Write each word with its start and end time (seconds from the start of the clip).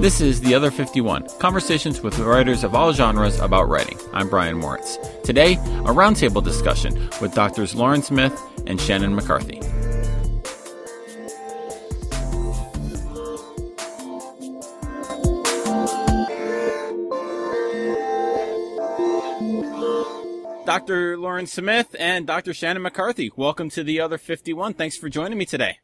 This 0.00 0.22
is 0.22 0.40
The 0.40 0.54
Other 0.54 0.70
51 0.70 1.28
conversations 1.40 2.00
with 2.00 2.18
writers 2.20 2.64
of 2.64 2.74
all 2.74 2.90
genres 2.94 3.38
about 3.38 3.68
writing. 3.68 3.98
I'm 4.14 4.30
Brian 4.30 4.56
Moritz. 4.56 4.96
Today, 5.24 5.56
a 5.56 5.92
roundtable 5.92 6.42
discussion 6.42 7.10
with 7.20 7.34
doctors 7.34 7.74
Lauren 7.74 8.00
Smith 8.00 8.32
and 8.66 8.80
Shannon 8.80 9.14
McCarthy. 9.14 9.60
Dr. 20.64 21.18
Lauren 21.18 21.46
Smith 21.46 21.94
and 21.98 22.26
Dr. 22.26 22.54
Shannon 22.54 22.80
McCarthy, 22.80 23.30
welcome 23.36 23.68
to 23.68 23.84
The 23.84 24.00
Other 24.00 24.16
51. 24.16 24.72
Thanks 24.72 24.96
for 24.96 25.10
joining 25.10 25.36
me 25.36 25.44
today. 25.44 25.76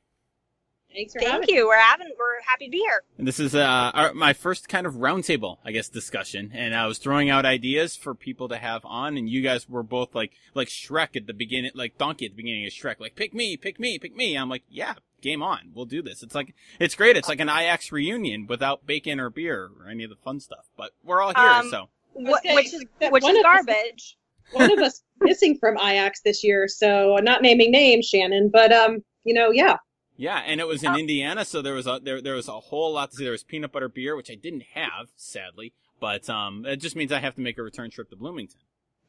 Thanks 0.97 1.13
for 1.13 1.21
Thank 1.21 1.33
having 1.33 1.55
you. 1.55 1.67
We're 1.67 1.79
having 1.79 2.09
we're 2.19 2.41
happy 2.47 2.65
to 2.65 2.71
be 2.71 2.79
here. 2.79 3.03
And 3.19 3.29
this 3.29 3.39
is 3.39 3.55
uh, 3.55 3.91
our, 3.93 4.15
my 4.15 4.33
first 4.33 4.67
kind 4.69 4.87
of 4.87 4.95
roundtable, 4.95 5.59
I 5.63 5.73
guess, 5.73 5.91
discussion. 5.91 6.51
And 6.55 6.75
I 6.75 6.87
was 6.87 6.97
throwing 6.97 7.29
out 7.29 7.45
ideas 7.45 7.97
for 7.97 8.15
people 8.15 8.49
to 8.49 8.57
have 8.57 8.83
on, 8.87 9.19
and 9.19 9.29
you 9.29 9.43
guys 9.43 9.69
were 9.69 9.83
both 9.83 10.15
like, 10.15 10.33
like 10.55 10.69
Shrek 10.69 11.15
at 11.15 11.27
the 11.27 11.35
beginning, 11.35 11.73
like 11.75 11.99
Donkey 11.99 12.25
at 12.25 12.33
the 12.33 12.37
beginning 12.37 12.65
of 12.65 12.73
Shrek, 12.73 12.99
like 12.99 13.15
pick 13.15 13.35
me, 13.35 13.59
pick 13.59 13.79
me, 13.79 13.99
pick 13.99 14.17
me. 14.17 14.37
I'm 14.37 14.49
like, 14.49 14.63
yeah, 14.71 14.95
game 15.21 15.43
on, 15.43 15.71
we'll 15.75 15.85
do 15.85 16.01
this. 16.01 16.23
It's 16.23 16.35
like, 16.35 16.55
it's 16.81 16.95
great. 16.95 17.15
It's 17.19 17.29
like 17.29 17.41
an 17.41 17.49
IACS 17.49 17.93
reunion 17.93 18.47
without 18.47 18.87
bacon 18.87 19.21
or 19.21 19.29
beer 19.29 19.69
or 19.79 19.91
any 19.91 20.05
of 20.05 20.11
the 20.11 20.17
fun 20.17 20.41
stuff. 20.41 20.65
But 20.79 20.93
we're 21.05 21.21
all 21.21 21.35
here, 21.35 21.45
Um, 21.45 21.69
so 21.71 21.89
Wh- 22.15 22.39
Okay, 22.39 22.55
which 22.55 22.73
is 22.73 22.85
which 23.11 23.23
one 23.23 23.33
is 23.33 23.41
of 23.41 23.43
garbage. 23.43 24.17
One 24.53 24.73
of 24.73 24.79
us 24.79 25.03
missing 25.21 25.59
from 25.59 25.77
IACS 25.77 26.23
this 26.25 26.43
year, 26.43 26.69
so 26.69 27.17
not 27.23 27.43
naming 27.43 27.71
names, 27.71 28.07
Shannon, 28.07 28.49
but 28.51 28.73
um, 28.73 29.05
you 29.25 29.35
know, 29.35 29.51
yeah. 29.51 29.77
Yeah. 30.17 30.43
And 30.47 30.61
it 30.61 30.67
was 30.67 30.83
in 30.83 30.95
Indiana, 30.97 31.45
so 31.45 31.63
there 31.63 31.75
was 31.75 31.87
a 31.87 32.01
there 32.03 32.21
there 32.21 32.35
was 32.35 32.49
a 32.49 32.61
whole 32.61 32.93
lot 32.93 33.11
to 33.11 33.17
see. 33.17 33.25
There 33.25 33.33
was 33.33 33.45
peanut 33.45 33.73
butter 33.73 33.89
beer, 33.89 34.17
which 34.17 34.31
I 34.31 34.35
didn't 34.35 34.65
have, 34.75 35.09
sadly. 35.17 35.73
But 36.01 36.29
um, 36.29 36.67
it 36.67 36.77
just 36.77 36.97
means 36.97 37.13
I 37.13 37.21
have 37.21 37.35
to 37.37 37.41
make 37.41 37.59
a 37.59 37.63
return 37.63 37.91
trip 37.91 38.11
to 38.11 38.17
Bloomington. 38.17 38.61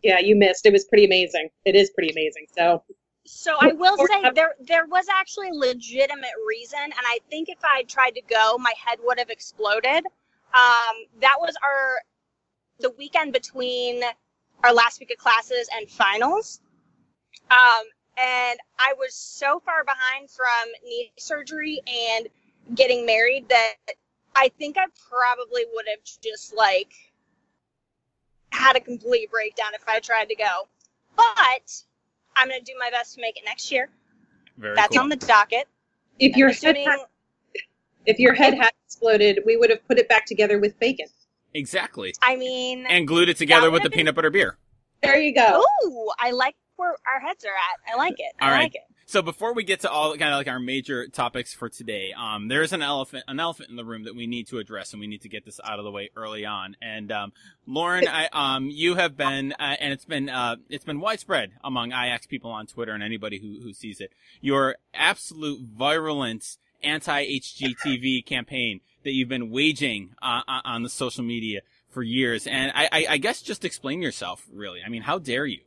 Yeah, 0.03 0.19
you 0.19 0.35
missed. 0.35 0.65
It 0.65 0.73
was 0.73 0.85
pretty 0.85 1.05
amazing. 1.05 1.49
It 1.65 1.75
is 1.75 1.89
pretty 1.89 2.11
amazing. 2.11 2.45
So 2.55 2.83
So 3.25 3.55
I 3.59 3.73
will 3.73 3.97
say 3.97 4.31
there 4.33 4.55
there 4.61 4.85
was 4.87 5.05
actually 5.09 5.49
legitimate 5.51 6.31
reason, 6.47 6.79
and 6.81 6.93
I 6.93 7.19
think 7.29 7.49
if 7.49 7.57
I 7.63 7.77
had 7.77 7.89
tried 7.89 8.11
to 8.11 8.21
go, 8.21 8.57
my 8.57 8.73
head 8.83 8.99
would 9.03 9.19
have 9.19 9.29
exploded. 9.29 10.05
Um, 10.55 10.95
that 11.19 11.35
was 11.39 11.55
our 11.61 12.01
the 12.79 12.91
weekend 12.97 13.33
between 13.33 14.01
our 14.63 14.73
last 14.73 14.99
week 14.99 15.11
of 15.11 15.17
classes 15.17 15.67
and 15.75 15.89
finals. 15.89 16.61
Um, 17.51 17.83
and 18.17 18.59
I 18.79 18.93
was 18.97 19.13
so 19.13 19.61
far 19.65 19.83
behind 19.83 20.29
from 20.29 20.71
knee 20.83 21.11
surgery 21.17 21.81
and 21.87 22.27
getting 22.75 23.05
married 23.05 23.47
that 23.49 23.73
I 24.35 24.49
think 24.59 24.77
I 24.77 24.85
probably 25.09 25.63
would 25.73 25.85
have 25.89 25.99
just 26.21 26.55
like 26.55 26.93
had 28.51 28.75
a 28.75 28.79
complete 28.79 29.29
breakdown 29.31 29.69
if 29.75 29.83
I 29.87 29.99
tried 29.99 30.29
to 30.29 30.35
go. 30.35 30.67
But 31.15 31.83
I'm 32.35 32.47
gonna 32.49 32.61
do 32.61 32.73
my 32.79 32.89
best 32.89 33.15
to 33.15 33.21
make 33.21 33.37
it 33.37 33.43
next 33.45 33.71
year. 33.71 33.89
Very 34.57 34.75
That's 34.75 34.95
cool. 34.95 35.03
on 35.03 35.09
the 35.09 35.15
docket. 35.15 35.67
if 36.19 36.35
your 36.35 36.47
head 36.49 36.75
Assuming- 36.75 36.87
had, 36.87 36.99
if 38.07 38.19
your 38.19 38.33
head 38.33 38.53
had 38.55 38.71
exploded, 38.85 39.39
we 39.45 39.57
would 39.57 39.69
have 39.69 39.85
put 39.87 39.99
it 39.99 40.07
back 40.09 40.25
together 40.25 40.57
with 40.59 40.79
bacon. 40.79 41.07
exactly. 41.53 42.13
I 42.21 42.35
mean, 42.35 42.85
and 42.87 43.07
glued 43.07 43.29
it 43.29 43.37
together 43.37 43.69
with 43.71 43.83
the 43.83 43.89
been- 43.89 43.97
peanut 43.97 44.15
butter 44.15 44.29
beer. 44.29 44.57
There 45.03 45.19
you 45.19 45.33
go. 45.35 45.63
ooh, 45.85 46.09
I 46.19 46.31
like 46.31 46.55
where 46.77 46.91
our 46.91 47.19
heads 47.19 47.43
are 47.45 47.49
at. 47.49 47.93
I 47.93 47.97
like 47.97 48.15
it. 48.19 48.33
I 48.39 48.45
All 48.45 48.51
right. 48.51 48.63
like 48.63 48.75
it. 48.75 48.81
So 49.09 49.21
before 49.21 49.53
we 49.53 49.63
get 49.63 49.79
to 49.81 49.89
all 49.89 50.17
kind 50.17 50.33
of 50.33 50.37
like 50.37 50.49
our 50.49 50.59
major 50.59 51.07
topics 51.07 51.53
for 51.53 51.69
today, 51.69 52.11
um, 52.17 52.49
there 52.49 52.61
is 52.61 52.73
an 52.73 52.81
elephant, 52.81 53.23
an 53.29 53.39
elephant 53.39 53.69
in 53.69 53.77
the 53.77 53.85
room 53.85 54.03
that 54.03 54.17
we 54.17 54.27
need 54.27 54.47
to 54.47 54.57
address, 54.57 54.91
and 54.91 54.99
we 54.99 55.07
need 55.07 55.21
to 55.21 55.29
get 55.29 55.45
this 55.45 55.61
out 55.63 55.79
of 55.79 55.85
the 55.85 55.91
way 55.91 56.09
early 56.17 56.45
on. 56.45 56.75
And 56.81 57.09
um, 57.09 57.31
Lauren, 57.65 58.05
I, 58.09 58.27
um, 58.33 58.67
you 58.69 58.95
have 58.95 59.15
been, 59.15 59.53
uh, 59.53 59.77
and 59.79 59.93
it's 59.93 60.03
been, 60.03 60.27
uh, 60.27 60.57
it's 60.69 60.83
been 60.83 60.99
widespread 60.99 61.51
among 61.63 61.91
IACS 61.91 62.27
people 62.27 62.51
on 62.51 62.67
Twitter 62.67 62.91
and 62.91 63.01
anybody 63.01 63.39
who 63.39 63.61
who 63.61 63.71
sees 63.71 64.01
it. 64.01 64.11
Your 64.41 64.75
absolute 64.93 65.61
virulent 65.61 66.57
anti-HGTV 66.83 68.25
campaign 68.25 68.81
that 69.03 69.13
you've 69.13 69.29
been 69.29 69.49
waging 69.49 70.15
uh, 70.21 70.41
uh, 70.47 70.61
on 70.65 70.83
the 70.83 70.89
social 70.89 71.23
media 71.23 71.61
for 71.89 72.03
years, 72.03 72.45
and 72.45 72.71
I, 72.75 72.89
I, 72.91 73.05
I 73.11 73.17
guess 73.17 73.41
just 73.41 73.63
explain 73.63 74.01
yourself, 74.01 74.45
really. 74.51 74.81
I 74.85 74.89
mean, 74.89 75.03
how 75.03 75.17
dare 75.17 75.45
you? 75.45 75.61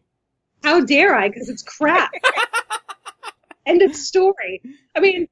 How 0.63 0.81
dare 0.81 1.15
I? 1.15 1.29
Because 1.29 1.49
it's 1.49 1.63
crap. 1.63 2.11
End 3.67 3.83
of 3.83 3.95
story. 3.95 4.63
I 4.97 5.01
mean, 5.01 5.29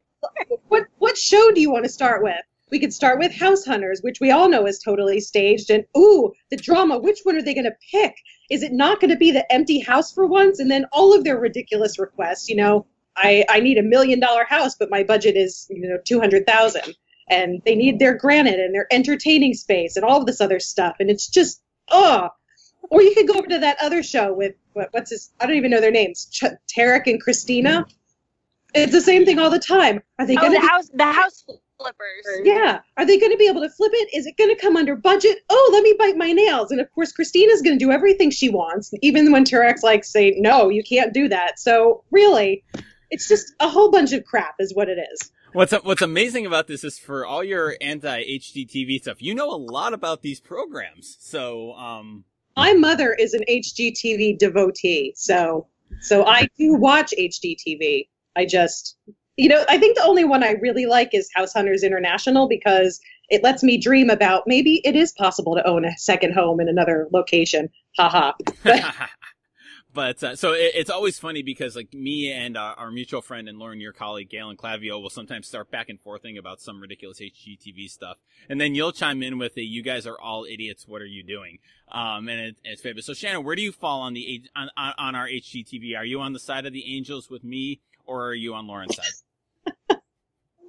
what 0.68 0.86
what 0.98 1.16
show 1.16 1.50
do 1.52 1.60
you 1.60 1.70
want 1.70 1.84
to 1.84 1.90
start 1.90 2.22
with? 2.22 2.40
We 2.70 2.78
could 2.78 2.92
start 2.92 3.18
with 3.18 3.32
House 3.34 3.64
Hunters, 3.64 4.00
which 4.02 4.20
we 4.20 4.30
all 4.30 4.48
know 4.48 4.66
is 4.66 4.78
totally 4.78 5.20
staged, 5.20 5.70
and 5.70 5.84
ooh, 5.96 6.32
the 6.50 6.56
drama. 6.56 6.98
Which 6.98 7.20
one 7.22 7.36
are 7.36 7.42
they 7.42 7.54
going 7.54 7.64
to 7.64 7.76
pick? 7.90 8.14
Is 8.50 8.62
it 8.62 8.72
not 8.72 9.00
going 9.00 9.10
to 9.10 9.16
be 9.16 9.30
the 9.30 9.50
empty 9.52 9.80
house 9.80 10.12
for 10.12 10.26
once? 10.26 10.58
And 10.58 10.70
then 10.70 10.84
all 10.92 11.14
of 11.14 11.24
their 11.24 11.38
ridiculous 11.38 11.98
requests. 11.98 12.48
You 12.48 12.56
know, 12.56 12.86
I 13.16 13.44
I 13.48 13.60
need 13.60 13.78
a 13.78 13.82
million 13.82 14.20
dollar 14.20 14.44
house, 14.44 14.74
but 14.76 14.90
my 14.90 15.02
budget 15.02 15.36
is 15.36 15.66
you 15.70 15.88
know 15.88 15.98
two 16.04 16.20
hundred 16.20 16.46
thousand, 16.46 16.94
and 17.28 17.62
they 17.64 17.74
need 17.74 17.98
their 17.98 18.14
granite 18.14 18.60
and 18.60 18.74
their 18.74 18.86
entertaining 18.92 19.54
space 19.54 19.96
and 19.96 20.04
all 20.04 20.20
of 20.20 20.26
this 20.26 20.40
other 20.40 20.60
stuff, 20.60 20.96
and 21.00 21.10
it's 21.10 21.28
just 21.28 21.62
ugh. 21.88 22.30
Or 22.90 23.02
you 23.02 23.14
could 23.14 23.28
go 23.28 23.34
over 23.34 23.48
to 23.48 23.58
that 23.58 23.76
other 23.82 24.02
show 24.02 24.32
with 24.32 24.54
what, 24.78 24.88
what's 24.92 25.10
his? 25.10 25.30
I 25.40 25.46
don't 25.46 25.56
even 25.56 25.70
know 25.70 25.80
their 25.80 25.90
names. 25.90 26.26
Ch- 26.32 26.44
Tarek 26.74 27.06
and 27.06 27.20
Christina. 27.20 27.86
It's 28.74 28.92
the 28.92 29.00
same 29.00 29.24
thing 29.24 29.38
all 29.38 29.50
the 29.50 29.58
time. 29.58 30.00
Are 30.18 30.26
they 30.26 30.36
Oh, 30.36 30.40
going 30.40 30.52
the 30.52 30.60
to? 30.60 30.66
house, 30.66 30.90
the 30.92 31.04
house 31.12 31.44
flippers. 31.78 32.44
Yeah. 32.44 32.80
Are 32.96 33.06
they 33.06 33.18
going 33.18 33.32
to 33.32 33.38
be 33.38 33.48
able 33.48 33.62
to 33.62 33.70
flip 33.70 33.92
it? 33.94 34.08
Is 34.16 34.26
it 34.26 34.36
going 34.36 34.54
to 34.54 34.60
come 34.60 34.76
under 34.76 34.94
budget? 34.94 35.38
Oh, 35.48 35.70
let 35.72 35.82
me 35.82 35.94
bite 35.98 36.16
my 36.16 36.32
nails. 36.32 36.70
And 36.70 36.80
of 36.80 36.90
course, 36.92 37.12
Christina's 37.12 37.62
going 37.62 37.78
to 37.78 37.84
do 37.84 37.90
everything 37.90 38.30
she 38.30 38.48
wants, 38.50 38.92
even 39.00 39.32
when 39.32 39.44
Tarek's 39.44 39.82
like, 39.82 40.04
say, 40.04 40.34
no, 40.38 40.68
you 40.68 40.82
can't 40.82 41.14
do 41.14 41.28
that. 41.28 41.58
So 41.58 42.04
really, 42.10 42.62
it's 43.10 43.26
just 43.26 43.52
a 43.60 43.68
whole 43.68 43.90
bunch 43.90 44.12
of 44.12 44.24
crap, 44.24 44.56
is 44.58 44.74
what 44.74 44.88
it 44.88 44.98
is. 45.12 45.30
What's 45.54 45.72
what's 45.72 46.02
amazing 46.02 46.44
about 46.44 46.66
this 46.66 46.84
is 46.84 46.98
for 46.98 47.24
all 47.24 47.42
your 47.42 47.74
anti 47.80 48.22
HGTV 48.22 49.00
stuff, 49.00 49.22
you 49.22 49.34
know 49.34 49.48
a 49.50 49.56
lot 49.56 49.94
about 49.94 50.20
these 50.20 50.40
programs. 50.40 51.16
So, 51.20 51.72
um, 51.72 52.24
My 52.58 52.72
mother 52.72 53.14
is 53.14 53.34
an 53.34 53.44
HGTV 53.48 54.36
devotee, 54.36 55.12
so 55.16 55.68
so 56.00 56.26
I 56.26 56.48
do 56.58 56.74
watch 56.74 57.14
HGTV. 57.16 58.08
I 58.36 58.46
just, 58.46 58.96
you 59.36 59.48
know, 59.48 59.64
I 59.68 59.78
think 59.78 59.96
the 59.96 60.02
only 60.02 60.24
one 60.24 60.42
I 60.42 60.56
really 60.60 60.84
like 60.84 61.14
is 61.14 61.30
House 61.36 61.52
Hunters 61.52 61.84
International 61.84 62.48
because 62.48 62.98
it 63.28 63.44
lets 63.44 63.62
me 63.62 63.78
dream 63.78 64.10
about 64.10 64.42
maybe 64.48 64.80
it 64.84 64.96
is 64.96 65.12
possible 65.12 65.54
to 65.54 65.64
own 65.68 65.84
a 65.84 65.96
second 65.98 66.34
home 66.34 66.58
in 66.58 66.68
another 66.68 67.06
location. 67.12 67.68
Haha. 67.96 68.32
but 69.92 70.22
uh, 70.22 70.36
so 70.36 70.52
it, 70.52 70.72
it's 70.74 70.90
always 70.90 71.18
funny 71.18 71.42
because 71.42 71.74
like 71.74 71.92
me 71.94 72.30
and 72.30 72.56
uh, 72.56 72.74
our 72.76 72.90
mutual 72.90 73.22
friend 73.22 73.48
and 73.48 73.58
Lauren, 73.58 73.80
your 73.80 73.92
colleague 73.92 74.28
Galen 74.28 74.56
Clavio, 74.56 75.00
will 75.00 75.10
sometimes 75.10 75.46
start 75.46 75.70
back 75.70 75.88
and 75.88 76.00
forthing 76.00 76.36
about 76.36 76.60
some 76.60 76.80
ridiculous 76.80 77.20
HGTV 77.20 77.88
stuff, 77.88 78.18
and 78.48 78.60
then 78.60 78.74
you'll 78.74 78.92
chime 78.92 79.22
in 79.22 79.38
with 79.38 79.56
a 79.56 79.62
"You 79.62 79.82
guys 79.82 80.06
are 80.06 80.20
all 80.20 80.44
idiots. 80.44 80.86
What 80.86 81.02
are 81.02 81.06
you 81.06 81.22
doing?" 81.22 81.58
Um, 81.90 82.28
and 82.28 82.40
it, 82.40 82.56
it's 82.64 82.82
famous. 82.82 83.06
So 83.06 83.14
Shannon, 83.14 83.44
where 83.44 83.56
do 83.56 83.62
you 83.62 83.72
fall 83.72 84.00
on 84.00 84.14
the 84.14 84.42
on, 84.54 84.70
on 84.76 84.94
on 84.98 85.14
our 85.14 85.26
HGTV? 85.26 85.96
Are 85.96 86.04
you 86.04 86.20
on 86.20 86.32
the 86.32 86.40
side 86.40 86.66
of 86.66 86.72
the 86.72 86.96
angels 86.96 87.30
with 87.30 87.42
me, 87.42 87.80
or 88.06 88.26
are 88.26 88.34
you 88.34 88.54
on 88.54 88.66
Lauren's 88.66 88.96
side? 88.96 89.06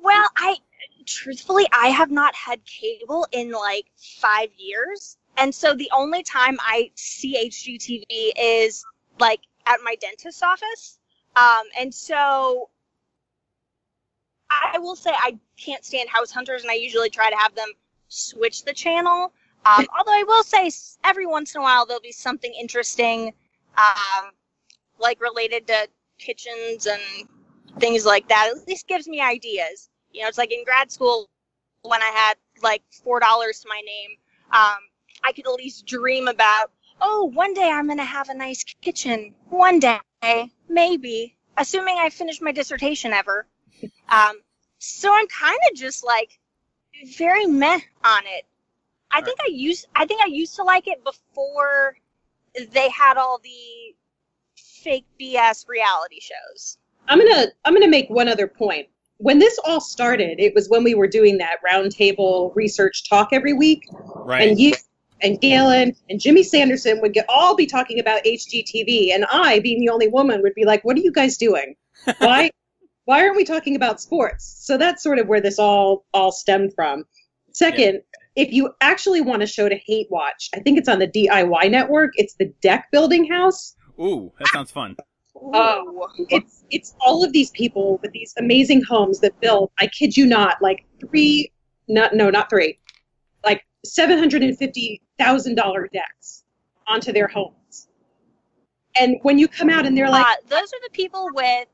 Well, 0.02 0.30
I 0.38 0.56
truthfully 1.06 1.68
I 1.74 1.90
have 1.90 2.10
not 2.10 2.34
had 2.34 2.62
cable 2.66 3.28
in 3.32 3.52
like 3.52 3.86
five 3.98 4.50
years, 4.58 5.18
and 5.38 5.54
so 5.54 5.76
the 5.76 5.92
only 5.94 6.24
time 6.24 6.58
I 6.62 6.92
see 6.96 7.50
HGTV 7.50 8.32
is 8.38 8.84
like 9.20 9.42
at 9.66 9.80
my 9.84 9.96
dentist's 9.96 10.42
office. 10.44 10.98
Um, 11.36 11.64
and 11.80 11.94
so 11.94 12.70
I 14.50 14.80
will 14.80 14.96
say 14.96 15.12
I 15.12 15.38
can't 15.58 15.86
stand 15.86 16.10
House 16.10 16.32
Hunters, 16.32 16.64
and 16.64 16.72
I 16.72 16.76
usually 16.76 17.10
try 17.10 17.30
to 17.30 17.38
have 17.38 17.56
them 17.56 17.70
switch 18.08 18.64
the 18.64 18.74
channel. 18.74 19.32
Um, 19.66 19.86
although 19.98 20.14
I 20.14 20.24
will 20.24 20.44
say 20.44 20.72
every 21.04 21.26
once 21.26 21.56
in 21.56 21.62
a 21.62 21.64
while 21.64 21.86
there'll 21.86 22.02
be 22.02 22.12
something 22.12 22.54
interesting, 22.60 23.34
um, 23.78 24.32
like 25.00 25.22
related 25.22 25.68
to 25.68 25.88
kitchens 26.18 26.88
and 26.88 27.02
things 27.80 28.06
like 28.06 28.28
that. 28.30 28.52
At 28.56 28.68
least 28.68 28.88
gives 28.88 29.08
me 29.08 29.22
ideas. 29.22 29.90
You 30.12 30.24
know, 30.24 30.28
it's 30.28 30.38
like 30.38 30.52
in 30.52 30.64
grad 30.66 30.92
school 30.92 31.30
when 31.84 32.02
I 32.02 32.12
had 32.14 32.36
like 32.62 32.82
four 32.92 33.20
dollars 33.20 33.60
to 33.62 33.70
my 33.70 33.82
name, 33.86 34.18
um, 34.52 34.80
I 35.24 35.32
could 35.34 35.48
at 35.48 35.54
least 35.54 35.86
dream 35.86 36.28
about. 36.28 36.72
Oh, 37.02 37.26
one 37.34 37.54
day 37.54 37.70
I'm 37.70 37.88
gonna 37.88 38.04
have 38.04 38.30
a 38.30 38.34
nice 38.34 38.64
kitchen. 38.82 39.34
One 39.50 39.80
day, 39.80 40.00
maybe, 40.68 41.36
assuming 41.58 41.98
I 41.98 42.10
finish 42.10 42.42
my 42.42 42.52
dissertation 42.52 43.14
ever. 43.14 43.46
Um, 44.10 44.40
so 44.80 45.14
I'm 45.14 45.28
kind 45.28 45.60
of 45.72 45.78
just 45.78 46.04
like 46.06 46.40
very 47.18 47.46
meh 47.46 47.80
on 48.04 48.24
it. 48.26 48.46
I 49.12 49.22
think 49.22 49.40
I 49.42 49.50
used 49.50 49.88
I 49.96 50.06
think 50.06 50.22
I 50.22 50.28
used 50.28 50.56
to 50.58 50.64
like 50.64 50.88
it 50.88 51.04
before 51.04 51.96
they 52.74 52.90
had 52.90 53.18
all 53.18 53.40
the 53.40 53.96
fake 54.58 55.06
BS 55.20 55.68
reality 55.68 56.20
shows. 56.20 56.78
I'm 57.08 57.20
gonna 57.20 57.48
I'm 57.66 57.74
gonna 57.74 57.88
make 57.88 58.10
one 58.10 58.28
other 58.28 58.48
point. 58.48 58.88
when 59.18 59.38
this 59.40 59.60
all 59.66 59.82
started, 59.82 60.40
it 60.40 60.54
was 60.56 60.70
when 60.70 60.82
we 60.84 60.96
were 60.96 61.08
doing 61.08 61.38
that 61.40 61.58
roundtable 61.68 62.56
research 62.56 63.10
talk 63.10 63.30
every 63.34 63.52
week, 63.54 63.84
Right. 64.16 64.48
and 64.48 64.60
you 64.60 64.74
and 65.22 65.40
Galen 65.42 65.96
and 66.10 66.20
Jimmy 66.20 66.44
Sanderson 66.44 67.02
would 67.02 67.14
get 67.14 67.26
all 67.30 67.56
be 67.56 67.66
talking 67.66 68.00
about 68.00 68.24
HGTV, 68.24 69.14
and 69.14 69.26
I, 69.32 69.60
being 69.60 69.80
the 69.80 69.90
only 69.90 70.08
woman, 70.08 70.42
would 70.42 70.56
be 70.56 70.66
like, 70.66 70.84
"What 70.84 70.98
are 70.98 71.02
you 71.02 71.12
guys 71.12 71.38
doing? 71.38 71.76
Why, 72.20 72.52
why 73.06 73.24
aren't 73.24 73.36
we 73.36 73.44
talking 73.44 73.76
about 73.76 74.02
sports?" 74.02 74.46
So 74.66 74.78
that's 74.78 75.04
sort 75.04 75.20
of 75.20 75.28
where 75.28 75.42
this 75.42 75.60
all 75.60 76.06
all 76.14 76.32
stemmed 76.32 76.74
from. 76.76 77.06
Second, 77.52 78.02
if 78.36 78.54
you 78.54 78.74
actually 78.82 79.22
want 79.22 79.44
a 79.44 79.48
show 79.48 79.68
to 79.68 79.76
hate 79.76 80.08
watch, 80.10 80.50
I 80.56 80.60
think 80.60 80.78
it's 80.78 80.88
on 80.88 81.00
the 81.00 81.08
DIY 81.08 81.70
network. 81.72 82.12
It's 82.16 82.36
the 82.36 82.54
Deck 82.62 82.88
Building 82.92 83.30
House. 83.30 83.76
Ooh, 84.00 84.32
that 84.40 84.48
sounds 84.50 84.72
fun. 84.72 84.96
Oh. 85.36 86.08
It's 86.30 86.64
it's 86.70 86.96
all 87.02 87.24
of 87.24 87.34
these 87.34 87.52
people 87.52 88.00
with 88.02 88.12
these 88.12 88.34
amazing 88.38 88.84
homes 88.84 89.20
that 89.22 89.40
build. 89.40 89.72
I 89.80 89.88
kid 89.88 90.16
you 90.16 90.26
not, 90.26 90.62
like 90.62 90.86
three, 91.00 91.52
not 91.88 92.14
no, 92.14 92.30
not 92.30 92.50
three, 92.50 92.80
like 93.44 93.64
seven 93.86 94.18
hundred 94.18 94.44
and 94.44 94.58
fifty 94.58 95.02
thousand 95.18 95.56
dollar 95.56 95.90
decks 95.92 96.44
onto 96.88 97.12
their 97.12 97.28
homes. 97.28 97.88
And 99.00 99.18
when 99.22 99.38
you 99.38 99.48
come 99.48 99.70
out 99.70 99.86
and 99.86 99.98
they're 99.98 100.10
like, 100.10 100.26
uh, 100.26 100.36
those 100.48 100.74
are 100.74 100.82
the 100.84 100.90
people 100.92 101.30
with 101.34 101.68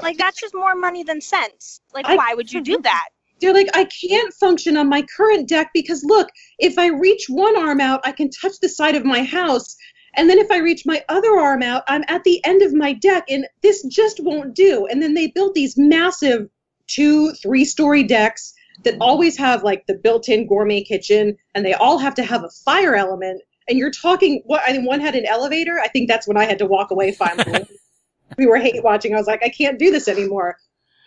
like 0.00 0.18
that's 0.18 0.40
just 0.40 0.54
more 0.54 0.74
money 0.74 1.02
than 1.02 1.20
sense. 1.20 1.80
Like, 1.94 2.06
I- 2.06 2.16
why 2.16 2.34
would 2.34 2.52
you 2.52 2.60
do 2.60 2.78
that? 2.82 3.08
they're 3.40 3.54
like, 3.54 3.68
I 3.74 3.84
can't 3.84 4.34
function 4.34 4.76
on 4.76 4.88
my 4.88 5.02
current 5.16 5.48
deck 5.48 5.70
because 5.72 6.02
look, 6.02 6.28
if 6.58 6.76
I 6.76 6.88
reach 6.88 7.26
one 7.28 7.56
arm 7.56 7.80
out, 7.80 8.00
I 8.04 8.10
can 8.10 8.30
touch 8.30 8.58
the 8.60 8.68
side 8.68 8.96
of 8.96 9.04
my 9.04 9.22
house. 9.22 9.76
And 10.16 10.28
then 10.28 10.38
if 10.38 10.50
I 10.50 10.56
reach 10.58 10.84
my 10.84 11.04
other 11.08 11.38
arm 11.38 11.62
out, 11.62 11.84
I'm 11.86 12.02
at 12.08 12.24
the 12.24 12.44
end 12.44 12.62
of 12.62 12.72
my 12.74 12.94
deck, 12.94 13.24
and 13.28 13.46
this 13.62 13.84
just 13.84 14.18
won't 14.20 14.54
do. 14.54 14.86
And 14.86 15.00
then 15.00 15.14
they 15.14 15.28
built 15.28 15.54
these 15.54 15.76
massive 15.76 16.48
two, 16.88 17.32
three 17.34 17.64
story 17.64 18.02
decks 18.02 18.54
that 18.84 18.96
always 19.00 19.36
have 19.36 19.62
like 19.62 19.86
the 19.86 19.94
built 19.94 20.28
in 20.28 20.46
gourmet 20.46 20.82
kitchen, 20.82 21.36
and 21.54 21.64
they 21.64 21.74
all 21.74 21.98
have 21.98 22.14
to 22.14 22.22
have 22.22 22.44
a 22.44 22.50
fire 22.50 22.94
element. 22.94 23.42
And 23.68 23.78
you're 23.78 23.90
talking, 23.90 24.42
what? 24.46 24.62
I 24.66 24.72
think 24.72 24.86
one 24.86 25.00
had 25.00 25.14
an 25.14 25.26
elevator. 25.26 25.78
I 25.80 25.88
think 25.88 26.08
that's 26.08 26.26
when 26.26 26.36
I 26.36 26.44
had 26.44 26.58
to 26.58 26.66
walk 26.66 26.90
away 26.90 27.12
finally. 27.12 27.66
we 28.38 28.46
were 28.46 28.58
hate 28.58 28.82
watching. 28.82 29.14
I 29.14 29.18
was 29.18 29.26
like, 29.26 29.42
I 29.42 29.48
can't 29.48 29.78
do 29.78 29.90
this 29.90 30.08
anymore. 30.08 30.56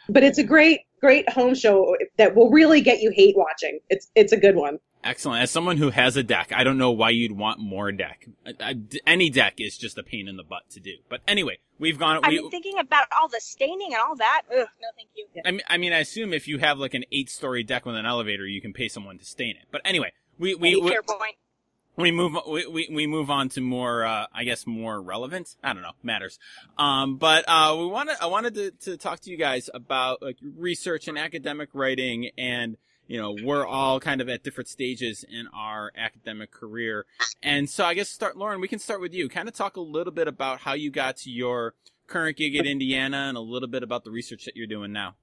But 0.10 0.24
it's 0.24 0.38
a 0.38 0.44
great, 0.44 0.82
great 1.00 1.30
home 1.30 1.56
show 1.56 1.96
that 2.18 2.36
will 2.36 2.50
really 2.50 2.82
get 2.82 3.02
you 3.02 3.12
hate 3.12 3.36
watching. 3.38 3.80
It's 3.90 4.10
it's 4.16 4.34
a 4.34 4.38
good 4.38 4.56
one. 4.56 4.80
Excellent. 5.04 5.42
As 5.42 5.50
someone 5.50 5.78
who 5.78 5.90
has 5.90 6.16
a 6.16 6.24
deck, 6.24 6.52
I 6.56 6.64
don't 6.64 6.78
know 6.78 6.92
why 6.92 7.10
you'd 7.10 7.32
want 7.32 7.60
more 7.60 7.92
deck. 7.92 8.28
I- 8.46 8.54
I- 8.60 9.00
any 9.08 9.30
deck 9.30 9.56
is 9.58 9.78
just 9.78 9.98
a 9.98 10.04
pain 10.04 10.28
in 10.28 10.38
the 10.38 10.44
butt 10.44 10.70
to 10.72 10.80
do. 10.80 10.98
But 11.10 11.22
anyway, 11.28 11.58
we've 11.80 11.98
gone. 11.98 12.20
I 12.24 12.30
We, 12.30 12.50
thinking 12.52 12.78
about 12.78 13.08
all 13.20 13.28
the 13.28 13.40
staining 13.42 13.94
and 13.94 14.02
all 14.02 14.16
that. 14.18 14.44
Ugh, 14.52 14.68
no, 14.82 14.88
thank 14.96 15.10
you. 15.16 15.26
I 15.44 15.52
mean, 15.52 15.62
I 15.68 15.78
mean, 15.78 15.94
I 15.94 16.00
assume 16.00 16.34
if 16.34 16.48
you 16.48 16.60
have 16.60 16.78
like 16.78 16.94
an 16.94 17.04
eight-story 17.12 17.64
deck 17.64 17.86
with 17.86 17.96
an 17.96 18.06
elevator, 18.06 18.46
you 18.46 18.62
can 18.62 18.74
pay 18.74 18.88
someone 18.88 19.18
to 19.18 19.26
stain 19.26 19.56
it. 19.56 19.68
But 19.72 19.82
anyway, 19.86 20.12
we 20.38 20.54
we 20.54 20.76
we, 20.76 20.96
we 21.96 22.12
move 22.12 22.38
we, 22.48 22.68
we 22.68 22.88
we 22.92 23.08
move 23.08 23.30
on 23.30 23.50
to 23.50 23.62
more 23.62 24.06
uh 24.06 24.28
I 24.34 24.44
guess 24.44 24.68
more 24.68 25.02
relevant. 25.02 25.56
I 25.64 25.74
don't 25.74 25.82
know, 25.82 25.94
matters. 26.04 26.38
Um 26.78 27.18
but 27.18 27.44
uh 27.48 27.76
we 27.78 27.88
wanted 27.88 28.18
I 28.22 28.28
wanted 28.28 28.54
to 28.56 28.72
to 28.92 28.98
talk 28.98 29.20
to 29.22 29.32
you 29.32 29.38
guys 29.38 29.70
about 29.74 30.22
like 30.22 30.38
research 30.42 31.08
and 31.08 31.18
academic 31.18 31.70
writing 31.74 32.30
and 32.38 32.78
you 33.12 33.18
know, 33.18 33.36
we're 33.44 33.68
all 33.68 34.00
kind 34.00 34.22
of 34.22 34.30
at 34.30 34.42
different 34.42 34.70
stages 34.70 35.26
in 35.30 35.46
our 35.54 35.92
academic 35.98 36.50
career. 36.50 37.06
And 37.44 37.70
so 37.70 37.84
I 37.84 37.94
guess 37.94 38.08
start 38.08 38.38
Lauren, 38.38 38.62
we 38.62 38.70
can 38.70 38.80
start 38.80 39.02
with 39.02 39.14
you. 39.14 39.28
Kind 39.28 39.50
of 39.50 39.54
talk 39.54 39.76
a 39.76 39.82
little 39.82 40.14
bit 40.14 40.30
about 40.30 40.62
how 40.62 40.76
you 40.76 40.90
got 40.90 41.18
to 41.18 41.30
your 41.30 41.74
current 42.08 42.38
gig 42.38 42.56
at 42.56 42.66
Indiana 42.66 43.26
and 43.28 43.36
a 43.36 43.42
little 43.42 43.68
bit 43.68 43.84
about 43.84 44.06
the 44.06 44.12
research 44.12 44.46
that 44.46 44.56
you're 44.56 44.66
doing 44.66 44.94
now. 44.94 45.16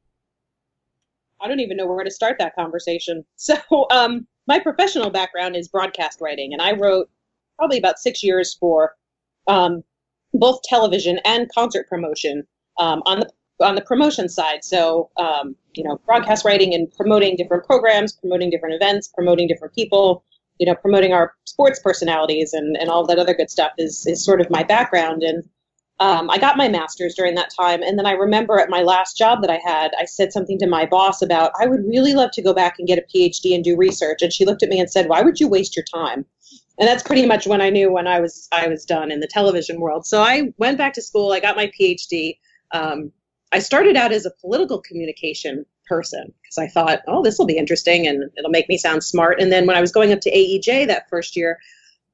I 1.41 1.49
don't 1.49 1.61
even 1.61 1.79
know 1.79 1.87
where 1.87 2.05
to 2.05 2.11
start 2.11 2.37
that 2.41 2.55
conversation. 2.55 3.25
So, 3.37 3.57
um, 3.91 4.27
my 4.47 4.59
professional 4.59 5.09
background 5.09 5.57
is 5.57 5.69
broadcast 5.69 6.21
writing, 6.21 6.53
and 6.53 6.61
I 6.61 6.73
wrote 6.73 7.09
probably 7.57 7.79
about 7.79 7.99
six 7.99 8.23
years 8.23 8.55
for 8.61 8.97
um, 9.47 9.83
both 10.35 10.61
television 10.63 11.21
and 11.25 11.49
concert 11.55 11.89
promotion 11.89 12.47
um, 12.79 13.03
on 13.07 13.21
the 13.21 13.31
on 13.61 13.77
the 13.77 13.81
promotion 13.81 14.29
side. 14.29 14.63
So, 14.63 15.11
um, 15.17 15.57
you 15.79 15.85
know, 15.85 16.01
broadcast 16.05 16.45
writing 16.45 16.75
and 16.75 16.93
promoting 16.97 17.37
different 17.37 17.65
programs, 17.65 18.13
promoting 18.13 18.51
different 18.51 18.75
events, 18.75 19.07
promoting 19.15 19.47
different 19.47 19.73
people, 19.75 20.25
you 20.59 20.67
know, 20.67 20.75
promoting 20.75 21.13
our 21.13 21.35
sports 21.45 21.79
personalities 21.79 22.53
and, 22.53 22.77
and 22.77 22.91
all 22.91 23.07
that 23.07 23.17
other 23.17 23.33
good 23.33 23.49
stuff 23.49 23.71
is 23.79 24.05
is 24.07 24.25
sort 24.25 24.41
of 24.41 24.51
my 24.51 24.65
background. 24.65 25.23
And 25.23 25.45
um, 26.01 26.29
I 26.31 26.39
got 26.39 26.57
my 26.57 26.69
master's 26.69 27.15
during 27.15 27.37
that 27.37 27.53
time. 27.55 27.81
And 27.83 27.97
then 27.97 28.07
I 28.07 28.13
remember 28.13 28.59
at 28.59 28.71
my 28.71 28.83
last 28.83 29.17
job 29.17 29.41
that 29.43 29.51
I 29.51 29.61
had, 29.65 29.93
I 29.99 30.05
said 30.05 30.33
something 30.33 30.59
to 30.59 30.67
my 30.67 30.85
boss 30.85 31.23
about, 31.23 31.53
I 31.61 31.67
would 31.67 31.85
really 31.87 32.15
love 32.15 32.31
to 32.33 32.43
go 32.43 32.53
back 32.53 32.75
and 32.79 32.89
get 32.89 32.99
a 32.99 33.17
PhD 33.17 33.55
and 33.55 33.63
do 33.63 33.77
research. 33.77 34.19
And 34.21 34.33
she 34.33 34.45
looked 34.45 34.65
at 34.65 34.69
me 34.69 34.81
and 34.81 34.91
said, 34.91 35.09
Why 35.09 35.23
would 35.23 35.39
you 35.39 35.49
waste 35.49 35.77
your 35.77 35.85
time? 35.85 36.27
And 36.81 36.89
that's 36.89 37.05
pretty 37.05 37.25
much 37.25 37.47
when 37.47 37.61
I 37.61 37.71
knew 37.71 37.93
when 37.93 38.09
I 38.09 38.19
was 38.19 38.49
I 38.51 38.67
was 38.67 38.85
done 38.85 39.13
in 39.13 39.21
the 39.21 39.29
television 39.29 39.81
world. 39.81 40.07
So 40.07 40.23
I 40.23 40.53
went 40.59 40.77
back 40.77 40.93
to 40.95 41.03
school. 41.03 41.33
I 41.33 41.39
got 41.39 41.55
my 41.55 41.71
PhD. 41.79 42.39
Um, 42.73 43.13
I 43.53 43.61
started 43.61 43.97
out 43.97 44.13
as 44.13 44.27
a 44.27 44.31
political 44.31 44.81
communication 44.81 45.65
person 45.87 46.33
because 46.43 46.59
I 46.59 46.69
thought, 46.69 47.01
oh, 47.07 47.23
this 47.23 47.39
will 47.39 47.47
be 47.47 47.57
interesting 47.57 48.07
and 48.07 48.31
it'll 48.37 48.51
make 48.51 48.69
me 48.69 48.77
sound 48.77 49.03
smart. 49.03 49.41
And 49.41 49.51
then 49.51 49.67
when 49.67 49.77
I 49.77 49.81
was 49.81 49.93
going 49.93 50.13
up 50.13 50.21
to 50.21 50.31
AEJ 50.31 50.87
that 50.89 51.09
first 51.09 51.37
year, 51.37 51.59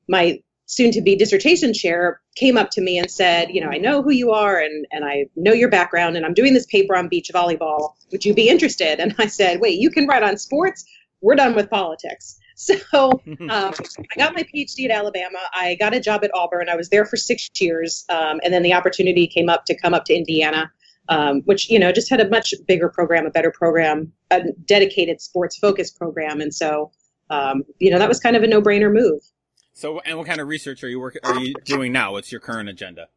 my 0.08 0.40
soon 0.66 0.90
to 0.92 1.00
be 1.00 1.16
dissertation 1.16 1.74
chair 1.74 2.20
came 2.36 2.56
up 2.56 2.70
to 2.70 2.80
me 2.80 2.98
and 2.98 3.10
said, 3.10 3.50
you 3.50 3.60
know, 3.60 3.68
I 3.68 3.78
know 3.78 4.02
who 4.02 4.10
you 4.10 4.32
are 4.32 4.58
and, 4.58 4.86
and 4.90 5.04
I 5.04 5.26
know 5.36 5.52
your 5.52 5.68
background 5.68 6.16
and 6.16 6.24
I'm 6.24 6.34
doing 6.34 6.54
this 6.54 6.66
paper 6.66 6.96
on 6.96 7.08
beach 7.08 7.30
volleyball. 7.34 7.94
Would 8.12 8.24
you 8.24 8.34
be 8.34 8.48
interested? 8.48 9.00
And 9.00 9.14
I 9.18 9.26
said, 9.26 9.60
wait, 9.60 9.78
you 9.78 9.90
can 9.90 10.06
write 10.06 10.22
on 10.22 10.38
sports? 10.38 10.84
We're 11.20 11.36
done 11.36 11.54
with 11.54 11.70
politics. 11.70 12.38
So 12.56 13.10
um, 13.26 13.74
I 13.74 14.16
got 14.16 14.32
my 14.36 14.44
PhD 14.44 14.84
at 14.84 14.92
Alabama. 14.92 15.40
I 15.52 15.74
got 15.74 15.92
a 15.92 15.98
job 15.98 16.22
at 16.22 16.30
Auburn. 16.34 16.68
I 16.68 16.76
was 16.76 16.88
there 16.88 17.04
for 17.04 17.16
six 17.16 17.50
years. 17.58 18.04
Um, 18.08 18.40
and 18.44 18.54
then 18.54 18.62
the 18.62 18.74
opportunity 18.74 19.26
came 19.26 19.48
up 19.48 19.64
to 19.64 19.74
come 19.76 19.92
up 19.92 20.04
to 20.04 20.14
Indiana, 20.14 20.70
um, 21.08 21.42
which, 21.42 21.70
you 21.70 21.78
know, 21.78 21.92
just 21.92 22.10
had 22.10 22.20
a 22.20 22.28
much 22.28 22.54
bigger 22.66 22.88
program, 22.88 23.26
a 23.26 23.30
better 23.30 23.50
program, 23.50 24.12
a 24.30 24.42
dedicated 24.64 25.20
sports 25.20 25.56
focused 25.58 25.98
program. 25.98 26.40
And 26.40 26.54
so, 26.54 26.90
um, 27.30 27.64
you 27.78 27.90
know, 27.90 27.98
that 27.98 28.08
was 28.08 28.20
kind 28.20 28.36
of 28.36 28.42
a 28.42 28.46
no 28.46 28.60
brainer 28.60 28.92
move. 28.92 29.20
So, 29.72 30.00
and 30.00 30.16
what 30.18 30.26
kind 30.26 30.40
of 30.40 30.48
research 30.48 30.84
are 30.84 30.88
you 30.88 31.00
working, 31.00 31.20
are 31.24 31.38
you 31.38 31.54
doing 31.64 31.92
now? 31.92 32.12
What's 32.12 32.30
your 32.30 32.40
current 32.40 32.68
agenda? 32.68 33.08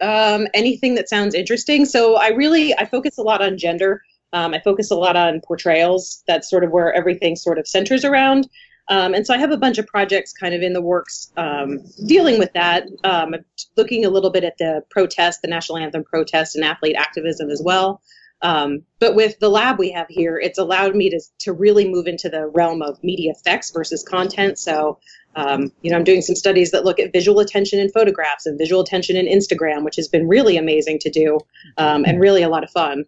um, 0.00 0.46
anything 0.54 0.94
that 0.94 1.08
sounds 1.08 1.34
interesting. 1.34 1.84
So 1.84 2.16
I 2.16 2.28
really 2.28 2.76
I 2.76 2.84
focus 2.84 3.18
a 3.18 3.22
lot 3.22 3.42
on 3.42 3.58
gender. 3.58 4.02
Um, 4.32 4.52
I 4.52 4.60
focus 4.60 4.90
a 4.90 4.94
lot 4.94 5.16
on 5.16 5.40
portrayals. 5.40 6.22
That's 6.26 6.50
sort 6.50 6.64
of 6.64 6.70
where 6.70 6.92
everything 6.92 7.36
sort 7.36 7.58
of 7.58 7.66
centers 7.66 8.04
around. 8.04 8.48
Um, 8.90 9.14
and 9.14 9.26
so 9.26 9.34
I 9.34 9.38
have 9.38 9.50
a 9.50 9.56
bunch 9.56 9.78
of 9.78 9.86
projects 9.86 10.32
kind 10.32 10.54
of 10.54 10.62
in 10.62 10.72
the 10.72 10.80
works 10.80 11.30
um, 11.36 11.80
dealing 12.06 12.38
with 12.38 12.52
that. 12.54 12.86
Um, 13.04 13.34
looking 13.76 14.04
a 14.04 14.10
little 14.10 14.30
bit 14.30 14.44
at 14.44 14.56
the 14.58 14.82
protest, 14.90 15.42
the 15.42 15.48
national 15.48 15.78
anthem 15.78 16.04
protest, 16.04 16.56
and 16.56 16.64
athlete 16.64 16.96
activism 16.96 17.50
as 17.50 17.60
well. 17.62 18.00
Um, 18.40 18.84
but 19.00 19.16
with 19.16 19.38
the 19.40 19.48
lab 19.48 19.78
we 19.78 19.90
have 19.90 20.06
here, 20.08 20.38
it's 20.38 20.58
allowed 20.58 20.94
me 20.94 21.10
to 21.10 21.20
to 21.40 21.52
really 21.52 21.88
move 21.88 22.06
into 22.06 22.28
the 22.28 22.46
realm 22.46 22.82
of 22.82 23.02
media 23.02 23.32
effects 23.32 23.70
versus 23.72 24.04
content. 24.04 24.58
So 24.58 24.98
um, 25.38 25.72
you 25.82 25.90
know, 25.90 25.96
I'm 25.96 26.04
doing 26.04 26.20
some 26.20 26.34
studies 26.34 26.72
that 26.72 26.84
look 26.84 26.98
at 26.98 27.12
visual 27.12 27.38
attention 27.40 27.78
in 27.78 27.90
photographs 27.90 28.46
and 28.46 28.58
visual 28.58 28.80
attention 28.80 29.16
in 29.16 29.26
Instagram, 29.26 29.84
which 29.84 29.96
has 29.96 30.08
been 30.08 30.26
really 30.26 30.56
amazing 30.56 30.98
to 31.00 31.10
do 31.10 31.38
um, 31.76 32.04
and 32.04 32.20
really 32.20 32.42
a 32.42 32.48
lot 32.48 32.64
of 32.64 32.70
fun. 32.70 33.04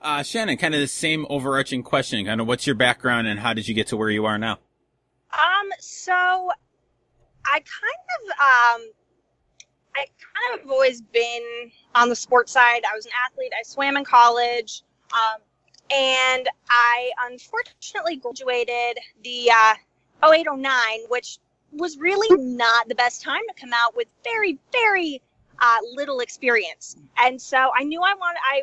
Uh, 0.00 0.22
Shannon, 0.22 0.56
kind 0.56 0.74
of 0.74 0.80
the 0.80 0.86
same 0.86 1.26
overarching 1.28 1.82
question. 1.82 2.24
Kind 2.24 2.40
of 2.40 2.46
what's 2.46 2.66
your 2.66 2.76
background 2.76 3.26
and 3.26 3.38
how 3.38 3.52
did 3.52 3.68
you 3.68 3.74
get 3.74 3.88
to 3.88 3.96
where 3.98 4.08
you 4.08 4.24
are 4.24 4.38
now? 4.38 4.58
Um, 5.32 5.70
so 5.78 6.50
I 7.46 7.58
kind 7.58 8.06
of 8.16 8.30
um 8.30 8.90
I 9.96 10.06
kind 10.18 10.60
of 10.60 10.70
always 10.70 11.00
been 11.00 11.70
on 11.94 12.08
the 12.08 12.16
sports 12.16 12.52
side. 12.52 12.82
I 12.90 12.94
was 12.94 13.06
an 13.06 13.12
athlete. 13.26 13.52
I 13.58 13.62
swam 13.64 13.96
in 13.96 14.04
college. 14.04 14.82
Um, 15.12 15.40
and 15.90 16.48
I 16.68 17.10
unfortunately 17.28 18.16
graduated 18.16 18.98
the 19.24 19.50
uh, 19.50 19.74
0809, 20.24 20.70
which 21.08 21.38
was 21.72 21.98
really 21.98 22.28
not 22.36 22.88
the 22.88 22.94
best 22.94 23.22
time 23.22 23.42
to 23.48 23.60
come 23.60 23.72
out 23.72 23.96
with 23.96 24.06
very, 24.22 24.58
very 24.72 25.20
uh, 25.60 25.78
little 25.94 26.20
experience. 26.20 26.96
And 27.18 27.40
so 27.40 27.70
I 27.76 27.84
knew 27.84 28.00
I 28.02 28.14
wanted, 28.14 28.38
I, 28.44 28.62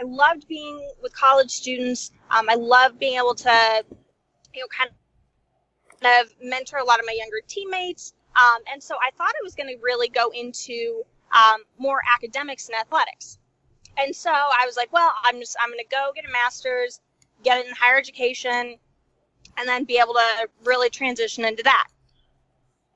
I 0.00 0.04
loved 0.04 0.48
being 0.48 0.90
with 1.02 1.14
college 1.14 1.50
students. 1.50 2.10
Um, 2.30 2.48
I 2.48 2.54
loved 2.54 2.98
being 2.98 3.18
able 3.18 3.34
to, 3.36 3.84
you 4.54 4.60
know, 4.60 4.66
kind 4.76 4.90
of 4.90 4.96
mentor 6.42 6.78
a 6.78 6.84
lot 6.84 7.00
of 7.00 7.06
my 7.06 7.12
younger 7.12 7.40
teammates. 7.46 8.14
Um, 8.36 8.62
and 8.72 8.82
so 8.82 8.96
I 8.96 9.10
thought 9.16 9.30
I 9.30 9.42
was 9.42 9.54
going 9.54 9.68
to 9.68 9.82
really 9.82 10.08
go 10.08 10.30
into 10.30 11.02
um, 11.32 11.62
more 11.78 12.00
academics 12.14 12.68
and 12.68 12.76
athletics. 12.78 13.38
And 13.96 14.14
so 14.14 14.30
I 14.30 14.64
was 14.64 14.76
like, 14.76 14.92
well, 14.92 15.12
I'm 15.24 15.40
just, 15.40 15.56
I'm 15.60 15.70
going 15.70 15.78
to 15.78 15.90
go 15.90 16.12
get 16.14 16.24
a 16.24 16.32
master's, 16.32 17.00
get 17.42 17.64
in 17.64 17.72
higher 17.74 17.98
education, 17.98 18.76
and 19.56 19.68
then 19.68 19.84
be 19.84 19.98
able 19.98 20.14
to 20.14 20.48
really 20.64 20.88
transition 20.88 21.44
into 21.44 21.64
that. 21.64 21.88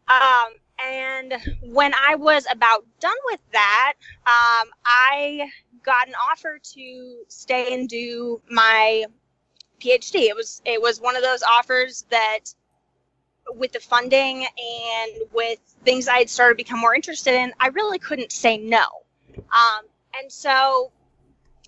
Um, 0.08 0.52
and 0.84 1.34
when 1.62 1.92
I 1.94 2.14
was 2.14 2.46
about 2.50 2.84
done 3.00 3.16
with 3.26 3.40
that, 3.52 3.94
um, 4.26 4.68
I 4.84 5.48
got 5.82 6.08
an 6.08 6.14
offer 6.30 6.60
to 6.74 7.16
stay 7.28 7.74
and 7.74 7.88
do 7.88 8.40
my 8.48 9.04
PhD. 9.80 10.28
It 10.28 10.36
was 10.36 10.62
it 10.64 10.80
was 10.80 11.00
one 11.00 11.16
of 11.16 11.22
those 11.22 11.42
offers 11.42 12.04
that, 12.10 12.54
with 13.50 13.72
the 13.72 13.80
funding 13.80 14.44
and 14.44 15.12
with 15.32 15.58
things 15.84 16.08
I 16.08 16.18
had 16.18 16.30
started 16.30 16.54
to 16.54 16.64
become 16.64 16.80
more 16.80 16.94
interested 16.94 17.34
in, 17.34 17.52
I 17.58 17.68
really 17.68 17.98
couldn't 17.98 18.32
say 18.32 18.56
no. 18.58 18.84
Um, 19.36 19.86
and 20.18 20.30
so, 20.30 20.92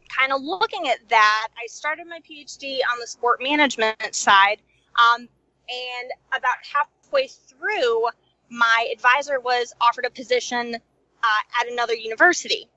kind 0.09 0.33
of 0.33 0.43
looking 0.43 0.89
at 0.89 0.99
that, 1.09 1.49
I 1.57 1.67
started 1.67 2.07
my 2.07 2.21
PhD 2.21 2.79
on 2.93 2.99
the 3.01 3.07
sport 3.07 3.43
management 3.43 4.15
side. 4.15 4.61
Um, 4.97 5.23
and 5.69 6.11
about 6.29 6.57
halfway 6.73 7.29
through, 7.29 8.09
my 8.51 8.89
advisor 8.93 9.41
was 9.41 9.73
offered 9.81 10.05
a 10.05 10.11
position 10.11 10.75
uh, 10.75 11.61
at 11.61 11.73
another 11.73 11.95
university. 11.95 12.69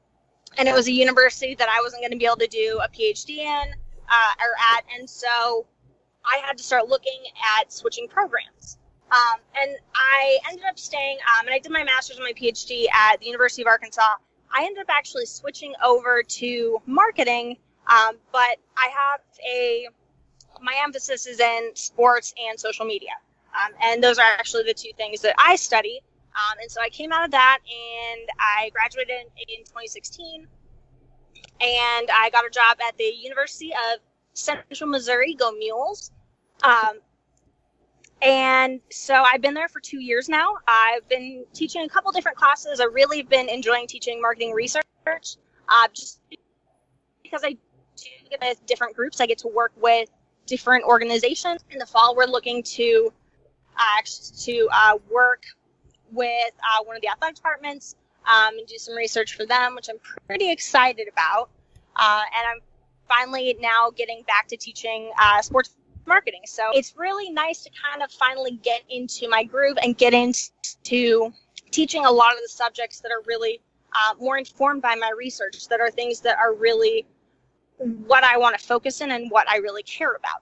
And 0.57 0.67
it 0.67 0.73
was 0.73 0.87
a 0.87 0.91
university 0.91 1.53
that 1.55 1.69
I 1.69 1.81
wasn't 1.81 2.01
going 2.01 2.11
to 2.11 2.17
be 2.17 2.25
able 2.25 2.37
to 2.37 2.47
do 2.47 2.79
a 2.83 2.89
PhD 2.89 3.39
in 3.39 3.73
uh, 4.09 4.33
or 4.39 4.75
at. 4.75 4.85
And 4.97 5.09
so 5.09 5.67
I 6.25 6.39
had 6.43 6.57
to 6.57 6.63
start 6.63 6.87
looking 6.87 7.19
at 7.59 7.71
switching 7.71 8.07
programs. 8.07 8.77
Um, 9.11 9.39
and 9.61 9.77
I 9.95 10.39
ended 10.49 10.65
up 10.65 10.77
staying, 10.77 11.17
um, 11.17 11.47
and 11.47 11.53
I 11.53 11.59
did 11.59 11.71
my 11.71 11.83
master's 11.83 12.17
and 12.17 12.25
my 12.25 12.33
PhD 12.33 12.85
at 12.91 13.19
the 13.19 13.25
University 13.25 13.61
of 13.61 13.67
Arkansas. 13.67 14.15
I 14.53 14.65
ended 14.65 14.81
up 14.81 14.89
actually 14.89 15.25
switching 15.25 15.73
over 15.83 16.23
to 16.23 16.81
marketing, 16.85 17.57
um, 17.87 18.17
but 18.31 18.57
I 18.75 18.89
have 18.89 19.21
a, 19.49 19.87
my 20.61 20.75
emphasis 20.83 21.25
is 21.25 21.39
in 21.39 21.71
sports 21.73 22.33
and 22.49 22.59
social 22.59 22.85
media. 22.85 23.11
Um, 23.53 23.73
and 23.81 24.03
those 24.03 24.19
are 24.19 24.25
actually 24.37 24.63
the 24.63 24.73
two 24.73 24.91
things 24.97 25.21
that 25.21 25.35
I 25.37 25.55
study. 25.55 26.01
Um, 26.35 26.57
and 26.61 26.69
so 26.69 26.81
I 26.81 26.89
came 26.89 27.11
out 27.11 27.23
of 27.23 27.31
that 27.31 27.59
and 27.63 28.29
I 28.39 28.69
graduated 28.69 29.09
in, 29.09 29.25
in 29.47 29.63
2016 29.65 30.47
and 31.59 32.09
I 32.13 32.29
got 32.31 32.45
a 32.45 32.49
job 32.49 32.77
at 32.87 32.97
the 32.97 33.05
University 33.05 33.71
of 33.73 33.99
Central 34.33 34.89
Missouri, 34.89 35.33
Go 35.33 35.51
Mules. 35.51 36.11
Um, 36.63 36.99
and 38.21 38.79
so 38.89 39.13
I've 39.13 39.41
been 39.41 39.53
there 39.53 39.67
for 39.67 39.79
two 39.79 39.99
years 39.99 40.27
now. 40.27 40.55
I've 40.67 41.07
been 41.07 41.45
teaching 41.53 41.83
a 41.83 41.89
couple 41.89 42.11
different 42.11 42.37
classes. 42.37 42.79
I 42.79 42.85
really 42.85 43.17
have 43.17 43.29
been 43.29 43.49
enjoying 43.49 43.87
teaching 43.87 44.21
marketing 44.21 44.53
research, 44.53 44.83
uh, 45.05 45.87
just 45.93 46.19
because 47.23 47.43
I 47.43 47.51
do 47.51 48.09
get 48.29 48.41
with 48.41 48.65
different 48.65 48.95
groups. 48.95 49.21
I 49.21 49.27
get 49.27 49.37
to 49.39 49.47
work 49.47 49.71
with 49.79 50.09
different 50.45 50.85
organizations. 50.85 51.63
In 51.71 51.79
the 51.79 51.85
fall, 51.85 52.15
we're 52.15 52.25
looking 52.25 52.63
to 52.63 53.13
uh, 53.77 54.01
to 54.39 54.69
uh, 54.71 54.97
work 55.11 55.43
with 56.11 56.53
uh, 56.59 56.83
one 56.85 56.95
of 56.95 57.01
the 57.01 57.09
athletic 57.09 57.35
departments 57.35 57.95
um, 58.25 58.57
and 58.57 58.67
do 58.67 58.77
some 58.77 58.95
research 58.95 59.35
for 59.35 59.45
them, 59.45 59.75
which 59.75 59.89
I'm 59.89 59.99
pretty 60.27 60.51
excited 60.51 61.07
about. 61.07 61.49
Uh, 61.95 62.21
and 62.35 62.47
I'm 62.51 62.61
finally 63.07 63.55
now 63.59 63.91
getting 63.91 64.23
back 64.27 64.47
to 64.47 64.57
teaching 64.57 65.11
uh, 65.19 65.41
sports 65.41 65.75
marketing. 66.07 66.41
So 66.45 66.63
it's 66.73 66.93
really 66.97 67.29
nice 67.29 67.63
to 67.63 67.69
kind 67.91 68.01
of 68.01 68.11
finally 68.11 68.59
get 68.63 68.81
into 68.89 69.29
my 69.29 69.43
groove 69.43 69.77
and 69.83 69.97
get 69.97 70.13
into 70.13 71.33
teaching 71.71 72.05
a 72.05 72.11
lot 72.11 72.33
of 72.33 72.39
the 72.41 72.49
subjects 72.49 73.01
that 73.01 73.11
are 73.11 73.21
really 73.25 73.61
uh, 73.93 74.15
more 74.19 74.37
informed 74.37 74.81
by 74.81 74.95
my 74.95 75.11
research, 75.17 75.67
that 75.69 75.79
are 75.79 75.91
things 75.91 76.21
that 76.21 76.37
are 76.37 76.53
really 76.53 77.05
what 77.77 78.23
I 78.23 78.37
want 78.37 78.57
to 78.57 78.65
focus 78.65 79.01
in 79.01 79.11
and 79.11 79.29
what 79.29 79.49
I 79.49 79.57
really 79.57 79.83
care 79.83 80.13
about. 80.13 80.41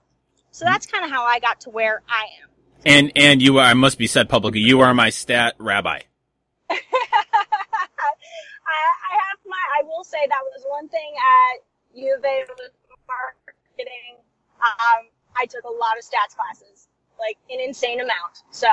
So 0.50 0.64
that's 0.64 0.86
kind 0.86 1.04
of 1.04 1.10
how 1.10 1.24
I 1.24 1.38
got 1.38 1.60
to 1.62 1.70
where 1.70 2.02
I 2.08 2.26
am. 2.42 2.48
And 2.84 3.12
and 3.16 3.42
you 3.42 3.58
are, 3.58 3.66
I 3.66 3.74
must 3.74 3.98
be 3.98 4.06
said 4.06 4.28
publicly, 4.28 4.60
you 4.60 4.80
are 4.80 4.94
my 4.94 5.10
stat 5.10 5.56
rabbi. 5.58 6.00
I, 6.70 6.72
I 6.72 6.76
have 9.28 9.38
my. 9.44 9.58
I 9.78 9.82
will 9.84 10.04
say 10.04 10.18
that 10.28 10.40
was 10.54 10.64
one 10.68 10.88
thing 10.88 11.14
at 11.14 11.62
U 11.94 12.14
of 12.16 12.24
A 12.24 12.44
marketing. 13.06 14.16
Um, 14.62 15.08
I 15.38 15.46
took 15.46 15.64
a 15.64 15.72
lot 15.72 15.98
of 15.98 16.04
stats 16.04 16.36
classes, 16.36 16.88
like 17.18 17.36
an 17.50 17.60
insane 17.60 18.00
amount. 18.00 18.42
So 18.50 18.68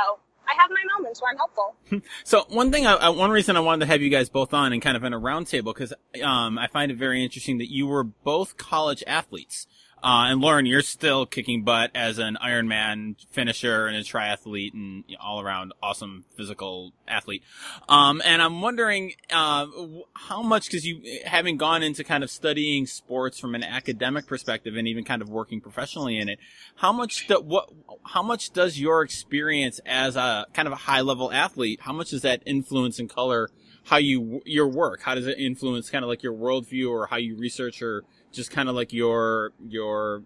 I 0.48 0.53
have 0.60 0.70
my 0.70 0.84
moments 0.98 1.22
where 1.22 1.32
I'm 1.32 1.38
helpful. 1.38 1.75
so 2.24 2.46
one 2.50 2.72
thing, 2.72 2.86
I, 2.86 3.10
one 3.10 3.32
reason 3.32 3.55
I 3.55 3.62
wanted 3.62 3.86
to 3.86 3.91
have 3.91 4.01
you 4.01 4.10
guys 4.10 4.29
both 4.29 4.53
on 4.53 4.74
and 4.74 4.82
kind 4.82 4.98
of 4.98 5.03
in 5.03 5.13
a 5.13 5.20
roundtable 5.20 5.74
because 5.74 5.93
um, 6.24 6.58
I 6.58 6.67
find 6.67 6.91
it 6.91 6.98
very 6.98 7.24
interesting 7.24 7.58
that 7.60 7.72
you 7.72 7.88
were 7.88 8.03
both 8.03 8.58
college 8.58 9.03
athletes. 9.08 9.67
Uh, 10.04 10.28
and 10.28 10.42
Lauren, 10.42 10.66
you're 10.66 10.82
still 10.82 11.26
kicking 11.26 11.64
butt 11.64 11.90
as 11.96 12.18
an 12.18 12.38
Ironman 12.44 13.16
finisher 13.32 13.88
and 13.88 13.96
a 13.96 14.02
triathlete 14.02 14.74
and 14.74 15.06
you 15.08 15.16
know, 15.16 15.24
all 15.24 15.40
around 15.40 15.72
awesome 15.82 16.26
physical 16.36 16.92
athlete. 17.08 17.42
Um, 17.88 18.22
and 18.26 18.42
I'm 18.42 18.60
wondering, 18.60 19.14
uh, 19.32 19.66
how 20.14 20.42
much, 20.42 20.70
cause 20.70 20.84
you, 20.84 21.22
having 21.26 21.56
gone 21.56 21.84
into 21.84 22.04
kind 22.04 22.22
of 22.22 22.30
studying 22.30 22.86
sports 22.86 23.40
from 23.40 23.56
an 23.56 23.64
academic 23.64 24.28
perspective 24.28 24.76
and 24.76 24.90
even 24.90 25.06
kind 25.06 25.22
of 25.22 25.30
working 25.30 25.62
professionally 25.62 26.18
in 26.18 26.28
it, 26.28 26.38
how 26.76 26.92
much, 26.92 27.28
do, 27.28 27.40
what, 27.40 27.70
how 28.04 28.22
much 28.22 28.52
does 28.52 28.78
your 28.78 29.04
experience 29.04 29.80
as 29.86 30.18
a 30.18 30.46
kind 30.54 30.68
of 30.68 30.74
a 30.74 30.78
high 30.78 31.02
level 31.02 31.32
athlete, 31.32 31.80
how 31.82 31.94
much 31.94 32.10
does 32.10 32.24
that 32.24 32.44
influence 32.46 33.00
and 33.00 33.10
color 33.10 33.50
how 33.86 33.98
you, 33.98 34.42
your 34.46 34.68
work? 34.68 35.02
How 35.02 35.16
does 35.16 35.28
it 35.28 35.38
influence 35.38 35.90
kind 35.90 36.04
of 36.04 36.10
like 36.10 36.24
your 36.24 36.34
worldview 36.34 36.90
or 36.90 37.08
how 37.08 37.18
you 37.18 37.38
research 37.38 37.82
or 37.82 38.04
just 38.34 38.52
kind 38.52 38.68
of 38.68 38.75
like 38.75 38.92
your 38.92 39.54
your 39.66 40.24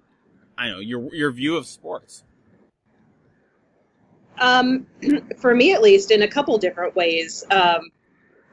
I 0.58 0.70
know 0.70 0.80
your 0.80 1.14
your 1.14 1.32
view 1.32 1.56
of 1.58 1.68
sports. 1.68 2.24
Um, 4.40 4.88
for 5.38 5.54
me, 5.54 5.74
at 5.74 5.82
least, 5.82 6.12
in 6.12 6.24
a 6.24 6.28
couple 6.28 6.58
different 6.58 6.96
ways. 6.96 7.44
Um, 7.52 7.92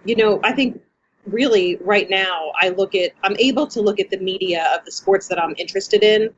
you 0.05 0.17
know, 0.17 0.41
I 0.43 0.53
think 0.53 0.83
really 1.27 1.77
right 1.81 2.11
now 2.11 2.53
I 2.61 2.69
look 2.71 2.95
at 2.95 3.13
I'm 3.23 3.37
able 3.39 3.67
to 3.69 3.81
look 3.81 4.01
at 4.01 4.11
the 4.11 4.19
media 4.19 4.69
of 4.77 4.85
the 4.85 4.93
sports 4.93 5.29
that 5.29 5.43
I'm 5.43 5.55
interested 5.57 6.03
in 6.03 6.35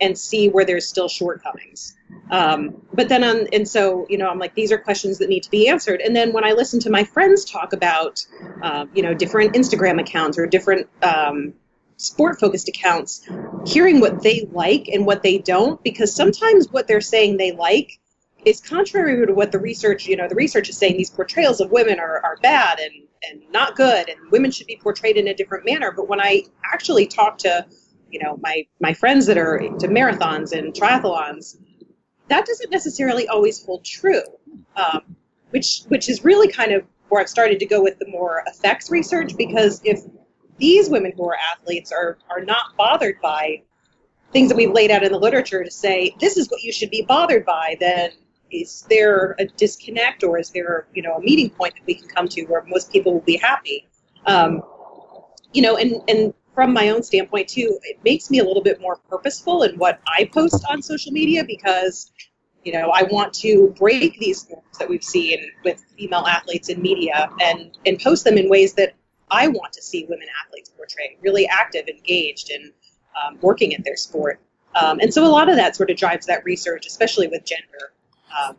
and 0.00 0.16
see 0.16 0.48
where 0.48 0.64
there's 0.64 0.86
still 0.86 1.08
shortcomings. 1.08 1.94
Um, 2.30 2.80
but 2.94 3.10
then 3.10 3.22
on 3.22 3.48
and 3.52 3.68
so 3.68 4.06
you 4.08 4.16
know 4.16 4.28
I'm 4.28 4.38
like 4.38 4.54
these 4.54 4.72
are 4.72 4.78
questions 4.78 5.18
that 5.18 5.28
need 5.28 5.42
to 5.42 5.50
be 5.50 5.68
answered. 5.68 6.00
And 6.00 6.16
then 6.16 6.32
when 6.32 6.44
I 6.44 6.52
listen 6.52 6.80
to 6.80 6.90
my 6.90 7.04
friends 7.04 7.44
talk 7.44 7.72
about 7.72 8.24
uh, 8.62 8.86
you 8.94 9.02
know 9.02 9.12
different 9.12 9.54
Instagram 9.54 10.00
accounts 10.00 10.38
or 10.38 10.46
different 10.46 10.88
um, 11.02 11.52
sport 12.00 12.40
focused 12.40 12.68
accounts 12.68 13.28
hearing 13.66 14.00
what 14.00 14.22
they 14.22 14.48
like 14.52 14.88
and 14.88 15.04
what 15.04 15.22
they 15.22 15.36
don't 15.38 15.82
because 15.84 16.14
sometimes 16.14 16.66
what 16.70 16.88
they're 16.88 17.00
saying 17.00 17.36
they 17.36 17.52
like 17.52 17.98
is 18.46 18.58
contrary 18.60 19.26
to 19.26 19.34
what 19.34 19.52
the 19.52 19.58
research 19.58 20.06
you 20.06 20.16
know 20.16 20.26
the 20.26 20.34
research 20.34 20.70
is 20.70 20.78
saying 20.78 20.96
these 20.96 21.10
portrayals 21.10 21.60
of 21.60 21.70
women 21.70 22.00
are, 22.00 22.24
are 22.24 22.36
bad 22.42 22.78
and 22.78 22.92
and 23.28 23.42
not 23.52 23.76
good 23.76 24.08
and 24.08 24.18
women 24.30 24.50
should 24.50 24.66
be 24.66 24.80
portrayed 24.82 25.18
in 25.18 25.28
a 25.28 25.34
different 25.34 25.66
manner. 25.66 25.92
But 25.92 26.08
when 26.08 26.20
i 26.20 26.42
actually 26.64 27.06
talk 27.06 27.36
to 27.38 27.66
you 28.10 28.18
know 28.22 28.38
my 28.40 28.66
my 28.80 28.94
friends 28.94 29.26
that 29.26 29.36
are 29.36 29.56
into 29.56 29.86
marathons 29.88 30.52
and 30.52 30.72
triathlons 30.72 31.56
that 32.28 32.46
doesn't 32.46 32.70
necessarily 32.70 33.28
always 33.28 33.62
hold 33.64 33.84
true 33.84 34.22
um, 34.76 35.16
which 35.50 35.82
which 35.88 36.08
is 36.08 36.24
really 36.24 36.48
kind 36.50 36.72
of 36.72 36.84
where 37.08 37.20
i've 37.20 37.28
started 37.28 37.58
to 37.58 37.66
go 37.66 37.82
with 37.82 37.98
the 37.98 38.08
more 38.08 38.42
effects 38.46 38.90
research 38.90 39.36
because 39.36 39.80
if 39.84 40.00
these 40.60 40.88
women 40.88 41.12
who 41.16 41.28
are 41.28 41.36
athletes 41.52 41.90
are 41.90 42.18
are 42.30 42.44
not 42.44 42.76
bothered 42.76 43.20
by 43.20 43.62
things 44.32 44.48
that 44.48 44.56
we've 44.56 44.72
laid 44.72 44.90
out 44.90 45.02
in 45.02 45.12
the 45.12 45.18
literature 45.18 45.64
to 45.64 45.70
say 45.70 46.14
this 46.20 46.36
is 46.36 46.48
what 46.50 46.62
you 46.62 46.72
should 46.72 46.90
be 46.90 47.02
bothered 47.02 47.44
by, 47.44 47.76
then 47.80 48.10
is 48.50 48.86
there 48.88 49.36
a 49.38 49.46
disconnect 49.46 50.24
or 50.24 50.38
is 50.38 50.50
there 50.50 50.86
you 50.94 51.02
know 51.02 51.14
a 51.16 51.20
meeting 51.20 51.50
point 51.50 51.74
that 51.74 51.86
we 51.86 51.94
can 51.94 52.08
come 52.08 52.28
to 52.28 52.44
where 52.44 52.64
most 52.64 52.92
people 52.92 53.12
will 53.12 53.20
be 53.20 53.36
happy? 53.36 53.86
Um, 54.26 54.62
you 55.52 55.62
know, 55.62 55.76
and 55.76 55.96
and 56.08 56.34
from 56.54 56.72
my 56.72 56.90
own 56.90 57.02
standpoint 57.02 57.48
too, 57.48 57.78
it 57.84 57.98
makes 58.04 58.30
me 58.30 58.38
a 58.38 58.44
little 58.44 58.62
bit 58.62 58.80
more 58.80 58.96
purposeful 59.08 59.62
in 59.62 59.76
what 59.76 60.00
I 60.06 60.28
post 60.32 60.64
on 60.68 60.82
social 60.82 61.12
media 61.12 61.44
because 61.44 62.12
you 62.64 62.72
know 62.72 62.90
I 62.90 63.04
want 63.04 63.32
to 63.34 63.74
break 63.78 64.18
these 64.18 64.48
norms 64.50 64.78
that 64.78 64.88
we've 64.88 65.04
seen 65.04 65.38
with 65.64 65.82
female 65.96 66.26
athletes 66.26 66.68
in 66.68 66.82
media 66.82 67.30
and 67.40 67.76
and 67.86 67.98
post 68.00 68.24
them 68.24 68.36
in 68.36 68.48
ways 68.48 68.74
that 68.74 68.94
I 69.30 69.48
want 69.48 69.72
to 69.74 69.82
see 69.82 70.06
women 70.08 70.26
athletes 70.44 70.70
portrayed, 70.70 71.18
really 71.20 71.46
active, 71.46 71.88
engaged, 71.88 72.50
and 72.50 72.72
um, 73.24 73.38
working 73.40 73.74
at 73.74 73.84
their 73.84 73.96
sport. 73.96 74.40
Um, 74.74 75.00
and 75.00 75.12
so 75.12 75.24
a 75.24 75.28
lot 75.28 75.48
of 75.48 75.56
that 75.56 75.76
sort 75.76 75.90
of 75.90 75.96
drives 75.96 76.26
that 76.26 76.44
research, 76.44 76.86
especially 76.86 77.26
with 77.26 77.44
gender. 77.44 77.92
Um, 78.40 78.56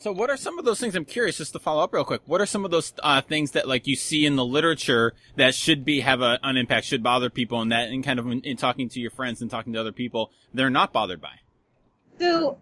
so 0.00 0.12
what 0.12 0.30
are 0.30 0.36
some 0.36 0.58
of 0.58 0.64
those 0.64 0.80
things? 0.80 0.96
I'm 0.96 1.04
curious, 1.04 1.36
just 1.36 1.52
to 1.52 1.58
follow 1.58 1.82
up 1.82 1.92
real 1.92 2.04
quick. 2.04 2.22
What 2.24 2.40
are 2.40 2.46
some 2.46 2.64
of 2.64 2.70
those 2.70 2.94
uh, 3.02 3.20
things 3.20 3.50
that 3.50 3.68
like 3.68 3.86
you 3.86 3.96
see 3.96 4.24
in 4.24 4.36
the 4.36 4.44
literature 4.44 5.12
that 5.36 5.54
should 5.54 5.84
be 5.84 6.00
have 6.00 6.22
a, 6.22 6.38
an 6.42 6.56
impact, 6.56 6.86
should 6.86 7.02
bother 7.02 7.28
people, 7.28 7.60
and 7.60 7.70
that, 7.70 7.90
and 7.90 8.02
kind 8.02 8.18
of 8.18 8.26
in, 8.26 8.40
in 8.40 8.56
talking 8.56 8.88
to 8.88 9.00
your 9.00 9.10
friends 9.10 9.42
and 9.42 9.50
talking 9.50 9.74
to 9.74 9.80
other 9.80 9.92
people, 9.92 10.30
they're 10.54 10.70
not 10.70 10.94
bothered 10.94 11.20
by. 11.20 11.40
So 12.18 12.58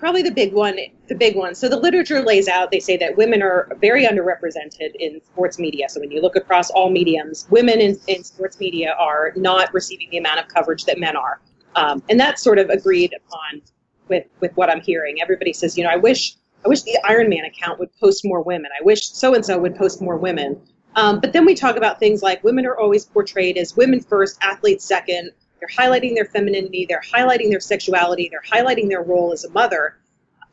probably 0.00 0.22
the 0.22 0.30
big 0.30 0.52
one 0.52 0.76
the 1.08 1.14
big 1.14 1.36
one 1.36 1.54
so 1.54 1.68
the 1.68 1.76
literature 1.76 2.22
lays 2.22 2.48
out 2.48 2.70
they 2.70 2.80
say 2.80 2.96
that 2.96 3.16
women 3.16 3.42
are 3.42 3.68
very 3.80 4.04
underrepresented 4.06 4.94
in 4.98 5.20
sports 5.22 5.58
media 5.58 5.88
so 5.88 6.00
when 6.00 6.10
you 6.10 6.20
look 6.20 6.36
across 6.36 6.70
all 6.70 6.90
mediums 6.90 7.46
women 7.50 7.80
in, 7.80 7.98
in 8.08 8.24
sports 8.24 8.58
media 8.58 8.94
are 8.98 9.32
not 9.36 9.72
receiving 9.72 10.08
the 10.10 10.18
amount 10.18 10.40
of 10.40 10.48
coverage 10.48 10.84
that 10.84 10.98
men 10.98 11.16
are 11.16 11.40
um, 11.76 12.02
and 12.08 12.18
that's 12.18 12.42
sort 12.42 12.58
of 12.58 12.68
agreed 12.70 13.14
upon 13.14 13.62
with 14.08 14.24
with 14.40 14.56
what 14.56 14.68
i'm 14.68 14.80
hearing 14.80 15.20
everybody 15.22 15.52
says 15.52 15.78
you 15.78 15.84
know 15.84 15.90
i 15.90 15.96
wish 15.96 16.34
I 16.64 16.68
wish 16.68 16.82
the 16.82 16.98
Ironman 17.04 17.46
account 17.46 17.78
would 17.78 17.90
post 17.98 18.24
more 18.24 18.42
women. 18.42 18.70
I 18.78 18.82
wish 18.84 19.08
so 19.08 19.34
and 19.34 19.44
so 19.44 19.58
would 19.58 19.76
post 19.76 20.02
more 20.02 20.16
women. 20.16 20.60
Um, 20.96 21.20
but 21.20 21.32
then 21.32 21.46
we 21.46 21.54
talk 21.54 21.76
about 21.76 21.98
things 21.98 22.22
like 22.22 22.42
women 22.44 22.66
are 22.66 22.76
always 22.76 23.06
portrayed 23.06 23.56
as 23.56 23.76
women 23.76 24.00
first, 24.00 24.38
athletes 24.42 24.84
second. 24.84 25.30
They're 25.60 25.86
highlighting 25.86 26.14
their 26.14 26.24
femininity, 26.24 26.86
they're 26.88 27.02
highlighting 27.02 27.50
their 27.50 27.60
sexuality, 27.60 28.30
they're 28.30 28.42
highlighting 28.42 28.88
their 28.88 29.02
role 29.02 29.32
as 29.32 29.44
a 29.44 29.50
mother. 29.50 29.96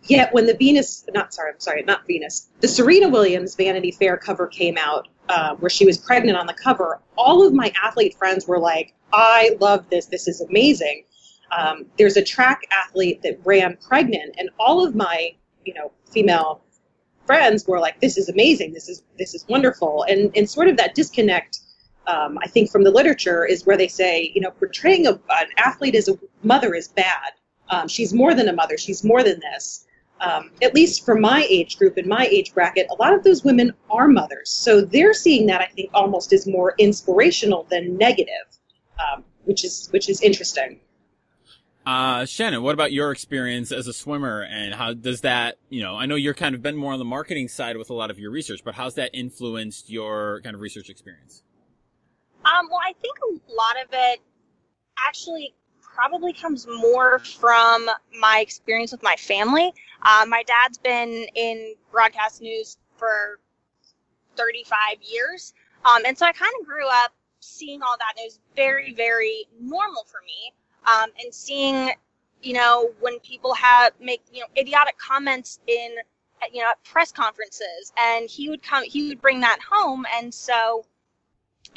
Yet 0.03 0.33
when 0.33 0.45
the 0.45 0.53
Venus, 0.53 1.05
not 1.13 1.33
sorry, 1.33 1.51
I'm 1.51 1.59
sorry, 1.59 1.83
not 1.83 2.05
Venus, 2.05 2.49
the 2.61 2.67
Serena 2.67 3.09
Williams 3.09 3.55
Vanity 3.55 3.91
Fair 3.91 4.17
cover 4.17 4.47
came 4.47 4.77
out, 4.77 5.07
uh, 5.29 5.55
where 5.55 5.69
she 5.69 5.85
was 5.85 5.97
pregnant 5.97 6.37
on 6.37 6.45
the 6.47 6.53
cover, 6.53 6.99
all 7.17 7.45
of 7.45 7.53
my 7.53 7.73
athlete 7.83 8.15
friends 8.17 8.47
were 8.47 8.59
like, 8.59 8.93
I 9.11 9.57
love 9.59 9.89
this, 9.89 10.05
this 10.05 10.27
is 10.27 10.41
amazing. 10.41 11.03
Um, 11.55 11.85
there's 11.97 12.17
a 12.17 12.23
track 12.23 12.61
athlete 12.71 13.21
that 13.23 13.39
ran 13.45 13.77
pregnant, 13.77 14.35
and 14.37 14.49
all 14.59 14.85
of 14.85 14.95
my, 14.95 15.31
you 15.65 15.73
know, 15.73 15.91
female 16.11 16.61
friends 17.25 17.65
were 17.67 17.79
like, 17.79 17.99
"This 18.01 18.17
is 18.17 18.29
amazing. 18.29 18.73
This 18.73 18.89
is 18.89 19.03
this 19.17 19.33
is 19.33 19.45
wonderful." 19.47 20.03
And 20.09 20.31
and 20.35 20.49
sort 20.49 20.67
of 20.67 20.77
that 20.77 20.95
disconnect, 20.95 21.59
um, 22.07 22.37
I 22.41 22.47
think, 22.47 22.71
from 22.71 22.83
the 22.83 22.91
literature 22.91 23.45
is 23.45 23.65
where 23.65 23.77
they 23.77 23.87
say, 23.87 24.31
you 24.33 24.41
know, 24.41 24.51
portraying 24.51 25.07
a, 25.07 25.11
an 25.11 25.47
athlete 25.57 25.95
as 25.95 26.07
a 26.07 26.17
mother 26.43 26.73
is 26.73 26.87
bad. 26.87 27.33
Um, 27.69 27.87
she's 27.87 28.13
more 28.13 28.33
than 28.33 28.47
a 28.47 28.53
mother. 28.53 28.77
She's 28.77 29.03
more 29.03 29.23
than 29.23 29.39
this. 29.39 29.85
Um, 30.19 30.51
at 30.61 30.73
least 30.73 31.05
for 31.05 31.15
my 31.15 31.45
age 31.49 31.77
group 31.77 31.97
and 31.97 32.07
my 32.07 32.25
age 32.31 32.53
bracket, 32.53 32.87
a 32.89 32.95
lot 32.95 33.13
of 33.13 33.23
those 33.23 33.43
women 33.43 33.73
are 33.91 34.07
mothers. 34.07 34.49
So 34.49 34.81
they're 34.81 35.13
seeing 35.13 35.45
that 35.47 35.61
I 35.61 35.67
think 35.67 35.91
almost 35.93 36.33
as 36.33 36.47
more 36.47 36.73
inspirational 36.79 37.67
than 37.69 37.97
negative, 37.97 38.47
um, 38.97 39.23
which 39.43 39.63
is 39.63 39.89
which 39.91 40.09
is 40.09 40.21
interesting. 40.21 40.79
Uh, 41.85 42.25
Shannon, 42.25 42.63
what 42.63 42.73
about 42.73 42.91
your 42.91 43.11
experience 43.11 43.71
as 43.71 43.87
a 43.87 43.93
swimmer 43.93 44.43
and 44.43 44.73
how 44.73 44.93
does 44.93 45.21
that, 45.21 45.57
you 45.69 45.81
know, 45.81 45.95
I 45.95 46.05
know 46.05 46.15
you're 46.15 46.33
kind 46.33 46.53
of 46.53 46.61
been 46.61 46.75
more 46.75 46.91
on 46.91 46.99
the 46.99 47.05
marketing 47.05 47.47
side 47.47 47.77
with 47.77 47.89
a 47.89 47.93
lot 47.93 48.11
of 48.11 48.19
your 48.19 48.29
research, 48.29 48.59
but 48.65 48.75
how's 48.75 48.95
that 48.95 49.11
influenced 49.13 49.89
your 49.89 50.41
kind 50.43 50.53
of 50.53 50.59
research 50.59 50.89
experience? 50.89 51.43
Um, 52.47 52.67
well, 52.69 52.79
I 52.83 52.93
think 53.01 53.17
a 53.19 53.53
lot 53.53 53.83
of 53.83 53.89
it 53.91 54.19
actually 55.05 55.53
probably 55.81 56.33
comes 56.33 56.65
more 56.67 57.19
from 57.19 57.89
my 58.19 58.39
experience 58.39 58.91
with 58.91 59.03
my 59.03 59.15
family. 59.15 59.73
Uh, 60.03 60.25
my 60.27 60.43
dad's 60.43 60.77
been 60.77 61.27
in 61.35 61.75
broadcast 61.91 62.41
news 62.41 62.77
for 62.95 63.39
35 64.37 64.77
years. 65.01 65.53
Um, 65.85 66.03
and 66.05 66.17
so 66.17 66.25
I 66.25 66.31
kind 66.31 66.51
of 66.59 66.65
grew 66.65 66.87
up 66.87 67.11
seeing 67.39 67.81
all 67.81 67.95
that 67.97 68.21
news 68.21 68.39
very, 68.55 68.93
very 68.93 69.45
normal 69.59 70.05
for 70.05 70.21
me 70.25 70.53
um, 70.85 71.09
and 71.21 71.33
seeing, 71.33 71.91
you 72.41 72.53
know, 72.53 72.91
when 72.99 73.19
people 73.19 73.53
have 73.53 73.93
make 73.99 74.21
you 74.31 74.41
know 74.41 74.47
idiotic 74.57 74.97
comments 74.97 75.59
in 75.67 75.95
you 76.53 76.61
know 76.61 76.69
at 76.69 76.83
press 76.83 77.11
conferences, 77.11 77.91
and 77.97 78.29
he 78.29 78.49
would 78.49 78.63
come, 78.63 78.83
he 78.83 79.09
would 79.09 79.21
bring 79.21 79.41
that 79.41 79.59
home, 79.69 80.05
and 80.15 80.33
so, 80.33 80.85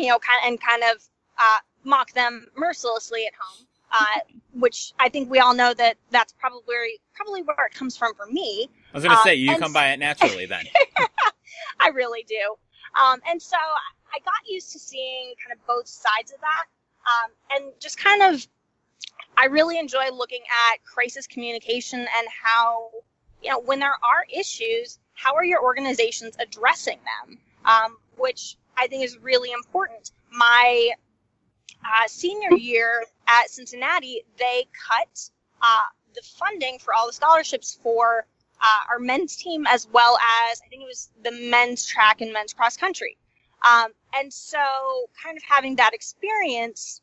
you 0.01 0.09
know, 0.09 0.19
kind 0.19 0.41
and 0.45 0.61
kind 0.61 0.83
of 0.83 1.03
uh, 1.39 1.59
mock 1.85 2.13
them 2.13 2.47
mercilessly 2.57 3.27
at 3.27 3.33
home. 3.39 3.67
Uh, 3.93 4.21
which 4.55 4.93
I 4.99 5.09
think 5.09 5.31
we 5.31 5.39
all 5.39 5.55
know 5.55 5.75
that 5.75 5.97
that's 6.11 6.33
probably 6.33 6.63
where, 6.65 6.87
probably 7.15 7.43
where 7.43 7.67
it 7.67 7.75
comes 7.75 7.97
from 7.97 8.15
for 8.15 8.27
me. 8.27 8.69
I 8.93 8.97
was 8.97 9.05
going 9.05 9.13
to 9.13 9.19
um, 9.19 9.25
say 9.25 9.35
you 9.35 9.57
come 9.57 9.73
by 9.73 9.93
it 9.93 9.99
naturally 9.99 10.47
then. 10.47 10.65
I 11.81 11.89
really 11.89 12.25
do. 12.29 12.57
Um, 13.01 13.21
and 13.29 13.41
so 13.41 13.57
I 13.57 14.19
got 14.25 14.35
used 14.49 14.73
to 14.73 14.79
seeing 14.79 15.35
kind 15.45 15.57
of 15.57 15.65
both 15.67 15.87
sides 15.87 16.33
of 16.33 16.41
that, 16.41 16.65
um, 17.07 17.31
and 17.53 17.73
just 17.81 17.99
kind 17.99 18.23
of 18.23 18.47
I 19.37 19.47
really 19.47 19.79
enjoy 19.79 20.11
looking 20.13 20.43
at 20.71 20.85
crisis 20.85 21.27
communication 21.27 22.01
and 22.01 22.29
how, 22.43 22.91
you 23.43 23.51
know, 23.51 23.61
when 23.61 23.79
there 23.79 23.89
are 23.91 24.27
issues, 24.33 24.99
how 25.15 25.35
are 25.35 25.45
your 25.45 25.63
organizations 25.63 26.37
addressing 26.39 26.99
them? 26.99 27.39
Um, 27.65 27.97
which 28.17 28.57
I 28.81 28.87
think 28.87 29.05
is 29.05 29.19
really 29.19 29.53
important. 29.53 30.11
My 30.33 30.91
uh, 31.85 32.09
senior 32.09 32.57
year 32.57 33.05
at 33.29 33.51
Cincinnati, 33.51 34.23
they 34.39 34.67
cut 34.89 35.31
uh, 35.61 35.83
the 36.15 36.23
funding 36.23 36.79
for 36.79 36.95
all 36.95 37.07
the 37.07 37.13
scholarships 37.13 37.79
for 37.83 38.27
uh, 38.61 38.91
our 38.91 38.99
men's 38.99 39.37
team 39.37 39.67
as 39.67 39.87
well 39.93 40.19
as 40.51 40.61
I 40.65 40.69
think 40.69 40.83
it 40.83 40.87
was 40.87 41.11
the 41.23 41.33
men's 41.51 41.87
track 41.87 42.23
and 42.23 42.33
men's 42.33 42.55
cross 42.55 42.77
country. 42.77 43.17
Um, 43.71 43.93
and 44.15 44.33
so, 44.33 44.59
kind 45.23 45.37
of 45.37 45.43
having 45.43 45.77
that 45.77 45.93
experience, 45.93 47.03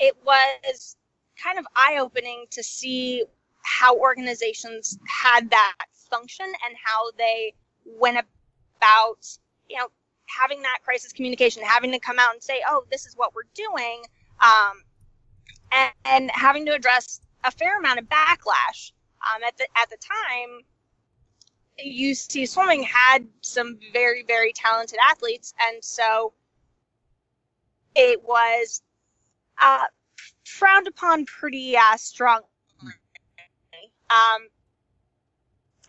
it 0.00 0.16
was 0.24 0.96
kind 1.40 1.58
of 1.58 1.66
eye 1.76 1.98
opening 2.00 2.46
to 2.50 2.62
see 2.62 3.24
how 3.62 3.96
organizations 3.96 4.98
had 5.06 5.50
that 5.50 5.76
function 6.10 6.46
and 6.46 6.76
how 6.82 7.10
they 7.16 7.54
went 7.84 8.18
about, 8.18 9.26
you 9.68 9.78
know, 9.78 9.88
having 10.30 10.62
that 10.62 10.78
crisis 10.84 11.12
communication, 11.12 11.62
having 11.62 11.92
to 11.92 11.98
come 11.98 12.18
out 12.18 12.32
and 12.32 12.42
say, 12.42 12.62
oh, 12.68 12.84
this 12.90 13.06
is 13.06 13.14
what 13.16 13.34
we're 13.34 13.42
doing, 13.54 14.02
um, 14.40 14.82
and, 15.72 15.92
and, 16.04 16.30
having 16.32 16.66
to 16.66 16.74
address 16.74 17.20
a 17.44 17.50
fair 17.50 17.78
amount 17.78 17.98
of 17.98 18.06
backlash. 18.06 18.92
Um, 19.20 19.42
at 19.46 19.56
the 19.58 19.66
at 19.76 19.90
the 19.90 19.98
time, 19.98 20.60
UC 21.86 22.48
Swimming 22.48 22.82
had 22.82 23.26
some 23.42 23.78
very 23.92 24.24
very 24.26 24.52
talented 24.52 24.98
athletes, 25.10 25.52
and 25.68 25.84
so 25.84 26.32
it 27.94 28.22
was 28.24 28.82
uh, 29.58 29.84
frowned 30.44 30.88
upon 30.88 31.26
pretty 31.26 31.76
uh, 31.76 31.96
strongly. 31.96 32.46
Um, 34.10 34.48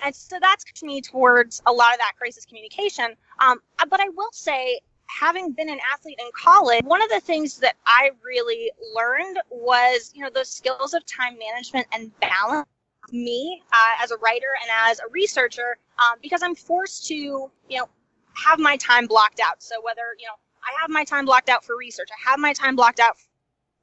and 0.03 0.15
so 0.15 0.37
that's 0.39 0.65
me 0.83 1.01
towards 1.01 1.61
a 1.65 1.71
lot 1.71 1.93
of 1.93 1.99
that 1.99 2.13
crisis 2.17 2.45
communication. 2.45 3.15
Um, 3.41 3.59
uh, 3.79 3.85
but 3.89 3.99
I 3.99 4.09
will 4.09 4.31
say, 4.31 4.79
having 5.07 5.51
been 5.51 5.69
an 5.69 5.79
athlete 5.91 6.19
in 6.19 6.29
college, 6.33 6.83
one 6.85 7.01
of 7.01 7.09
the 7.09 7.19
things 7.19 7.57
that 7.57 7.75
I 7.85 8.11
really 8.23 8.71
learned 8.95 9.39
was, 9.49 10.11
you 10.15 10.23
know, 10.23 10.29
those 10.29 10.49
skills 10.49 10.93
of 10.93 11.05
time 11.05 11.37
management 11.37 11.87
and 11.91 12.17
balance. 12.19 12.67
Me 13.11 13.61
uh, 13.73 14.03
as 14.03 14.11
a 14.11 14.17
writer 14.17 14.47
and 14.61 14.69
as 14.89 14.99
a 14.99 15.09
researcher, 15.11 15.75
um, 15.97 16.19
because 16.21 16.43
I'm 16.43 16.53
forced 16.53 17.07
to, 17.07 17.15
you 17.15 17.51
know, 17.69 17.89
have 18.35 18.59
my 18.59 18.77
time 18.77 19.07
blocked 19.07 19.39
out. 19.39 19.61
So 19.61 19.75
whether 19.81 20.15
you 20.19 20.27
know, 20.27 20.35
I 20.63 20.79
have 20.79 20.89
my 20.91 21.03
time 21.03 21.25
blocked 21.25 21.49
out 21.49 21.65
for 21.65 21.75
research, 21.75 22.09
I 22.11 22.29
have 22.29 22.39
my 22.39 22.53
time 22.53 22.75
blocked 22.75 22.99
out 22.99 23.17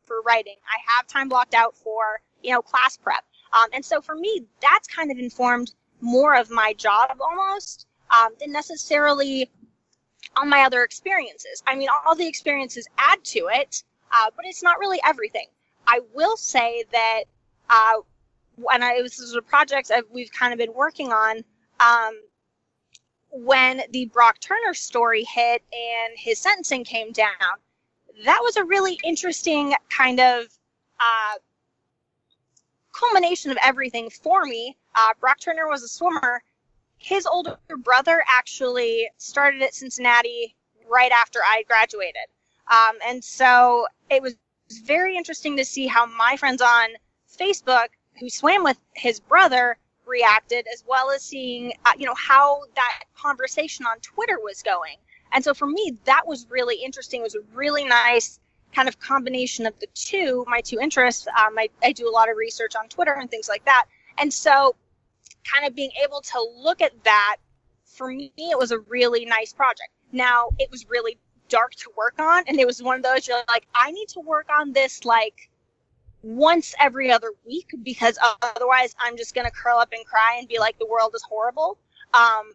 for 0.05 0.23
writing. 0.23 0.55
I 0.65 0.79
have 0.95 1.09
time 1.09 1.29
blocked 1.29 1.53
out 1.53 1.77
for, 1.77 2.21
you 2.43 2.53
know, 2.53 2.63
class 2.63 2.97
prep. 2.97 3.25
Um, 3.53 3.69
and 3.75 3.85
so 3.85 4.01
for 4.01 4.15
me, 4.15 4.47
that's 4.63 4.87
kind 4.87 5.11
of 5.11 5.19
informed 5.19 5.73
more 6.01 6.37
of 6.37 6.49
my 6.49 6.73
job 6.75 7.19
almost 7.21 7.88
um, 8.11 8.33
than 8.41 8.53
necessarily 8.53 9.51
on 10.37 10.49
my 10.49 10.63
other 10.63 10.83
experiences. 10.83 11.63
I 11.67 11.75
mean, 11.75 11.89
all 12.07 12.15
the 12.15 12.27
experiences 12.27 12.87
add 12.97 13.23
to 13.25 13.49
it, 13.53 13.83
uh, 14.13 14.31
but 14.37 14.45
it's 14.47 14.63
not 14.63 14.79
really 14.79 15.01
everything. 15.07 15.47
I 15.87 16.01
will 16.15 16.37
say 16.37 16.85
that 16.93 17.25
uh, 17.71 17.95
when 18.57 18.83
I 18.83 19.01
was, 19.01 19.13
this 19.17 19.21
is 19.21 19.35
a 19.35 19.43
project 19.43 19.91
I've, 19.95 20.05
we've 20.11 20.33
kind 20.33 20.53
of 20.53 20.59
been 20.59 20.75
working 20.75 21.13
on. 21.13 21.45
Um, 21.81 22.21
when 23.31 23.83
the 23.91 24.07
Brock 24.07 24.39
Turner 24.41 24.75
story 24.75 25.25
hit 25.25 25.63
and 25.73 26.19
his 26.19 26.39
sentencing 26.39 26.85
came 26.85 27.13
down, 27.13 27.59
that 28.25 28.41
was 28.43 28.57
a 28.57 28.65
really 28.65 28.99
interesting 29.05 29.75
kind 29.91 30.19
of 30.19 30.45
uh, 30.99 31.35
culmination 32.93 33.51
of 33.51 33.59
everything 33.63 34.11
for 34.11 34.45
me. 34.45 34.77
Uh, 34.95 35.09
Brock 35.21 35.39
Turner 35.41 35.69
was 35.69 35.83
a 35.83 35.89
swimmer. 35.89 36.43
His 36.99 37.27
older 37.27 37.59
brother 37.79 38.23
actually 38.29 39.09
started 39.17 39.63
at 39.63 39.75
Cincinnati 39.75 40.57
right 40.89 41.13
after 41.13 41.41
I 41.41 41.63
graduated. 41.67 42.27
Um, 42.71 42.97
and 43.07 43.25
so 43.25 43.87
it 44.11 44.23
was 44.23 44.35
very 44.85 45.17
interesting 45.17 45.57
to 45.57 45.65
see 45.65 45.87
how 45.87 46.07
my 46.07 46.37
friends 46.37 46.61
on 46.61 46.89
Facebook 47.39 47.89
who 48.19 48.29
swam 48.29 48.65
with 48.65 48.79
his 48.95 49.21
brother 49.21 49.79
reacted, 50.07 50.67
as 50.73 50.85
well 50.87 51.11
as 51.11 51.23
seeing, 51.23 51.73
uh, 51.85 51.93
you 51.97 52.07
know, 52.07 52.15
how 52.15 52.63
that 52.75 53.05
conversation 53.17 53.87
on 53.87 53.99
Twitter 54.01 54.39
was 54.43 54.63
going. 54.63 54.97
And 55.33 55.45
so 55.45 55.55
for 55.55 55.67
me, 55.67 55.97
that 56.05 56.27
was 56.27 56.47
really 56.49 56.77
interesting. 56.77 57.21
It 57.21 57.25
was 57.25 57.35
a 57.35 57.43
really 57.55 57.85
nice 57.85 58.41
kind 58.75 58.89
of 58.89 58.99
combination 58.99 59.67
of 59.67 59.79
the 59.79 59.87
two, 59.95 60.45
my 60.49 60.61
two 60.61 60.79
interests. 60.81 61.27
Um, 61.29 61.59
I, 61.59 61.69
I 61.83 61.93
do 61.93 62.09
a 62.09 62.13
lot 62.13 62.31
of 62.31 62.37
research 62.37 62.75
on 62.77 62.89
Twitter 62.89 63.13
and 63.13 63.31
things 63.31 63.49
like 63.49 63.65
that. 63.67 63.87
And 64.19 64.33
so 64.33 64.75
kind 65.53 65.67
of 65.67 65.75
being 65.75 65.91
able 66.05 66.21
to 66.21 66.47
look 66.57 66.81
at 66.81 66.93
that, 67.05 67.37
for 67.85 68.09
me, 68.09 68.33
it 68.37 68.59
was 68.59 68.71
a 68.71 68.79
really 68.79 69.25
nice 69.25 69.53
project. 69.53 69.91
Now, 70.13 70.51
it 70.59 70.71
was 70.71 70.89
really 70.89 71.19
dark 71.49 71.75
to 71.75 71.91
work 71.97 72.19
on. 72.19 72.45
And 72.47 72.59
it 72.59 72.67
was 72.67 72.83
one 72.83 72.97
of 72.97 73.03
those 73.03 73.27
you're 73.27 73.43
like, 73.49 73.67
I 73.75 73.91
need 73.91 74.09
to 74.11 74.21
work 74.21 74.49
on 74.51 74.73
this 74.73 75.05
like 75.05 75.51
once 76.23 76.75
every 76.81 77.11
other 77.11 77.33
week 77.47 77.71
because 77.83 78.19
otherwise 78.43 78.95
I'm 78.99 79.17
just 79.17 79.35
going 79.35 79.47
to 79.47 79.53
curl 79.53 79.79
up 79.79 79.93
and 79.93 80.05
cry 80.05 80.37
and 80.39 80.49
be 80.49 80.59
like, 80.59 80.79
the 80.79 80.87
world 80.87 81.13
is 81.15 81.23
horrible. 81.23 81.79
Um, 82.15 82.53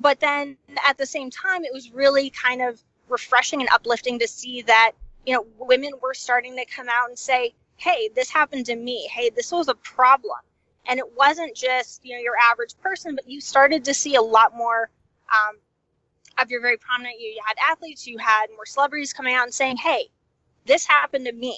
but 0.00 0.20
then 0.20 0.56
at 0.86 0.98
the 0.98 1.06
same 1.06 1.30
time, 1.30 1.64
it 1.64 1.72
was 1.72 1.90
really 1.92 2.30
kind 2.30 2.62
of 2.62 2.80
refreshing 3.08 3.60
and 3.60 3.70
uplifting 3.70 4.18
to 4.20 4.28
see 4.28 4.62
that, 4.62 4.92
you 5.26 5.34
know, 5.34 5.46
women 5.58 5.92
were 6.02 6.14
starting 6.14 6.56
to 6.56 6.64
come 6.64 6.88
out 6.88 7.08
and 7.08 7.18
say, 7.18 7.54
hey, 7.76 8.10
this 8.14 8.30
happened 8.30 8.66
to 8.66 8.76
me. 8.76 9.08
Hey, 9.10 9.30
this 9.30 9.52
was 9.52 9.68
a 9.68 9.74
problem. 9.74 10.38
And 10.88 10.98
it 10.98 11.16
wasn't 11.16 11.54
just 11.54 12.04
you 12.04 12.16
know 12.16 12.20
your 12.20 12.34
average 12.50 12.74
person, 12.82 13.14
but 13.14 13.28
you 13.28 13.40
started 13.40 13.84
to 13.84 13.94
see 13.94 14.16
a 14.16 14.22
lot 14.22 14.56
more 14.56 14.90
um, 15.28 15.56
of 16.38 16.50
your 16.50 16.60
very 16.60 16.78
prominent. 16.78 17.20
You, 17.20 17.28
you 17.28 17.40
had 17.46 17.56
athletes, 17.70 18.06
you 18.06 18.18
had 18.18 18.46
more 18.54 18.66
celebrities 18.66 19.12
coming 19.12 19.34
out 19.34 19.44
and 19.44 19.54
saying, 19.54 19.76
"Hey, 19.76 20.08
this 20.64 20.86
happened 20.86 21.26
to 21.26 21.32
me," 21.32 21.56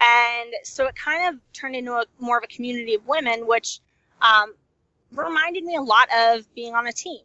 and 0.00 0.50
so 0.62 0.86
it 0.86 0.94
kind 0.94 1.34
of 1.34 1.40
turned 1.52 1.74
into 1.74 1.92
a 1.92 2.04
more 2.18 2.38
of 2.38 2.44
a 2.44 2.46
community 2.46 2.94
of 2.94 3.06
women, 3.06 3.46
which 3.46 3.80
um, 4.22 4.54
reminded 5.12 5.64
me 5.64 5.76
a 5.76 5.82
lot 5.82 6.08
of 6.16 6.52
being 6.54 6.74
on 6.74 6.86
a 6.86 6.92
team. 6.92 7.20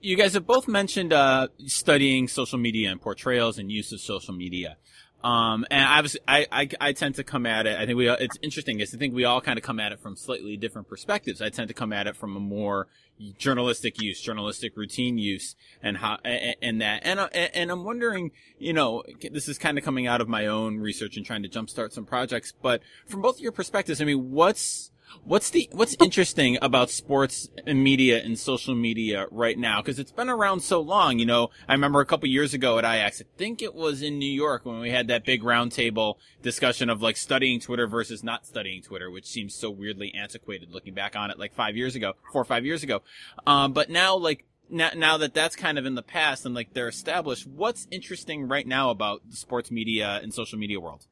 You 0.00 0.16
guys 0.16 0.32
have 0.32 0.46
both 0.46 0.66
mentioned 0.66 1.12
uh, 1.12 1.48
studying 1.66 2.26
social 2.26 2.58
media 2.58 2.90
and 2.90 3.00
portrayals 3.00 3.58
and 3.58 3.70
use 3.70 3.92
of 3.92 4.00
social 4.00 4.32
media. 4.32 4.78
Um, 5.22 5.66
and 5.70 5.84
I 5.84 6.00
was, 6.00 6.16
I, 6.26 6.46
I, 6.50 6.68
I 6.80 6.92
tend 6.92 7.16
to 7.16 7.24
come 7.24 7.44
at 7.44 7.66
it. 7.66 7.78
I 7.78 7.84
think 7.84 7.98
we, 7.98 8.08
it's 8.08 8.38
interesting 8.42 8.80
is 8.80 8.94
I 8.94 8.98
think 8.98 9.14
we 9.14 9.24
all 9.24 9.40
kind 9.40 9.58
of 9.58 9.64
come 9.64 9.78
at 9.78 9.92
it 9.92 10.00
from 10.00 10.16
slightly 10.16 10.56
different 10.56 10.88
perspectives. 10.88 11.42
I 11.42 11.50
tend 11.50 11.68
to 11.68 11.74
come 11.74 11.92
at 11.92 12.06
it 12.06 12.16
from 12.16 12.36
a 12.36 12.40
more 12.40 12.88
journalistic 13.38 14.00
use, 14.00 14.18
journalistic 14.20 14.76
routine 14.76 15.18
use, 15.18 15.56
and 15.82 15.98
how, 15.98 16.18
and, 16.24 16.56
and 16.62 16.80
that. 16.80 17.02
And, 17.04 17.20
and 17.54 17.70
I'm 17.70 17.84
wondering, 17.84 18.30
you 18.58 18.72
know, 18.72 19.02
this 19.30 19.46
is 19.46 19.58
kind 19.58 19.76
of 19.76 19.84
coming 19.84 20.06
out 20.06 20.22
of 20.22 20.28
my 20.28 20.46
own 20.46 20.78
research 20.78 21.18
and 21.18 21.26
trying 21.26 21.42
to 21.42 21.48
jumpstart 21.48 21.92
some 21.92 22.06
projects, 22.06 22.54
but 22.62 22.80
from 23.06 23.20
both 23.20 23.40
your 23.40 23.52
perspectives, 23.52 24.00
I 24.00 24.06
mean, 24.06 24.30
what's, 24.30 24.90
What's 25.24 25.50
the 25.50 25.68
what's 25.72 25.96
interesting 26.00 26.58
about 26.62 26.90
sports 26.90 27.48
and 27.66 27.82
media 27.82 28.22
and 28.22 28.38
social 28.38 28.74
media 28.74 29.26
right 29.30 29.58
now? 29.58 29.80
Because 29.80 29.98
it's 29.98 30.12
been 30.12 30.28
around 30.28 30.60
so 30.60 30.80
long. 30.80 31.18
You 31.18 31.26
know, 31.26 31.50
I 31.68 31.72
remember 31.72 32.00
a 32.00 32.06
couple 32.06 32.28
years 32.28 32.54
ago 32.54 32.78
at 32.78 32.84
IACS, 32.84 33.22
I 33.22 33.24
think 33.36 33.62
it 33.62 33.74
was 33.74 34.02
in 34.02 34.18
New 34.18 34.30
York 34.30 34.64
when 34.64 34.80
we 34.80 34.90
had 34.90 35.08
that 35.08 35.24
big 35.24 35.42
roundtable 35.42 36.16
discussion 36.42 36.88
of 36.88 37.02
like 37.02 37.16
studying 37.16 37.60
Twitter 37.60 37.86
versus 37.86 38.24
not 38.24 38.46
studying 38.46 38.82
Twitter, 38.82 39.10
which 39.10 39.26
seems 39.26 39.54
so 39.54 39.70
weirdly 39.70 40.14
antiquated 40.14 40.70
looking 40.70 40.94
back 40.94 41.16
on 41.16 41.30
it, 41.30 41.38
like 41.38 41.54
five 41.54 41.76
years 41.76 41.94
ago, 41.94 42.14
four 42.32 42.42
or 42.42 42.46
five 42.46 42.64
years 42.64 42.82
ago. 42.82 43.02
Um, 43.46 43.72
but 43.72 43.90
now 43.90 44.16
like 44.16 44.44
now, 44.70 44.90
now 44.96 45.16
that 45.18 45.34
that's 45.34 45.56
kind 45.56 45.78
of 45.78 45.86
in 45.86 45.94
the 45.94 46.02
past 46.02 46.46
and 46.46 46.54
like 46.54 46.72
they're 46.72 46.88
established, 46.88 47.46
what's 47.46 47.86
interesting 47.90 48.48
right 48.48 48.66
now 48.66 48.90
about 48.90 49.22
the 49.28 49.36
sports 49.36 49.70
media 49.70 50.20
and 50.22 50.32
social 50.32 50.58
media 50.58 50.80
world? 50.80 51.06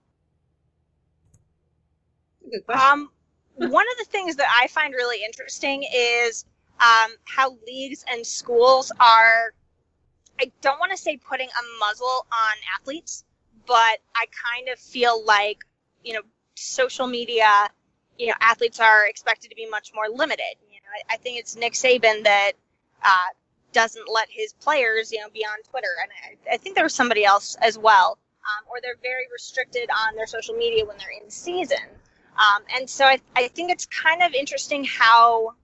Um, 2.68 3.10
one 3.58 3.86
of 3.92 3.98
the 3.98 4.04
things 4.10 4.36
that 4.36 4.48
I 4.60 4.68
find 4.68 4.94
really 4.94 5.24
interesting 5.24 5.84
is 5.94 6.44
um, 6.80 7.10
how 7.24 7.56
leagues 7.66 8.04
and 8.10 8.24
schools 8.26 8.92
are, 9.00 9.52
I 10.40 10.50
don't 10.60 10.78
want 10.78 10.92
to 10.92 10.98
say 10.98 11.16
putting 11.16 11.48
a 11.48 11.80
muzzle 11.80 12.26
on 12.32 12.56
athletes, 12.78 13.24
but 13.66 13.98
I 14.14 14.26
kind 14.54 14.68
of 14.68 14.78
feel 14.78 15.24
like, 15.24 15.64
you 16.04 16.14
know, 16.14 16.22
social 16.54 17.06
media, 17.06 17.68
you 18.16 18.28
know, 18.28 18.34
athletes 18.40 18.80
are 18.80 19.06
expected 19.06 19.48
to 19.50 19.56
be 19.56 19.66
much 19.68 19.92
more 19.94 20.08
limited. 20.08 20.54
You 20.70 20.76
know, 20.76 20.90
I, 21.10 21.14
I 21.14 21.16
think 21.18 21.38
it's 21.38 21.56
Nick 21.56 21.72
Saban 21.72 22.24
that 22.24 22.52
uh, 23.02 23.28
doesn't 23.72 24.08
let 24.12 24.28
his 24.30 24.52
players, 24.54 25.12
you 25.12 25.18
know, 25.18 25.28
be 25.32 25.44
on 25.44 25.62
Twitter. 25.68 25.94
And 26.02 26.10
I, 26.24 26.54
I 26.54 26.56
think 26.56 26.74
there 26.74 26.84
was 26.84 26.94
somebody 26.94 27.24
else 27.24 27.56
as 27.60 27.78
well. 27.78 28.18
Um, 28.38 28.66
or 28.70 28.80
they're 28.80 28.96
very 29.02 29.26
restricted 29.32 29.90
on 29.90 30.16
their 30.16 30.26
social 30.26 30.54
media 30.54 30.84
when 30.84 30.96
they're 30.96 31.22
in 31.22 31.28
season. 31.28 31.76
Um, 32.38 32.62
and 32.76 32.88
so 32.88 33.04
I, 33.04 33.20
I 33.34 33.48
think 33.48 33.70
it's 33.70 33.86
kind 33.86 34.22
of 34.22 34.32
interesting 34.32 34.84
how 34.84 35.54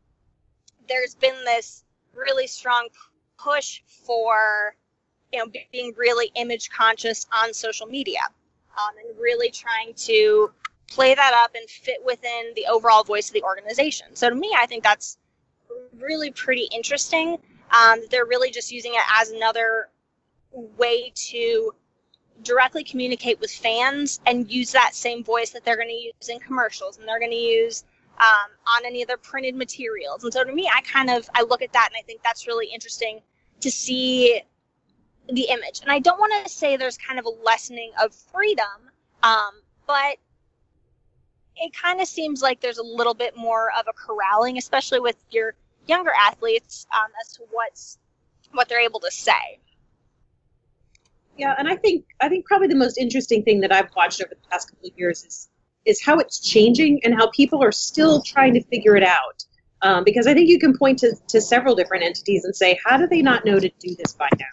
there's 0.89 1.15
been 1.15 1.45
this 1.45 1.85
really 2.15 2.47
strong 2.47 2.89
push 3.39 3.81
for 3.87 4.75
you 5.33 5.39
know 5.39 5.47
being 5.73 5.95
really 5.97 6.31
image 6.35 6.71
conscious 6.71 7.27
on 7.33 7.55
social 7.55 7.87
media 7.87 8.21
um, 8.77 8.95
and 8.99 9.19
really 9.19 9.51
trying 9.51 9.95
to 9.95 10.51
play 10.89 11.15
that 11.15 11.33
up 11.35 11.55
and 11.55 11.69
fit 11.69 11.99
within 12.05 12.53
the 12.57 12.67
overall 12.67 13.05
voice 13.05 13.29
of 13.29 13.35
the 13.35 13.43
organization. 13.43 14.09
So 14.15 14.29
to 14.29 14.35
me 14.35 14.53
i 14.57 14.67
think 14.67 14.83
that's 14.83 15.19
really 15.99 16.31
pretty 16.31 16.69
interesting. 16.73 17.39
Um, 17.71 18.01
they're 18.11 18.27
really 18.27 18.51
just 18.51 18.71
using 18.71 18.95
it 18.95 19.01
as 19.21 19.31
another 19.31 19.89
way 20.53 21.13
to 21.15 21.73
directly 22.43 22.85
communicate 22.85 23.41
with 23.41 23.51
fans 23.51 24.21
and 24.27 24.51
use 24.51 24.73
that 24.73 24.95
same 24.95 25.23
voice 25.25 25.51
that 25.51 25.65
they're 25.65 25.77
going 25.77 25.89
to 25.89 25.95
use 25.95 26.29
in 26.29 26.39
commercials 26.41 26.99
and 26.99 27.09
they're 27.09 27.19
going 27.19 27.31
to 27.31 27.37
use 27.37 27.85
um, 28.19 28.51
on 28.77 28.85
any 28.85 29.03
of 29.03 29.09
their 29.09 29.17
printed 29.17 29.55
materials. 29.55 30.25
And 30.25 30.33
so 30.33 30.45
to 30.45 30.53
me, 30.53 30.71
I 30.73 30.81
kind 30.83 31.11
of 31.11 31.29
I 31.35 31.43
look 31.43 31.63
at 31.63 31.73
that 31.73 31.89
and 31.91 31.97
I 31.99 32.03
think 32.03 32.23
that's 32.23 32.47
really 32.47 32.67
interesting 32.67 33.21
to 33.61 33.71
see 33.71 34.41
the 35.33 35.49
image. 35.49 35.81
And 35.81 35.91
I 35.91 35.99
don't 35.99 36.19
want 36.19 36.45
to 36.45 36.53
say 36.53 36.77
there's 36.77 36.99
kind 36.99 37.19
of 37.19 37.25
a 37.25 37.31
lessening 37.31 37.93
of 38.01 38.15
freedom, 38.15 38.67
um, 39.23 39.53
but 39.87 40.17
it 41.57 41.73
kind 41.75 42.01
of 42.01 42.09
seems 42.09 42.43
like 42.43 42.61
there's 42.61 42.79
a 42.79 42.83
little 42.83 43.15
bit 43.15 43.37
more 43.37 43.71
of 43.79 43.87
a 43.89 43.93
corralling, 43.93 44.59
especially 44.59 45.01
with 45.01 45.17
your 45.31 45.55
younger 45.87 46.11
athletes, 46.11 46.87
um, 46.95 47.11
as 47.21 47.33
to 47.37 47.43
what's 47.51 47.99
what 48.53 48.69
they're 48.69 48.81
able 48.81 49.01
to 49.01 49.11
say. 49.11 49.59
Yeah, 51.37 51.55
and 51.59 51.69
I 51.69 51.77
think 51.77 52.05
I 52.21 52.29
think 52.29 52.47
probably 52.47 52.69
the 52.69 52.77
most 52.77 52.97
interesting 52.99 53.43
thing 53.43 53.61
that 53.61 53.73
I've 53.73 53.91
watched 53.97 54.21
over 54.23 54.31
the 54.31 54.49
past 54.49 54.71
couple 54.71 54.89
of 54.89 54.93
years 54.97 55.25
is 55.25 55.49
is 55.85 56.03
how 56.03 56.19
it's 56.19 56.41
changing 56.41 57.01
and 57.05 57.15
how 57.15 57.29
people 57.31 57.63
are 57.63 57.73
still 57.73 58.23
trying 58.23 58.55
to 58.55 58.63
figure 58.65 58.97
it 58.97 59.03
out. 59.03 59.45
Um, 59.83 60.03
because 60.03 60.27
I 60.27 60.33
think 60.33 60.49
you 60.49 60.59
can 60.59 60.77
point 60.79 60.99
to, 61.01 61.15
to 61.29 61.41
several 61.41 61.75
different 61.75 62.05
entities 62.05 62.45
and 62.45 62.57
say, 62.57 62.79
how 62.85 62.97
do 62.97 63.07
they 63.07 63.21
not 63.21 63.45
know 63.45 63.59
to 63.59 63.69
do 63.81 63.95
this 63.97 64.15
by 64.15 64.29
now? 64.39 64.47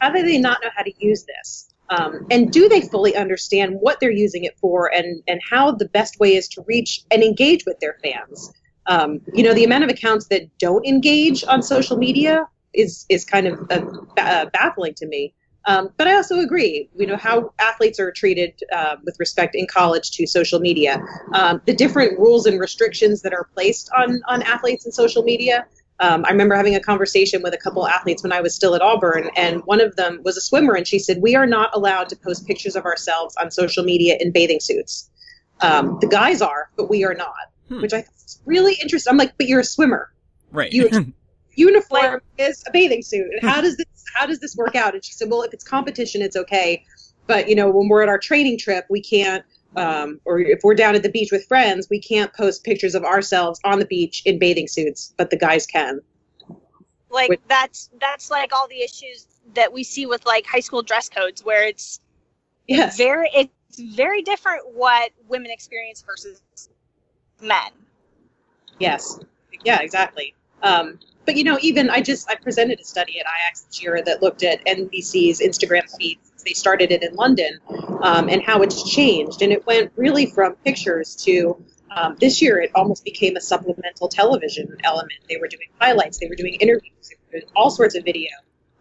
How 0.00 0.10
do 0.10 0.22
they 0.22 0.36
not 0.36 0.58
know 0.62 0.68
how 0.76 0.82
to 0.82 0.92
use 0.98 1.24
this? 1.24 1.70
Um, 1.88 2.26
and 2.30 2.50
do 2.52 2.68
they 2.68 2.82
fully 2.82 3.16
understand 3.16 3.76
what 3.80 3.98
they're 4.00 4.10
using 4.10 4.44
it 4.44 4.58
for 4.58 4.92
and, 4.92 5.22
and 5.26 5.40
how 5.48 5.72
the 5.72 5.88
best 5.88 6.18
way 6.20 6.34
is 6.34 6.48
to 6.48 6.64
reach 6.66 7.00
and 7.10 7.22
engage 7.22 7.64
with 7.66 7.78
their 7.80 7.98
fans? 8.02 8.52
Um, 8.86 9.20
you 9.32 9.42
know, 9.42 9.54
the 9.54 9.64
amount 9.64 9.84
of 9.84 9.90
accounts 9.90 10.26
that 10.26 10.42
don't 10.58 10.86
engage 10.86 11.44
on 11.44 11.62
social 11.62 11.96
media 11.96 12.46
is, 12.74 13.06
is 13.08 13.24
kind 13.24 13.46
of 13.46 13.70
uh, 13.70 14.46
baffling 14.52 14.92
to 14.94 15.06
me. 15.06 15.34
Um, 15.66 15.90
but 15.96 16.06
I 16.06 16.14
also 16.14 16.40
agree, 16.40 16.88
you 16.96 17.06
know, 17.06 17.16
how 17.16 17.52
athletes 17.58 17.98
are 17.98 18.12
treated 18.12 18.52
uh, 18.72 18.96
with 19.04 19.16
respect 19.18 19.54
in 19.54 19.66
college 19.66 20.10
to 20.12 20.26
social 20.26 20.60
media, 20.60 21.02
um, 21.32 21.62
the 21.64 21.74
different 21.74 22.18
rules 22.18 22.46
and 22.46 22.60
restrictions 22.60 23.22
that 23.22 23.32
are 23.32 23.48
placed 23.54 23.90
on 23.96 24.20
on 24.28 24.42
athletes 24.42 24.84
and 24.84 24.92
social 24.92 25.22
media. 25.22 25.66
Um, 26.00 26.24
I 26.26 26.30
remember 26.30 26.54
having 26.54 26.74
a 26.74 26.80
conversation 26.80 27.40
with 27.42 27.54
a 27.54 27.56
couple 27.56 27.86
athletes 27.86 28.22
when 28.22 28.32
I 28.32 28.40
was 28.40 28.54
still 28.54 28.74
at 28.74 28.82
Auburn, 28.82 29.30
and 29.36 29.62
one 29.64 29.80
of 29.80 29.96
them 29.96 30.20
was 30.22 30.36
a 30.36 30.40
swimmer, 30.40 30.74
and 30.74 30.86
she 30.86 30.98
said, 30.98 31.22
"We 31.22 31.34
are 31.34 31.46
not 31.46 31.70
allowed 31.74 32.08
to 32.10 32.16
post 32.16 32.46
pictures 32.46 32.76
of 32.76 32.84
ourselves 32.84 33.34
on 33.40 33.50
social 33.50 33.84
media 33.84 34.18
in 34.20 34.32
bathing 34.32 34.60
suits. 34.60 35.08
Um, 35.60 35.98
the 36.00 36.08
guys 36.08 36.42
are, 36.42 36.68
but 36.76 36.90
we 36.90 37.04
are 37.04 37.14
not." 37.14 37.50
Hmm. 37.68 37.80
Which 37.80 37.94
I 37.94 38.02
thought 38.02 38.12
was 38.22 38.40
really 38.44 38.76
interesting. 38.82 39.10
I'm 39.10 39.16
like, 39.16 39.32
"But 39.38 39.46
you're 39.46 39.60
a 39.60 39.64
swimmer, 39.64 40.12
right? 40.50 40.70
You 40.70 40.90
uniform 41.56 42.20
is 42.38 42.64
a 42.66 42.70
bathing 42.70 43.02
suit. 43.02 43.26
And 43.32 43.48
how 43.48 43.60
does 43.60 43.76
this 43.76 43.86
how 44.14 44.26
does 44.26 44.38
this 44.38 44.56
work 44.56 44.76
out? 44.76 44.94
And 44.94 45.04
she 45.04 45.12
said, 45.12 45.30
well, 45.30 45.42
if 45.42 45.52
it's 45.52 45.64
competition, 45.64 46.22
it's 46.22 46.36
okay. 46.36 46.84
But 47.26 47.48
you 47.48 47.54
know, 47.54 47.70
when 47.70 47.88
we're 47.88 48.02
at 48.02 48.08
our 48.08 48.18
training 48.18 48.58
trip, 48.58 48.86
we 48.88 49.00
can't. 49.00 49.44
Um, 49.76 50.20
or 50.24 50.38
if 50.38 50.60
we're 50.62 50.76
down 50.76 50.94
at 50.94 51.02
the 51.02 51.08
beach 51.08 51.32
with 51.32 51.46
friends, 51.46 51.88
we 51.90 51.98
can't 51.98 52.32
post 52.32 52.62
pictures 52.62 52.94
of 52.94 53.02
ourselves 53.02 53.58
on 53.64 53.80
the 53.80 53.86
beach 53.86 54.22
in 54.24 54.38
bathing 54.38 54.68
suits, 54.68 55.12
but 55.18 55.30
the 55.30 55.36
guys 55.36 55.66
can. 55.66 56.00
Like 57.10 57.28
Which, 57.28 57.40
that's 57.48 57.90
that's 58.00 58.30
like 58.30 58.52
all 58.52 58.68
the 58.68 58.80
issues 58.82 59.26
that 59.54 59.72
we 59.72 59.82
see 59.82 60.06
with 60.06 60.24
like 60.26 60.46
high 60.46 60.60
school 60.60 60.82
dress 60.82 61.08
codes, 61.08 61.44
where 61.44 61.66
it's 61.66 62.00
yes. 62.68 62.96
very 62.96 63.28
it's 63.34 63.50
very 63.96 64.22
different 64.22 64.62
what 64.74 65.10
women 65.28 65.50
experience 65.50 66.02
versus 66.06 66.40
men. 67.40 67.70
Yes. 68.78 69.18
Yeah, 69.64 69.80
exactly. 69.80 70.34
Um, 70.62 70.98
but 71.24 71.36
you 71.36 71.44
know, 71.44 71.58
even 71.60 71.90
I 71.90 72.00
just 72.00 72.28
I 72.30 72.34
presented 72.34 72.80
a 72.80 72.84
study 72.84 73.20
at 73.20 73.26
IACS 73.26 73.66
this 73.66 73.82
year 73.82 74.02
that 74.04 74.22
looked 74.22 74.42
at 74.42 74.64
NBC's 74.66 75.40
Instagram 75.40 75.90
feeds. 75.96 76.30
They 76.44 76.52
started 76.52 76.92
it 76.92 77.02
in 77.02 77.14
London, 77.14 77.58
um, 78.02 78.28
and 78.28 78.42
how 78.42 78.62
it's 78.62 78.90
changed, 78.90 79.40
and 79.42 79.52
it 79.52 79.66
went 79.66 79.92
really 79.96 80.26
from 80.26 80.56
pictures 80.56 81.16
to 81.24 81.56
um, 81.90 82.16
this 82.20 82.42
year. 82.42 82.60
It 82.60 82.70
almost 82.74 83.04
became 83.04 83.36
a 83.36 83.40
supplemental 83.40 84.08
television 84.08 84.76
element. 84.84 85.20
They 85.28 85.38
were 85.38 85.48
doing 85.48 85.68
highlights, 85.80 86.18
they 86.18 86.28
were 86.28 86.34
doing 86.34 86.54
interviews, 86.54 87.08
they 87.08 87.16
were 87.26 87.40
doing 87.40 87.52
all 87.56 87.70
sorts 87.70 87.96
of 87.96 88.04
video. 88.04 88.30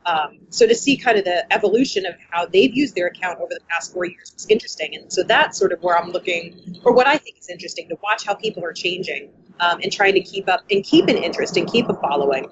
Um, 0.06 0.40
so 0.50 0.68
to 0.68 0.76
see 0.76 0.98
kind 0.98 1.18
of 1.18 1.24
the 1.24 1.52
evolution 1.54 2.06
of 2.06 2.16
how 2.30 2.46
they've 2.46 2.76
used 2.76 2.94
their 2.94 3.08
account 3.08 3.40
over 3.40 3.54
the 3.54 3.62
past 3.70 3.94
four 3.94 4.04
years 4.04 4.34
was 4.34 4.46
interesting, 4.50 4.96
and 4.96 5.12
so 5.12 5.24
that's 5.24 5.58
sort 5.58 5.72
of 5.72 5.82
where 5.82 5.98
I'm 5.98 6.12
looking, 6.12 6.82
or 6.84 6.94
what 6.94 7.08
I 7.08 7.18
think 7.18 7.38
is 7.40 7.50
interesting 7.50 7.88
to 7.88 7.98
watch 8.04 8.26
how 8.26 8.34
people 8.34 8.66
are 8.66 8.74
changing 8.74 9.30
um, 9.60 9.80
and 9.82 9.92
trying 9.92 10.14
to 10.14 10.22
keep 10.22 10.50
up 10.50 10.62
and 10.70 10.84
keep 10.84 11.08
an 11.08 11.18
interest 11.18 11.58
and 11.58 11.72
keep 11.72 11.90
a 11.90 11.94
following. 11.96 12.48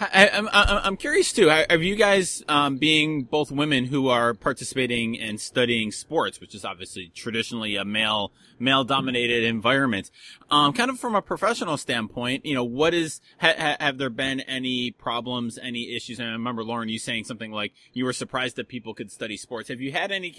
I, 0.00 0.28
am 0.28 0.48
I'm, 0.50 0.80
I'm 0.82 0.96
curious 0.96 1.30
too. 1.30 1.48
Have 1.48 1.82
you 1.82 1.94
guys, 1.94 2.42
um, 2.48 2.78
being 2.78 3.24
both 3.24 3.50
women 3.50 3.84
who 3.84 4.08
are 4.08 4.32
participating 4.32 5.20
and 5.20 5.38
studying 5.38 5.92
sports, 5.92 6.40
which 6.40 6.54
is 6.54 6.64
obviously 6.64 7.12
traditionally 7.14 7.76
a 7.76 7.84
male 7.84 8.32
male 8.58 8.82
dominated 8.84 9.44
environment, 9.44 10.10
um, 10.50 10.72
kind 10.72 10.90
of 10.90 10.98
from 10.98 11.14
a 11.14 11.22
professional 11.22 11.76
standpoint, 11.76 12.46
you 12.46 12.54
know, 12.54 12.64
what 12.64 12.94
is 12.94 13.20
ha, 13.40 13.76
have 13.78 13.98
there 13.98 14.10
been 14.10 14.40
any 14.40 14.90
problems, 14.90 15.58
any 15.62 15.94
issues? 15.94 16.18
And 16.18 16.28
I 16.28 16.32
remember 16.32 16.64
Lauren, 16.64 16.88
you 16.88 16.98
saying 16.98 17.24
something 17.24 17.52
like 17.52 17.72
you 17.92 18.06
were 18.06 18.14
surprised 18.14 18.56
that 18.56 18.68
people 18.68 18.94
could 18.94 19.12
study 19.12 19.36
sports. 19.36 19.68
Have 19.68 19.82
you 19.82 19.92
had 19.92 20.10
any 20.10 20.34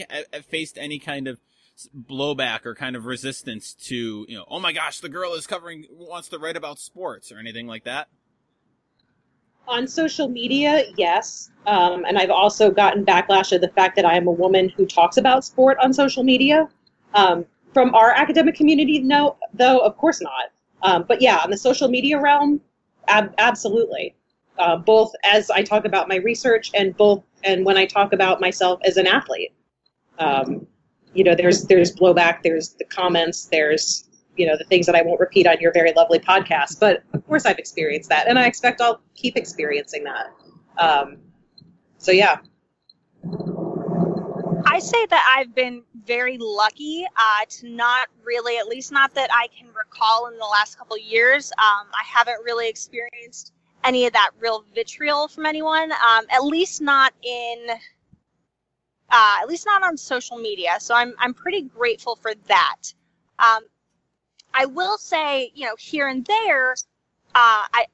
faced 0.49 0.79
any 0.79 0.97
kind 0.97 1.27
of 1.27 1.39
blowback 1.95 2.65
or 2.65 2.75
kind 2.75 2.95
of 2.95 3.05
resistance 3.05 3.73
to, 3.73 4.25
you 4.27 4.37
know, 4.37 4.45
oh 4.49 4.59
my 4.59 4.73
gosh, 4.73 4.99
the 4.99 5.09
girl 5.09 5.33
is 5.33 5.47
covering, 5.47 5.85
wants 5.91 6.29
to 6.29 6.39
write 6.39 6.57
about 6.57 6.79
sports 6.79 7.31
or 7.31 7.37
anything 7.37 7.67
like 7.67 7.83
that? 7.85 8.07
On 9.67 9.87
social 9.87 10.27
media, 10.27 10.85
yes. 10.97 11.51
Um, 11.65 12.03
and 12.05 12.17
I've 12.17 12.31
also 12.31 12.71
gotten 12.71 13.05
backlash 13.05 13.53
of 13.53 13.61
the 13.61 13.69
fact 13.69 13.95
that 13.95 14.05
I 14.05 14.17
am 14.17 14.27
a 14.27 14.31
woman 14.31 14.69
who 14.69 14.85
talks 14.85 15.17
about 15.17 15.45
sport 15.45 15.77
on 15.81 15.93
social 15.93 16.23
media. 16.23 16.67
Um, 17.13 17.45
from 17.73 17.93
our 17.95 18.11
academic 18.11 18.55
community, 18.55 18.99
no, 18.99 19.37
though, 19.53 19.79
of 19.79 19.97
course 19.97 20.21
not. 20.21 20.51
Um, 20.83 21.05
but 21.07 21.21
yeah, 21.21 21.37
on 21.37 21.49
the 21.49 21.57
social 21.57 21.87
media 21.87 22.19
realm, 22.19 22.59
ab- 23.07 23.33
absolutely. 23.37 24.15
Uh, 24.57 24.75
both 24.77 25.13
as 25.23 25.49
I 25.49 25.63
talk 25.63 25.85
about 25.85 26.07
my 26.07 26.17
research 26.17 26.71
and 26.73 26.95
both 26.97 27.23
and 27.43 27.65
when 27.65 27.77
I 27.77 27.85
talk 27.85 28.13
about 28.13 28.41
myself 28.41 28.79
as 28.83 28.97
an 28.97 29.07
athlete. 29.07 29.53
Um, 30.19 30.67
you 31.13 31.23
know, 31.23 31.35
there's 31.35 31.63
there's 31.65 31.95
blowback, 31.95 32.43
there's 32.43 32.69
the 32.73 32.85
comments, 32.85 33.45
there's 33.45 34.07
you 34.37 34.47
know 34.47 34.57
the 34.57 34.63
things 34.65 34.85
that 34.85 34.95
I 34.95 35.01
won't 35.01 35.19
repeat 35.19 35.47
on 35.47 35.59
your 35.59 35.73
very 35.73 35.93
lovely 35.93 36.19
podcast. 36.19 36.79
But 36.79 37.03
of 37.13 37.25
course, 37.27 37.45
I've 37.45 37.59
experienced 37.59 38.09
that, 38.09 38.27
and 38.27 38.39
I 38.39 38.45
expect 38.47 38.81
I'll 38.81 39.01
keep 39.15 39.35
experiencing 39.35 40.03
that. 40.05 40.27
Um, 40.77 41.17
so 41.97 42.11
yeah. 42.11 42.39
I 44.65 44.79
say 44.79 45.05
that 45.07 45.35
I've 45.37 45.53
been 45.55 45.83
very 46.05 46.37
lucky 46.39 47.05
uh, 47.05 47.45
to 47.49 47.69
not 47.69 48.07
really, 48.23 48.57
at 48.57 48.67
least 48.67 48.91
not 48.91 49.13
that 49.15 49.29
I 49.33 49.47
can 49.47 49.67
recall 49.73 50.27
in 50.27 50.37
the 50.37 50.45
last 50.45 50.77
couple 50.77 50.97
years. 50.97 51.51
Um, 51.57 51.87
I 51.93 52.03
haven't 52.05 52.43
really 52.43 52.69
experienced 52.69 53.53
any 53.83 54.05
of 54.05 54.13
that 54.13 54.29
real 54.39 54.63
vitriol 54.73 55.27
from 55.27 55.45
anyone. 55.45 55.91
Um, 55.91 56.25
at 56.29 56.43
least 56.43 56.81
not 56.81 57.13
in, 57.23 57.67
uh, 59.11 59.37
at 59.41 59.47
least 59.47 59.65
not 59.65 59.83
on 59.83 59.97
social 59.97 60.37
media. 60.37 60.77
So 60.79 60.95
I'm 60.95 61.13
I'm 61.19 61.33
pretty 61.33 61.63
grateful 61.63 62.15
for 62.15 62.33
that. 62.47 62.93
Um, 63.39 63.63
I 64.53 64.65
will 64.65 64.97
say, 64.97 65.51
you 65.53 65.65
know, 65.65 65.75
here 65.77 66.07
and 66.07 66.25
there, 66.25 66.71
uh, 67.35 67.65
I 67.73 67.85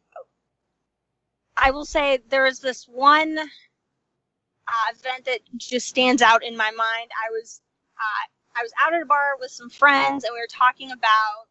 I 1.57 1.71
will 1.71 1.85
say 1.85 2.19
there 2.29 2.45
is 2.45 2.59
this 2.59 2.85
one 2.87 3.37
uh, 3.39 4.93
event 4.93 5.25
that 5.25 5.39
just 5.57 5.87
stands 5.87 6.21
out 6.21 6.43
in 6.43 6.55
my 6.55 6.71
mind. 6.71 7.11
I 7.25 7.31
was 7.31 7.61
uh, 7.97 8.59
I 8.59 8.63
was 8.63 8.71
out 8.83 8.93
at 8.93 9.01
a 9.01 9.05
bar 9.05 9.37
with 9.39 9.51
some 9.51 9.69
friends, 9.69 10.23
and 10.23 10.33
we 10.33 10.39
were 10.39 10.47
talking 10.51 10.91
about 10.91 11.47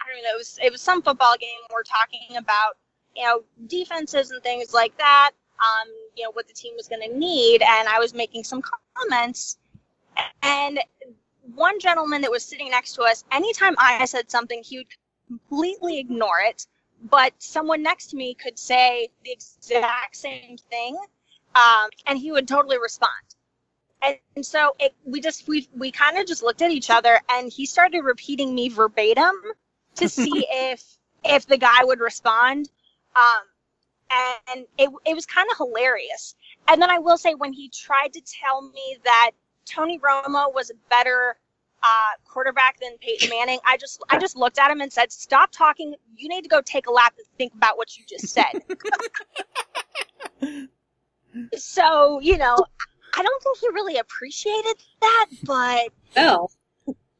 I 0.00 0.12
don't 0.12 0.22
know 0.22 0.34
it 0.34 0.38
was 0.38 0.58
it 0.62 0.72
was 0.72 0.82
some 0.82 1.02
football 1.02 1.36
game. 1.40 1.50
We 1.70 1.74
are 1.74 1.82
talking 1.82 2.36
about 2.36 2.76
you 3.16 3.24
know 3.24 3.42
defenses 3.66 4.30
and 4.30 4.42
things 4.42 4.72
like 4.72 4.96
that. 4.98 5.32
Um, 5.58 5.88
you 6.16 6.24
know 6.24 6.30
what 6.32 6.48
the 6.48 6.54
team 6.54 6.74
was 6.76 6.88
going 6.88 7.02
to 7.08 7.16
need, 7.16 7.62
and 7.62 7.88
I 7.88 7.98
was 7.98 8.14
making 8.14 8.44
some 8.44 8.62
comments, 8.96 9.58
and 10.42 10.78
one 11.54 11.78
gentleman 11.80 12.22
that 12.22 12.30
was 12.30 12.44
sitting 12.44 12.70
next 12.70 12.94
to 12.94 13.02
us, 13.02 13.24
anytime 13.30 13.74
I 13.78 14.04
said 14.06 14.30
something, 14.30 14.62
he 14.62 14.78
would 14.78 14.86
completely 15.28 15.98
ignore 15.98 16.40
it. 16.40 16.66
But 17.02 17.34
someone 17.38 17.82
next 17.82 18.08
to 18.08 18.16
me 18.16 18.34
could 18.34 18.58
say 18.58 19.08
the 19.24 19.32
exact 19.32 20.16
same 20.16 20.56
thing, 20.70 20.96
um, 21.54 21.90
and 22.06 22.18
he 22.18 22.32
would 22.32 22.48
totally 22.48 22.78
respond. 22.78 23.10
And, 24.00 24.16
and 24.36 24.46
so 24.46 24.74
it, 24.78 24.94
we 25.04 25.20
just 25.20 25.46
we 25.46 25.68
we 25.76 25.90
kind 25.90 26.16
of 26.16 26.26
just 26.26 26.42
looked 26.42 26.62
at 26.62 26.70
each 26.70 26.88
other, 26.88 27.20
and 27.30 27.52
he 27.52 27.66
started 27.66 28.00
repeating 28.00 28.54
me 28.54 28.70
verbatim 28.70 29.34
to 29.96 30.08
see 30.20 30.46
if 30.48 30.82
if 31.24 31.46
the 31.46 31.58
guy 31.58 31.84
would 31.84 32.00
respond. 32.00 32.70
Um, 33.14 33.42
and 34.10 34.66
it 34.78 34.90
it 35.04 35.14
was 35.14 35.26
kind 35.26 35.48
of 35.50 35.56
hilarious. 35.56 36.34
And 36.68 36.80
then 36.80 36.90
I 36.90 36.98
will 36.98 37.18
say 37.18 37.34
when 37.34 37.52
he 37.52 37.68
tried 37.68 38.12
to 38.14 38.20
tell 38.20 38.62
me 38.62 38.98
that 39.04 39.32
Tony 39.66 39.98
Romo 39.98 40.52
was 40.54 40.70
a 40.70 40.74
better 40.90 41.36
uh, 41.82 42.12
quarterback 42.26 42.80
than 42.80 42.96
Peyton 42.98 43.28
Manning, 43.28 43.58
I 43.66 43.76
just 43.76 44.02
I 44.08 44.18
just 44.18 44.36
looked 44.36 44.58
at 44.58 44.70
him 44.70 44.80
and 44.80 44.92
said, 44.92 45.12
"Stop 45.12 45.50
talking. 45.52 45.94
You 46.16 46.28
need 46.28 46.42
to 46.42 46.48
go 46.48 46.60
take 46.62 46.86
a 46.86 46.92
lap 46.92 47.14
and 47.18 47.26
think 47.36 47.54
about 47.54 47.76
what 47.76 47.96
you 47.96 48.04
just 48.08 48.28
said." 48.28 48.62
so 51.56 52.20
you 52.20 52.38
know, 52.38 52.56
I 53.16 53.22
don't 53.22 53.42
think 53.42 53.58
he 53.58 53.68
really 53.68 53.98
appreciated 53.98 54.76
that, 55.00 55.26
but 55.44 55.88
well, 56.16 56.50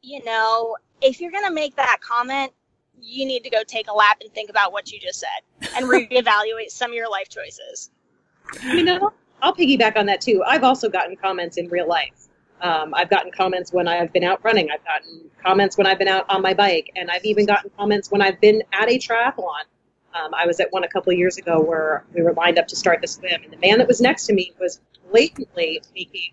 you 0.01 0.23
know, 0.23 0.77
if 1.01 1.21
you're 1.21 1.31
gonna 1.31 1.51
make 1.51 1.75
that 1.75 1.97
comment, 2.01 2.51
you 2.99 3.25
need 3.25 3.43
to 3.43 3.49
go 3.49 3.63
take 3.63 3.87
a 3.87 3.93
lap 3.93 4.17
and 4.21 4.33
think 4.33 4.49
about 4.49 4.71
what 4.71 4.91
you 4.91 4.99
just 4.99 5.19
said 5.19 5.29
and 5.75 5.85
reevaluate 5.85 6.69
some 6.69 6.91
of 6.91 6.95
your 6.95 7.09
life 7.09 7.29
choices. 7.29 7.91
You 8.63 8.83
know, 8.83 9.11
I'll 9.41 9.55
piggyback 9.55 9.97
on 9.97 10.05
that 10.07 10.21
too. 10.21 10.43
I've 10.45 10.63
also 10.63 10.89
gotten 10.89 11.15
comments 11.15 11.57
in 11.57 11.67
real 11.69 11.87
life. 11.87 12.27
Um, 12.61 12.93
I've 12.93 13.09
gotten 13.09 13.31
comments 13.31 13.73
when 13.73 13.87
I've 13.87 14.13
been 14.13 14.23
out 14.23 14.43
running. 14.43 14.69
I've 14.71 14.83
gotten 14.83 15.29
comments 15.43 15.77
when 15.77 15.85
I've 15.87 15.99
been 15.99 16.07
out 16.07 16.25
on 16.29 16.41
my 16.41 16.53
bike, 16.53 16.91
and 16.95 17.11
I've 17.11 17.25
even 17.25 17.45
gotten 17.45 17.69
comments 17.77 18.09
when 18.09 18.21
I've 18.21 18.39
been 18.39 18.63
at 18.71 18.89
a 18.89 18.97
triathlon. 18.97 19.65
Um, 20.13 20.33
I 20.33 20.45
was 20.45 20.59
at 20.61 20.71
one 20.71 20.85
a 20.85 20.87
couple 20.87 21.11
of 21.11 21.19
years 21.19 21.37
ago 21.37 21.61
where 21.61 22.05
we 22.13 22.21
were 22.21 22.33
lined 22.33 22.57
up 22.57 22.67
to 22.69 22.75
start 22.75 23.01
the 23.01 23.07
swim, 23.07 23.43
and 23.43 23.51
the 23.51 23.57
man 23.57 23.79
that 23.79 23.87
was 23.87 23.99
next 23.99 24.25
to 24.27 24.33
me 24.33 24.53
was 24.59 24.79
blatantly 25.11 25.81
making, 25.93 26.31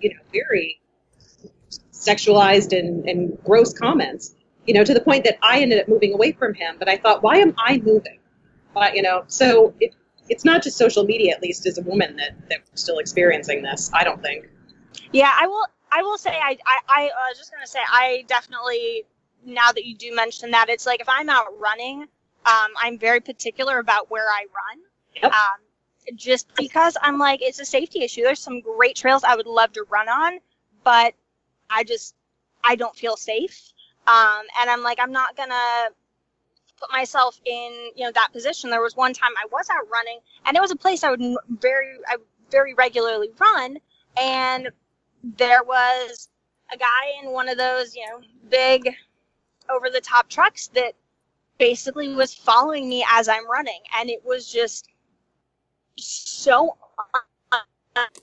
you 0.00 0.10
know, 0.10 0.20
very 0.32 0.80
sexualized 1.92 2.78
and, 2.78 3.08
and 3.08 3.38
gross 3.44 3.72
comments, 3.72 4.34
you 4.66 4.74
know, 4.74 4.84
to 4.84 4.92
the 4.92 5.00
point 5.00 5.24
that 5.24 5.38
I 5.42 5.60
ended 5.60 5.80
up 5.80 5.88
moving 5.88 6.12
away 6.12 6.32
from 6.32 6.52
him. 6.52 6.76
But 6.78 6.88
I 6.88 6.98
thought, 6.98 7.22
why 7.22 7.36
am 7.36 7.54
I 7.58 7.78
moving? 7.78 8.18
But, 8.74 8.96
you 8.96 9.02
know, 9.02 9.24
so 9.26 9.74
it, 9.80 9.94
it's 10.28 10.44
not 10.44 10.62
just 10.62 10.78
social 10.78 11.04
media, 11.04 11.32
at 11.32 11.42
least 11.42 11.66
as 11.66 11.78
a 11.78 11.82
woman, 11.82 12.16
that, 12.16 12.36
that 12.48 12.58
we're 12.60 12.76
still 12.76 12.98
experiencing 12.98 13.62
this, 13.62 13.90
I 13.92 14.04
don't 14.04 14.22
think. 14.22 14.48
Yeah, 15.12 15.32
I 15.38 15.46
will. 15.46 15.66
I 15.94 16.00
will 16.00 16.16
say, 16.16 16.30
I, 16.30 16.56
I, 16.66 16.78
I 16.88 17.10
was 17.28 17.36
just 17.36 17.52
gonna 17.52 17.66
say, 17.66 17.80
I 17.86 18.24
definitely, 18.26 19.04
now 19.44 19.72
that 19.72 19.84
you 19.84 19.94
do 19.94 20.14
mention 20.14 20.50
that, 20.52 20.70
it's 20.70 20.86
like 20.86 21.02
if 21.02 21.08
I'm 21.08 21.28
out 21.28 21.48
running, 21.58 22.06
um, 22.46 22.70
I'm 22.80 22.98
very 22.98 23.20
particular 23.20 23.78
about 23.78 24.10
where 24.10 24.24
I 24.24 24.46
run. 24.54 24.80
Yep. 25.22 25.32
Um, 25.32 26.16
just 26.16 26.48
because 26.54 26.96
I'm 27.02 27.18
like, 27.18 27.42
it's 27.42 27.60
a 27.60 27.66
safety 27.66 28.02
issue. 28.02 28.22
There's 28.22 28.40
some 28.40 28.60
great 28.60 28.96
trails 28.96 29.22
I 29.22 29.36
would 29.36 29.46
love 29.46 29.72
to 29.72 29.84
run 29.90 30.08
on, 30.08 30.38
but 30.82 31.12
I 31.68 31.84
just, 31.84 32.14
I 32.64 32.74
don't 32.74 32.96
feel 32.96 33.16
safe. 33.16 33.72
Um, 34.06 34.46
and 34.62 34.70
I'm 34.70 34.82
like, 34.82 34.98
I'm 34.98 35.12
not 35.12 35.36
gonna 35.36 35.90
put 36.82 36.92
myself 36.92 37.40
in, 37.44 37.90
you 37.94 38.04
know, 38.04 38.12
that 38.12 38.30
position. 38.32 38.70
There 38.70 38.82
was 38.82 38.96
one 38.96 39.14
time 39.14 39.30
I 39.42 39.46
was 39.52 39.68
out 39.70 39.88
running, 39.90 40.18
and 40.44 40.56
it 40.56 40.60
was 40.60 40.72
a 40.72 40.76
place 40.76 41.04
I 41.04 41.10
would 41.10 41.22
very, 41.48 41.94
I 42.08 42.16
very 42.50 42.74
regularly 42.74 43.30
run, 43.38 43.78
and 44.16 44.68
there 45.22 45.62
was 45.62 46.28
a 46.72 46.76
guy 46.76 46.86
in 47.22 47.30
one 47.30 47.48
of 47.48 47.56
those, 47.56 47.94
you 47.94 48.04
know, 48.06 48.20
big 48.50 48.88
over 49.70 49.88
the 49.90 50.00
top 50.00 50.28
trucks 50.28 50.68
that 50.68 50.94
basically 51.58 52.14
was 52.14 52.34
following 52.34 52.88
me 52.88 53.04
as 53.10 53.28
I'm 53.28 53.48
running. 53.48 53.80
And 53.96 54.10
it 54.10 54.24
was 54.24 54.50
just 54.50 54.88
so 55.96 56.76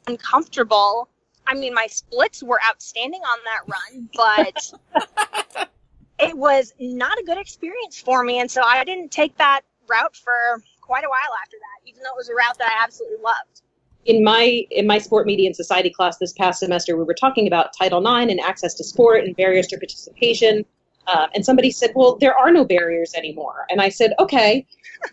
uncomfortable. 0.07 1.07
I 1.47 1.53
mean, 1.53 1.73
my 1.73 1.87
splits 1.87 2.43
were 2.43 2.59
outstanding 2.67 3.21
on 3.21 3.39
that 3.45 3.61
run, 3.67 4.09
but 4.15 5.69
it 6.19 6.37
was 6.37 6.73
not 6.79 7.17
a 7.17 7.23
good 7.23 7.37
experience 7.37 7.99
for 7.99 8.23
me. 8.23 8.39
And 8.39 8.49
so 8.49 8.61
I 8.63 8.83
didn't 8.83 9.11
take 9.11 9.37
that 9.37 9.61
route 9.87 10.15
for 10.15 10.61
quite 10.81 11.03
a 11.03 11.09
while 11.09 11.33
after 11.41 11.57
that, 11.57 11.89
even 11.89 12.03
though 12.03 12.11
it 12.11 12.17
was 12.17 12.29
a 12.29 12.35
route 12.35 12.57
that 12.57 12.69
I 12.69 12.83
absolutely 12.83 13.17
loved 13.23 13.61
in 14.05 14.23
my 14.23 14.65
in 14.71 14.87
my 14.87 14.97
sport 14.97 15.27
media 15.27 15.47
and 15.47 15.55
society 15.55 15.89
class 15.89 16.17
this 16.17 16.33
past 16.33 16.59
semester, 16.59 16.97
we 16.97 17.03
were 17.03 17.13
talking 17.13 17.47
about 17.47 17.73
Title 17.77 17.99
IX 17.99 18.31
and 18.31 18.39
access 18.39 18.73
to 18.75 18.83
sport 18.83 19.23
and 19.23 19.35
barriers 19.35 19.67
to 19.67 19.77
participation. 19.77 20.65
Uh, 21.07 21.27
and 21.33 21.45
somebody 21.45 21.71
said, 21.71 21.91
"Well, 21.95 22.17
there 22.17 22.35
are 22.35 22.51
no 22.51 22.65
barriers 22.65 23.13
anymore." 23.13 23.65
And 23.69 23.81
I 23.81 23.89
said, 23.89 24.13
"Okay, 24.19 24.65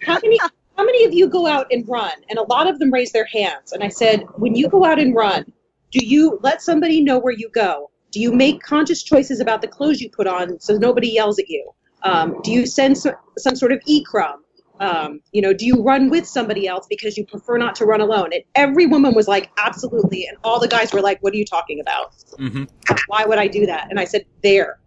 how 0.03 0.19
many 0.23 0.39
how 0.77 0.85
many 0.85 1.05
of 1.05 1.13
you 1.13 1.29
go 1.29 1.47
out 1.47 1.67
and 1.71 1.89
run?" 1.89 2.13
And 2.31 2.39
a 2.39 2.43
lot 2.45 2.69
of 2.69 2.79
them 2.79 2.93
raised 2.93 3.13
their 3.13 3.27
hands. 3.27 3.73
And 3.73 3.83
I 3.83 3.89
said, 3.89 4.25
"When 4.37 4.55
you 4.55 4.69
go 4.69 4.85
out 4.85 4.99
and 4.99 5.15
run, 5.15 5.45
do 5.91 6.05
you 6.05 6.39
let 6.43 6.63
somebody 6.63 7.03
know 7.03 7.19
where 7.19 7.35
you 7.35 7.51
go? 7.51 7.91
Do 8.17 8.23
you 8.23 8.33
make 8.33 8.63
conscious 8.63 9.03
choices 9.03 9.41
about 9.41 9.61
the 9.61 9.69
clothes 9.69 10.01
you 10.01 10.09
put 10.09 10.27
on 10.27 10.59
so 10.59 10.79
nobody 10.79 11.09
yells 11.09 11.39
at 11.39 11.51
you? 11.51 11.71
Um, 12.03 12.41
do 12.43 12.51
you 12.51 12.65
send 12.65 12.97
some, 12.97 13.13
some 13.37 13.55
sort 13.55 13.73
of 13.73 13.83
e-crumb? 13.85 14.43
Um, 14.81 15.21
you 15.33 15.43
know, 15.43 15.53
do 15.53 15.67
you 15.67 15.83
run 15.83 16.09
with 16.09 16.27
somebody 16.27 16.67
else 16.67 16.87
because 16.89 17.19
you 17.19 17.27
prefer 17.27 17.59
not 17.59 17.75
to 17.75 17.85
run 17.85 18.01
alone? 18.01 18.31
And 18.33 18.43
every 18.55 18.87
woman 18.87 19.15
was 19.15 19.29
like, 19.29 19.51
absolutely. 19.59 20.27
And 20.27 20.39
all 20.43 20.59
the 20.59 20.67
guys 20.67 20.95
were 20.95 21.03
like, 21.03 21.23
what 21.23 21.35
are 21.35 21.37
you 21.37 21.45
talking 21.45 21.79
about? 21.79 22.17
Mm-hmm. 22.39 22.65
Why 23.09 23.27
would 23.27 23.37
I 23.37 23.49
do 23.49 23.67
that? 23.67 23.89
And 23.91 24.01
I 24.01 24.07
said, 24.07 24.25
there. 24.43 24.79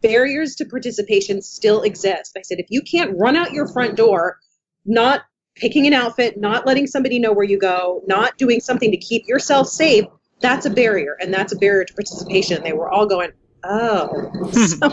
Barriers 0.00 0.54
to 0.54 0.64
participation 0.64 1.42
still 1.42 1.82
exist. 1.82 2.36
I 2.38 2.42
said, 2.42 2.60
if 2.60 2.66
you 2.68 2.80
can't 2.82 3.10
run 3.18 3.34
out 3.34 3.50
your 3.50 3.66
front 3.66 3.96
door, 3.96 4.38
not 4.86 5.22
picking 5.56 5.88
an 5.88 5.94
outfit, 5.94 6.38
not 6.38 6.64
letting 6.64 6.86
somebody 6.86 7.18
know 7.18 7.32
where 7.32 7.44
you 7.44 7.58
go, 7.58 8.04
not 8.06 8.38
doing 8.38 8.60
something 8.60 8.92
to 8.92 8.96
keep 8.96 9.26
yourself 9.26 9.66
safe, 9.66 10.04
that's 10.40 10.66
a 10.66 10.70
barrier. 10.70 11.16
And 11.20 11.32
that's 11.32 11.52
a 11.52 11.56
barrier 11.56 11.84
to 11.84 11.94
participation. 11.94 12.62
They 12.62 12.72
were 12.72 12.90
all 12.90 13.06
going, 13.06 13.32
oh. 13.64 14.50
so, 14.52 14.86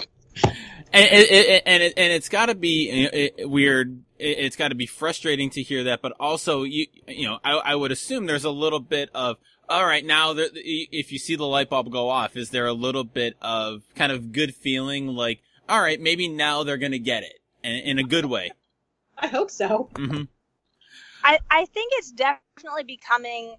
and 0.93 1.09
it, 1.11 1.63
and 1.65 1.83
it, 1.83 1.93
and 1.97 2.13
it's 2.13 2.29
got 2.29 2.47
to 2.47 2.55
be 2.55 3.31
weird. 3.39 4.03
It's 4.17 4.55
got 4.55 4.69
to 4.69 4.75
be 4.75 4.85
frustrating 4.85 5.49
to 5.51 5.61
hear 5.61 5.83
that, 5.85 6.01
but 6.01 6.13
also 6.19 6.63
you 6.63 6.87
you 7.07 7.27
know 7.27 7.39
I, 7.43 7.51
I 7.53 7.75
would 7.75 7.91
assume 7.91 8.27
there's 8.27 8.45
a 8.45 8.49
little 8.49 8.79
bit 8.79 9.09
of 9.13 9.37
All 9.67 9.85
right, 9.85 10.05
now 10.05 10.33
the, 10.33 10.51
if 10.55 11.11
you 11.11 11.17
see 11.19 11.35
the 11.35 11.45
light 11.45 11.69
bulb 11.69 11.91
go 11.91 12.09
off, 12.09 12.37
is 12.37 12.51
there 12.51 12.67
a 12.67 12.73
little 12.73 13.03
bit 13.03 13.35
of 13.41 13.81
kind 13.95 14.11
of 14.11 14.31
good 14.31 14.53
feeling, 14.55 15.07
like, 15.07 15.41
all 15.67 15.81
right, 15.81 15.99
maybe 15.99 16.27
now 16.27 16.63
they're 16.63 16.77
gonna 16.77 16.99
get 16.99 17.23
it 17.23 17.39
in, 17.63 17.71
in 17.75 17.99
a 17.99 18.03
good 18.03 18.25
way? 18.25 18.51
I 19.17 19.27
hope 19.27 19.49
so. 19.49 19.89
hmm 19.95 20.23
I, 21.23 21.39
I 21.49 21.65
think 21.65 21.93
it's 21.95 22.11
definitely 22.11 22.83
becoming, 22.85 23.55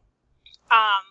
um, 0.70 1.02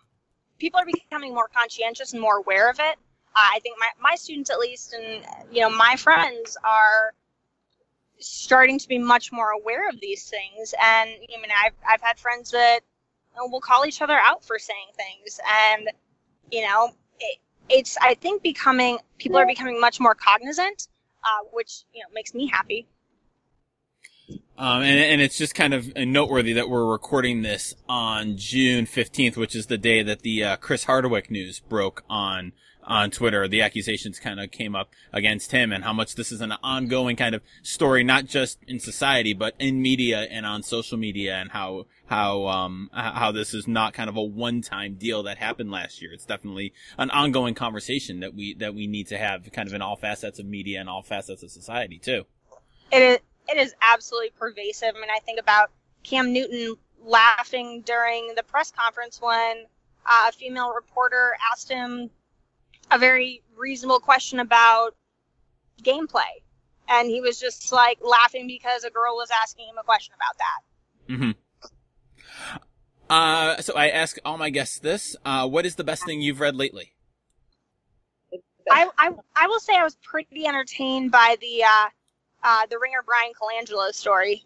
people 0.58 0.80
are 0.80 0.86
becoming 0.86 1.34
more 1.34 1.50
conscientious 1.54 2.14
and 2.14 2.22
more 2.22 2.38
aware 2.38 2.70
of 2.70 2.80
it. 2.80 2.98
Uh, 3.36 3.50
I 3.54 3.60
think 3.60 3.78
my, 3.80 3.90
my 4.02 4.16
students, 4.16 4.50
at 4.50 4.60
least, 4.60 4.94
and 4.94 5.26
you 5.52 5.62
know, 5.62 5.70
my 5.70 5.96
friends 5.98 6.58
are 6.64 7.14
starting 8.20 8.80
to 8.80 8.88
be 8.88 8.98
much 8.98 9.32
more 9.32 9.50
aware 9.52 9.90
of 9.90 10.00
these 10.00 10.30
things. 10.30 10.74
And 10.82 11.10
I 11.10 11.42
mean, 11.42 11.52
I've 11.64 11.74
I've 11.88 12.02
had 12.02 12.18
friends 12.18 12.52
that 12.52 12.80
you 13.34 13.42
know, 13.42 13.52
will 13.52 13.62
call 13.62 13.86
each 13.86 14.02
other 14.02 14.18
out 14.18 14.44
for 14.44 14.58
saying 14.58 14.88
things, 14.96 15.40
and 15.48 15.90
you 16.52 16.62
know, 16.62 16.92
it, 17.20 17.40
it's 17.70 17.98
I 18.02 18.14
think 18.16 18.42
becoming 18.42 19.00
people 19.18 19.38
are 19.38 19.46
becoming 19.48 19.80
much 19.80 20.00
more 20.00 20.16
cognizant, 20.16 20.88
uh, 21.24 21.46
which 21.52 21.84
you 21.94 22.02
know 22.02 22.08
makes 22.14 22.34
me 22.34 22.48
happy. 22.48 22.88
Um, 24.58 24.84
and, 24.84 25.00
and 25.00 25.22
it's 25.22 25.38
just 25.38 25.54
kind 25.54 25.74
of 25.74 25.94
noteworthy 25.98 26.54
that 26.54 26.70
we're 26.70 26.86
recording 26.86 27.42
this 27.42 27.76
on 27.90 28.38
June 28.38 28.86
15th, 28.86 29.36
which 29.36 29.54
is 29.54 29.66
the 29.66 29.78
day 29.78 30.02
that 30.02 30.22
the 30.22 30.44
uh, 30.44 30.56
Chris 30.56 30.86
Hardwick 30.86 31.30
news 31.30 31.60
broke 31.60 32.04
on 32.10 32.54
on 32.88 33.12
Twitter. 33.12 33.48
The 33.48 33.62
accusations 33.62 34.20
kind 34.20 34.40
of 34.40 34.52
came 34.52 34.76
up 34.76 34.92
against 35.12 35.52
him 35.52 35.74
and 35.74 35.84
how 35.84 35.92
much 35.92 36.16
this 36.16 36.32
is 36.32 36.40
an 36.40 36.54
ongoing 36.64 37.16
kind 37.16 37.36
of 37.36 37.42
story, 37.64 38.04
not 38.04 38.28
just 38.28 38.60
in 38.68 38.80
society, 38.80 39.34
but 39.34 39.56
in 39.60 39.82
media 39.82 40.22
and 40.22 40.46
on 40.46 40.64
social 40.64 40.98
media 40.98 41.36
and 41.36 41.52
how, 41.52 41.88
how, 42.06 42.48
um, 42.48 42.90
how 42.94 43.32
this 43.32 43.54
is 43.54 43.68
not 43.68 43.94
kind 43.94 44.10
of 44.10 44.16
a 44.16 44.24
one-time 44.24 44.96
deal 44.96 45.24
that 45.24 45.38
happened 45.38 45.72
last 45.72 46.02
year. 46.02 46.14
It's 46.14 46.26
definitely 46.26 46.74
an 46.98 47.10
ongoing 47.10 47.56
conversation 47.56 48.22
that 48.22 48.34
we, 48.34 48.54
that 48.56 48.74
we 48.74 48.88
need 48.88 49.08
to 49.08 49.18
have 49.18 49.52
kind 49.52 49.68
of 49.68 49.74
in 49.74 49.82
all 49.82 49.96
facets 49.96 50.40
of 50.40 50.46
media 50.46 50.80
and 50.80 50.88
all 50.88 51.02
facets 51.02 51.44
of 51.44 51.52
society 51.52 51.98
too. 51.98 52.24
it 52.92 53.02
is 53.02 53.20
it 53.48 53.58
is 53.58 53.74
absolutely 53.82 54.32
pervasive. 54.38 54.94
I 54.96 55.00
mean, 55.00 55.10
I 55.10 55.20
think 55.20 55.40
about 55.40 55.72
Cam 56.04 56.34
Newton 56.34 56.76
laughing 57.04 57.82
during 57.86 58.34
the 58.36 58.44
press 58.44 58.72
conference 58.72 59.22
when 59.22 59.66
uh, 60.06 60.26
a 60.30 60.32
female 60.32 60.74
reporter 60.74 61.36
asked 61.52 61.70
him 61.70 62.10
a 62.92 62.98
very 62.98 63.42
reasonable 63.58 64.00
question 64.00 64.40
about 64.40 64.96
gameplay, 65.82 66.42
and 66.88 67.10
he 67.10 67.22
was 67.22 67.40
just 67.40 67.72
like 67.72 68.00
laughing 68.02 68.48
because 68.48 68.84
a 68.84 68.90
girl 68.90 69.16
was 69.16 69.30
asking 69.44 69.68
him 69.68 69.78
a 69.80 69.84
question 69.84 70.14
about 70.16 70.38
that. 70.38 71.16
hmm 71.18 71.32
Uh, 73.10 73.62
so 73.62 73.74
I 73.76 73.90
ask 73.90 74.18
all 74.26 74.38
my 74.38 74.50
guests 74.50 74.80
this, 74.80 75.16
uh, 75.26 75.48
what 75.48 75.66
is 75.66 75.76
the 75.76 75.84
best 75.84 76.06
thing 76.06 76.22
you've 76.22 76.40
read 76.40 76.56
lately? 76.56 76.94
I, 78.70 78.90
I 78.98 79.12
I 79.36 79.48
will 79.48 79.60
say 79.60 79.76
I 79.76 79.84
was 79.84 79.96
pretty 80.02 80.48
entertained 80.48 81.12
by 81.12 81.38
the 81.40 81.64
uh, 81.64 81.90
uh, 82.46 82.68
the 82.70 82.78
Ringer 82.80 83.04
Bryan 83.04 83.34
Colangelo 83.34 83.92
story. 83.94 84.46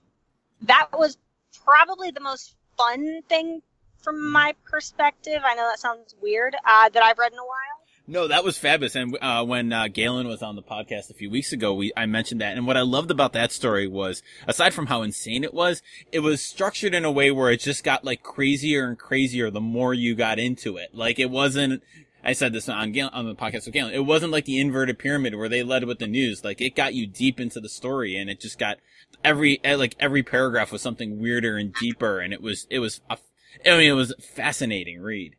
That 0.61 0.87
was 0.93 1.17
probably 1.65 2.11
the 2.11 2.21
most 2.21 2.55
fun 2.77 3.21
thing 3.27 3.61
from 4.01 4.31
my 4.31 4.55
perspective. 4.65 5.41
I 5.45 5.53
know 5.53 5.69
that 5.69 5.79
sounds 5.79 6.15
weird 6.21 6.55
uh, 6.65 6.89
that 6.89 7.03
I've 7.03 7.19
read 7.19 7.33
in 7.33 7.37
a 7.37 7.43
while. 7.43 7.79
No, 8.07 8.27
that 8.27 8.43
was 8.43 8.57
fabulous. 8.57 8.95
And 8.95 9.15
uh, 9.21 9.45
when 9.45 9.71
uh, 9.71 9.87
Galen 9.87 10.27
was 10.27 10.41
on 10.41 10.55
the 10.55 10.63
podcast 10.63 11.11
a 11.11 11.13
few 11.13 11.29
weeks 11.29 11.51
ago, 11.51 11.75
we 11.75 11.91
I 11.95 12.07
mentioned 12.07 12.41
that. 12.41 12.57
And 12.57 12.65
what 12.65 12.77
I 12.77 12.81
loved 12.81 13.11
about 13.11 13.33
that 13.33 13.51
story 13.51 13.87
was, 13.87 14.23
aside 14.47 14.73
from 14.73 14.87
how 14.87 15.03
insane 15.03 15.43
it 15.43 15.53
was, 15.53 15.83
it 16.11 16.21
was 16.21 16.41
structured 16.41 16.95
in 16.95 17.05
a 17.05 17.11
way 17.11 17.29
where 17.29 17.51
it 17.51 17.59
just 17.59 17.83
got 17.83 18.03
like 18.03 18.23
crazier 18.23 18.87
and 18.87 18.97
crazier 18.97 19.51
the 19.51 19.61
more 19.61 19.93
you 19.93 20.15
got 20.15 20.39
into 20.39 20.77
it. 20.77 20.95
Like 20.95 21.19
it 21.19 21.29
wasn't. 21.29 21.83
I 22.23 22.33
said 22.33 22.51
this 22.53 22.67
on 22.67 22.91
Galen, 22.91 23.13
on 23.13 23.25
the 23.25 23.35
podcast 23.35 23.65
with 23.65 23.73
Galen. 23.73 23.93
It 23.93 24.05
wasn't 24.05 24.31
like 24.31 24.45
the 24.45 24.59
inverted 24.59 24.99
pyramid 24.99 25.35
where 25.35 25.49
they 25.49 25.63
led 25.63 25.85
with 25.85 25.99
the 25.99 26.07
news. 26.07 26.43
Like 26.43 26.59
it 26.61 26.75
got 26.75 26.93
you 26.93 27.07
deep 27.07 27.39
into 27.39 27.59
the 27.59 27.69
story, 27.69 28.15
and 28.17 28.29
it 28.29 28.39
just 28.41 28.59
got 28.59 28.77
every 29.23 29.59
eh, 29.63 29.75
like 29.75 29.95
every 29.99 30.23
paragraph 30.23 30.71
was 30.71 30.81
something 30.81 31.19
weirder 31.19 31.57
and 31.57 31.73
deeper, 31.73 32.19
and 32.19 32.33
it 32.33 32.41
was 32.41 32.67
it 32.69 32.79
was 32.79 33.01
a, 33.09 33.17
I 33.65 33.77
mean 33.77 33.89
it 33.89 33.93
was 33.93 34.11
a 34.11 34.21
fascinating 34.21 34.99
read. 35.01 35.35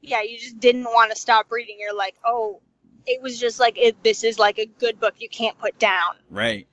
Yeah, 0.00 0.22
you 0.22 0.38
just 0.38 0.58
didn't 0.60 0.84
want 0.84 1.10
to 1.12 1.18
stop 1.18 1.50
reading. 1.50 1.76
You're 1.78 1.94
like, 1.96 2.14
oh, 2.24 2.60
it 3.06 3.20
was 3.22 3.38
just 3.38 3.60
like 3.60 3.76
it, 3.78 4.02
this 4.02 4.24
is 4.24 4.38
like 4.38 4.58
a 4.58 4.66
good 4.66 4.98
book 5.00 5.14
you 5.18 5.28
can't 5.28 5.58
put 5.58 5.78
down. 5.78 6.16
Right. 6.30 6.66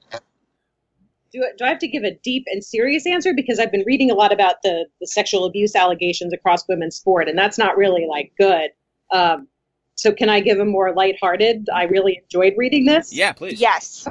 Do, 1.31 1.43
I- 1.43 1.55
do 1.57 1.63
I 1.65 1.69
have 1.69 1.79
to 1.79 1.87
give 1.87 2.03
a 2.03 2.11
deep 2.23 2.43
and 2.47 2.63
serious 2.63 3.05
answer? 3.07 3.33
Because 3.33 3.59
I've 3.59 3.71
been 3.71 3.85
reading 3.85 4.11
a 4.11 4.15
lot 4.15 4.33
about 4.33 4.55
the, 4.63 4.85
the 4.99 5.07
sexual 5.07 5.45
abuse 5.45 5.75
allegations 5.75 6.33
across 6.33 6.67
women's 6.67 6.97
sport, 6.97 7.29
and 7.29 7.37
that's 7.37 7.57
not 7.57 7.77
really 7.77 8.05
like 8.09 8.33
good. 8.37 8.71
Um, 9.11 9.47
so 9.95 10.11
can 10.11 10.29
I 10.29 10.39
give 10.39 10.59
a 10.59 10.65
more 10.65 10.93
lighthearted? 10.93 11.69
I 11.73 11.83
really 11.83 12.21
enjoyed 12.23 12.53
reading 12.57 12.85
this. 12.85 13.13
Yeah, 13.13 13.33
please. 13.33 13.59
Yes. 13.59 14.07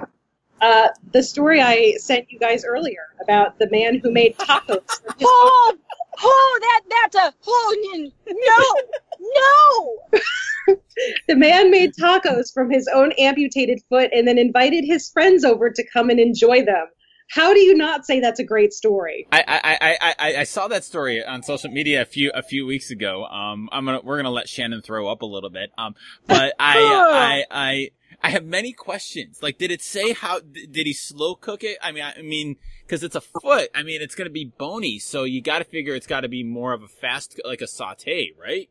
Uh, 0.61 0.89
the 1.13 1.23
story 1.23 1.61
I 1.61 1.95
sent 1.97 2.31
you 2.31 2.39
guys 2.39 2.65
earlier 2.65 3.07
about 3.23 3.59
the 3.59 3.69
man 3.71 3.99
who 3.99 4.11
made 4.11 4.37
tacos. 4.37 5.01
Oh, 5.23 5.77
oh, 6.23 6.59
that 6.61 6.81
that's 6.89 7.17
a 7.17 7.35
oh 7.47 8.11
no, 8.27 10.01
no. 10.19 10.77
the 11.29 11.37
man 11.37 11.71
made 11.71 11.93
tacos 11.95 12.53
from 12.53 12.71
his 12.71 12.89
own 12.95 13.13
amputated 13.13 13.81
foot 13.89 14.11
and 14.13 14.27
then 14.29 14.39
invited 14.39 14.85
his 14.85 15.11
friends 15.11 15.45
over 15.45 15.71
to 15.71 15.87
come 15.93 16.11
and 16.11 16.21
enjoy 16.21 16.65
them. 16.65 16.87
How 17.31 17.55
do 17.55 17.61
you 17.61 17.77
not 17.77 18.05
say 18.05 18.19
that's 18.19 18.41
a 18.41 18.45
great 18.45 18.73
story? 18.73 19.29
I, 19.31 19.45
I, 19.47 19.79
I, 19.81 20.15
I, 20.19 20.37
I 20.41 20.45
saw 20.45 20.67
that 20.67 20.83
story 20.83 21.25
on 21.25 21.45
social 21.45 21.71
media 21.71 22.03
a 22.03 22.05
few 22.05 22.33
a 22.35 22.43
few 22.43 22.67
weeks 22.67 22.91
ago. 22.91 23.25
Um, 23.25 23.69
I'm 23.71 23.85
gonna 23.85 24.01
we're 24.03 24.17
gonna 24.17 24.33
let 24.33 24.49
Shannon 24.49 24.83
throw 24.83 25.09
up 25.09 25.23
a 25.23 25.27
little 25.27 25.49
bit. 25.49 25.71
Um, 25.79 25.95
but 26.27 26.55
I 26.59 26.81
I 26.81 27.45
I 27.53 27.91
I 28.21 28.31
have 28.31 28.45
many 28.45 28.73
questions. 28.73 29.45
Like, 29.45 29.59
did 29.59 29.71
it 29.71 29.81
say 29.81 30.13
how 30.13 30.41
did 30.41 30.87
he 30.87 30.93
slow 30.93 31.37
cook 31.37 31.63
it? 31.63 31.79
I 31.81 31.93
mean, 31.93 32.03
I, 32.03 32.15
I 32.19 32.23
mean, 32.23 32.57
because 32.85 33.05
it's 33.05 33.15
a 33.15 33.21
foot. 33.21 33.69
I 33.77 33.85
mean, 33.85 34.03
it's 34.03 34.17
gonna 34.17 34.29
be 34.29 34.53
bony, 34.59 34.99
so 34.99 35.23
you 35.23 35.41
got 35.41 35.59
to 35.61 35.65
figure 35.65 35.95
it's 35.95 36.09
got 36.09 36.23
to 36.23 36.29
be 36.29 36.43
more 36.43 36.73
of 36.73 36.83
a 36.83 36.89
fast, 36.89 37.41
like 37.45 37.61
a 37.61 37.69
saute, 37.69 38.33
right? 38.43 38.69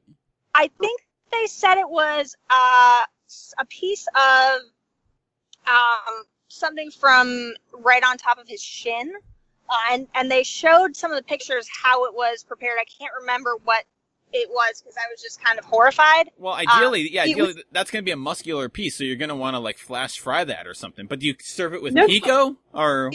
I 0.53 0.69
think 0.81 0.99
they 1.31 1.45
said 1.45 1.77
it 1.77 1.89
was 1.89 2.35
uh, 2.49 3.03
a 3.57 3.65
piece 3.67 4.05
of 4.13 4.61
um, 5.65 6.25
something 6.49 6.91
from 6.91 7.53
right 7.73 8.03
on 8.03 8.17
top 8.17 8.37
of 8.37 8.47
his 8.47 8.61
shin, 8.61 9.13
uh, 9.69 9.93
and 9.93 10.07
and 10.13 10.29
they 10.29 10.43
showed 10.43 10.95
some 10.95 11.11
of 11.11 11.17
the 11.17 11.23
pictures 11.23 11.67
how 11.69 12.05
it 12.05 12.13
was 12.13 12.43
prepared. 12.43 12.77
I 12.79 12.85
can't 12.85 13.13
remember 13.21 13.55
what 13.63 13.85
it 14.31 14.49
was 14.49 14.81
because 14.81 14.95
I 14.97 15.09
was 15.11 15.21
just 15.21 15.43
kind 15.43 15.57
of 15.57 15.65
horrified. 15.65 16.29
Well, 16.37 16.53
ideally, 16.53 17.09
yeah, 17.11 17.23
it 17.23 17.31
ideally 17.31 17.63
that's 17.71 17.89
gonna 17.91 18.03
be 18.03 18.11
a 18.11 18.17
muscular 18.17 18.69
piece, 18.69 18.97
so 18.97 19.03
you're 19.03 19.15
gonna 19.15 19.35
want 19.35 19.55
to 19.55 19.59
like 19.59 19.77
flash 19.77 20.19
fry 20.19 20.43
that 20.43 20.67
or 20.67 20.73
something. 20.73 21.07
But 21.07 21.19
do 21.19 21.27
you 21.27 21.35
serve 21.39 21.73
it 21.73 21.81
with 21.81 21.93
No. 21.93 22.05
pico 22.05 22.57
or? 22.73 23.11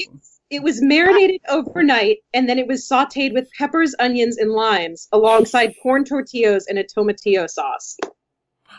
It 0.51 0.62
was 0.62 0.81
marinated 0.83 1.40
overnight 1.49 2.18
and 2.33 2.49
then 2.49 2.59
it 2.59 2.68
was 2.68 2.87
sauteed 2.87 3.33
with 3.33 3.51
peppers, 3.59 3.94
onions, 3.99 4.37
and 4.37 4.53
limes 4.53 5.09
alongside 5.11 5.75
corn 5.83 6.05
tortillas 6.05 6.66
and 6.68 6.79
a 6.79 6.85
tomatillo 6.85 7.49
sauce. 7.49 7.97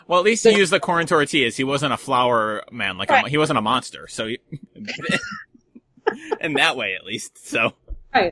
Well, 0.08 0.18
at 0.20 0.24
least 0.24 0.44
he 0.44 0.56
used 0.56 0.72
the 0.72 0.80
corn 0.80 1.06
tortillas. 1.06 1.56
He 1.56 1.64
wasn't 1.64 1.92
a 1.92 1.96
flour 1.96 2.62
man, 2.70 2.96
like 2.96 3.10
a, 3.10 3.28
he 3.28 3.38
wasn't 3.38 3.58
a 3.58 3.62
monster. 3.62 4.06
So, 4.08 4.26
he, 4.28 4.38
in 6.40 6.54
that 6.54 6.76
way, 6.76 6.94
at 6.94 7.04
least. 7.04 7.46
So, 7.48 7.72
I'm, 8.14 8.30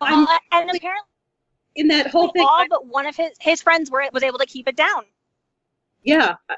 I'm 0.00 0.26
Uh, 0.26 0.38
and 0.52 0.70
apparently, 0.70 1.06
in 1.74 1.88
that 1.88 2.08
whole 2.08 2.28
thing. 2.30 2.42
all 2.42 2.64
but 2.68 2.86
one 2.86 3.06
of 3.06 3.16
his 3.16 3.30
his 3.40 3.62
friends 3.62 3.90
were 3.90 4.04
was 4.12 4.22
able 4.22 4.38
to 4.38 4.46
keep 4.46 4.68
it 4.68 4.76
down. 4.76 5.04
Yeah. 6.02 6.34
I 6.50 6.56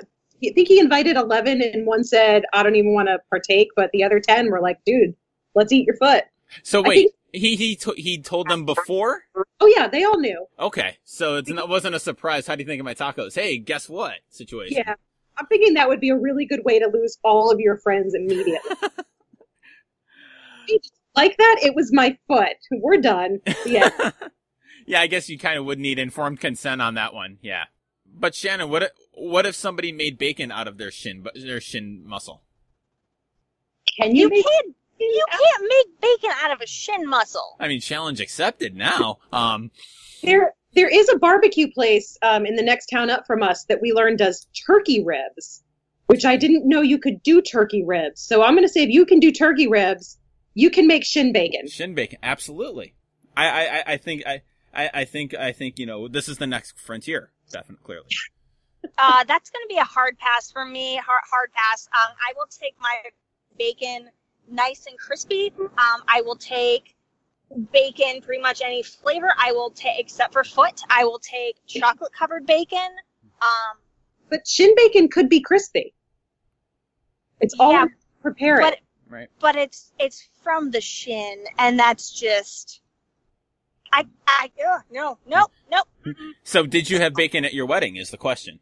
think 0.55 0.69
he 0.69 0.79
invited 0.79 1.17
11 1.17 1.63
and 1.63 1.87
one 1.87 2.05
said, 2.05 2.45
I 2.53 2.63
don't 2.63 2.77
even 2.77 2.93
want 2.93 3.09
to 3.09 3.19
partake, 3.31 3.69
but 3.77 3.91
the 3.93 4.05
other 4.05 4.21
10 4.21 4.51
were 4.51 4.61
like, 4.61 4.79
dude, 4.85 5.15
let's 5.55 5.73
eat 5.73 5.87
your 5.87 5.97
foot. 5.97 6.25
so 6.63 6.83
I 6.85 6.89
wait, 6.89 6.95
think- 6.97 7.15
he 7.35 7.57
he 7.57 7.77
to, 7.77 7.95
he 7.97 8.19
told 8.19 8.49
them 8.49 8.65
before. 8.65 9.25
Oh, 9.61 9.67
yeah, 9.67 9.89
they 9.89 10.05
all 10.05 10.19
knew. 10.19 10.47
Okay, 10.59 10.99
so 11.05 11.37
it's, 11.37 11.51
it 11.51 11.69
wasn't 11.69 11.95
a 11.95 12.01
surprise. 12.01 12.47
How 12.47 12.55
do 12.55 12.63
you 12.63 12.67
think 12.67 12.81
of 12.81 12.85
my 12.85 12.95
tacos? 12.95 13.35
Hey, 13.35 13.59
guess 13.59 13.89
what? 13.89 14.15
Situation. 14.29 14.83
Yeah. 14.87 14.95
I'm 15.37 15.47
thinking 15.47 15.75
that 15.75 15.89
would 15.89 16.01
be 16.01 16.11
a 16.11 16.17
really 16.17 16.45
good 16.45 16.65
way 16.65 16.79
to 16.79 16.87
lose 16.87 17.19
all 17.25 17.51
of 17.51 17.59
your 17.59 17.77
friends 17.79 18.15
immediately. 18.15 18.59
like 21.17 21.37
that, 21.37 21.57
it 21.63 21.75
was 21.75 21.93
my 21.93 22.17
foot. 22.29 22.57
We're 22.71 23.01
done. 23.01 23.41
Yeah. 23.67 23.91
yeah, 24.87 25.01
I 25.01 25.09
guess 25.09 25.29
you 25.29 25.39
kind 25.39 25.59
of 25.59 25.65
would 25.65 25.81
need 25.81 25.99
informed 25.99 26.41
consent 26.41 26.81
on 26.81 26.95
that 26.95 27.15
one. 27.15 27.39
Yeah. 27.43 27.65
But 28.07 28.37
Shannon, 28.37 28.71
what 28.71 28.85
if, 28.85 28.91
what 29.13 29.45
if 29.45 29.57
somebody 29.57 29.91
made 29.91 30.19
bacon 30.19 30.53
out 30.53 30.69
of 30.69 30.79
their 30.79 30.93
shin, 30.93 31.23
but 31.23 31.35
their 31.35 31.61
shin 31.61 32.05
muscle? 32.07 32.43
Can 33.99 34.15
You 34.15 34.23
you 34.25 34.29
make 34.29 34.45
can't 34.45 34.77
you 35.01 35.25
can't 35.31 35.63
make 35.69 36.01
bacon 36.01 36.31
out 36.43 36.53
of 36.53 36.61
a 36.61 36.67
shin 36.67 37.09
muscle. 37.09 37.57
I 37.61 37.69
mean, 37.69 37.81
challenge 37.81 38.21
accepted 38.21 38.75
now. 38.77 39.19
Um, 39.33 39.71
there? 40.23 40.53
There 40.75 40.89
is 40.89 41.09
a 41.09 41.19
barbecue 41.19 41.71
place 41.73 42.19
um, 42.23 42.47
in 42.47 42.57
the 42.57 42.63
next 42.63 42.87
town 42.87 43.09
up 43.09 43.27
from 43.29 43.43
us 43.45 43.65
that 43.69 43.81
we 43.81 43.93
learned 43.93 44.19
does 44.19 44.47
turkey 44.67 45.05
ribs, 45.05 45.63
which 46.07 46.25
I 46.25 46.37
didn't 46.37 46.67
know 46.69 46.81
you 46.81 46.99
could 46.99 47.23
do 47.23 47.41
turkey 47.41 47.85
ribs. 47.85 48.21
So 48.21 48.43
I'm 48.43 48.55
going 48.55 48.67
to 48.67 48.73
say 48.73 48.83
if 48.83 48.91
you 48.91 49.07
can 49.07 49.21
do 49.21 49.31
turkey 49.31 49.69
ribs, 49.69 50.19
you 50.55 50.71
can 50.71 50.89
make 50.89 51.05
shin 51.05 51.33
bacon. 51.33 51.69
Shin 51.69 51.95
bacon, 51.95 52.19
absolutely. 52.25 52.95
I, 53.37 53.47
I, 53.49 53.61
I- 53.79 53.85
I 53.93 53.97
think, 53.99 54.23
I, 54.27 54.43
I, 54.75 54.91
I 54.95 55.05
think, 55.05 55.33
I 55.35 55.53
think, 55.53 55.79
you 55.79 55.87
know, 55.87 56.09
this 56.09 56.29
is 56.29 56.39
the 56.39 56.47
next 56.49 56.77
frontier. 56.79 57.31
definitely, 57.53 57.85
clearly. 57.85 58.07
Uh, 58.99 59.23
that's 59.25 59.51
going 59.51 59.63
to 59.65 59.69
be 59.69 59.79
a 59.79 59.85
hard 59.85 60.19
pass 60.19 60.51
for 60.51 60.65
me. 60.65 60.97
Hard, 60.97 61.21
hard 61.31 61.51
pass. 61.53 61.89
Um, 61.93 62.15
I 62.29 62.33
will 62.37 62.47
take 62.47 62.75
my 62.81 62.97
bacon 63.59 64.09
nice 64.51 64.87
and 64.87 64.99
crispy. 64.99 65.53
Um, 65.59 66.03
I 66.09 66.23
will 66.23 66.37
take 66.37 66.95
bacon, 67.73 68.21
pretty 68.23 68.43
much 68.43 68.61
any 68.65 68.83
flavor. 68.83 69.33
I 69.39 69.53
will 69.53 69.71
take, 69.71 70.01
except 70.01 70.33
for 70.33 70.45
foot, 70.45 70.81
I 70.91 71.05
will 71.05 71.19
take 71.21 71.57
chocolate 71.67 72.13
covered 72.13 72.47
bacon. 72.47 72.89
Um, 73.43 73.79
But 74.31 74.47
shin 74.47 74.75
bacon 74.77 75.09
could 75.09 75.29
be 75.29 75.41
crispy. 75.41 75.95
It's 77.41 77.55
all 77.59 77.73
Yeah, 77.73 77.87
prepare 78.23 78.61
but. 78.61 78.79
Right. 79.11 79.29
but 79.39 79.55
it's 79.55 79.93
it's 79.99 80.27
from 80.43 80.71
the 80.71 80.81
shin, 80.81 81.45
and 81.59 81.79
that's 81.79 82.11
just. 82.13 82.81
I 83.93 84.07
I 84.27 84.51
ugh, 84.67 84.83
no 84.91 85.19
no 85.27 85.47
no. 85.71 85.83
So, 86.43 86.67
did 86.67 86.91
you 86.91 86.99
have 87.01 87.15
bacon 87.15 87.45
at 87.45 87.55
your 87.55 87.67
wedding? 87.67 87.97
Is 87.97 88.11
the 88.11 88.17
question. 88.17 88.61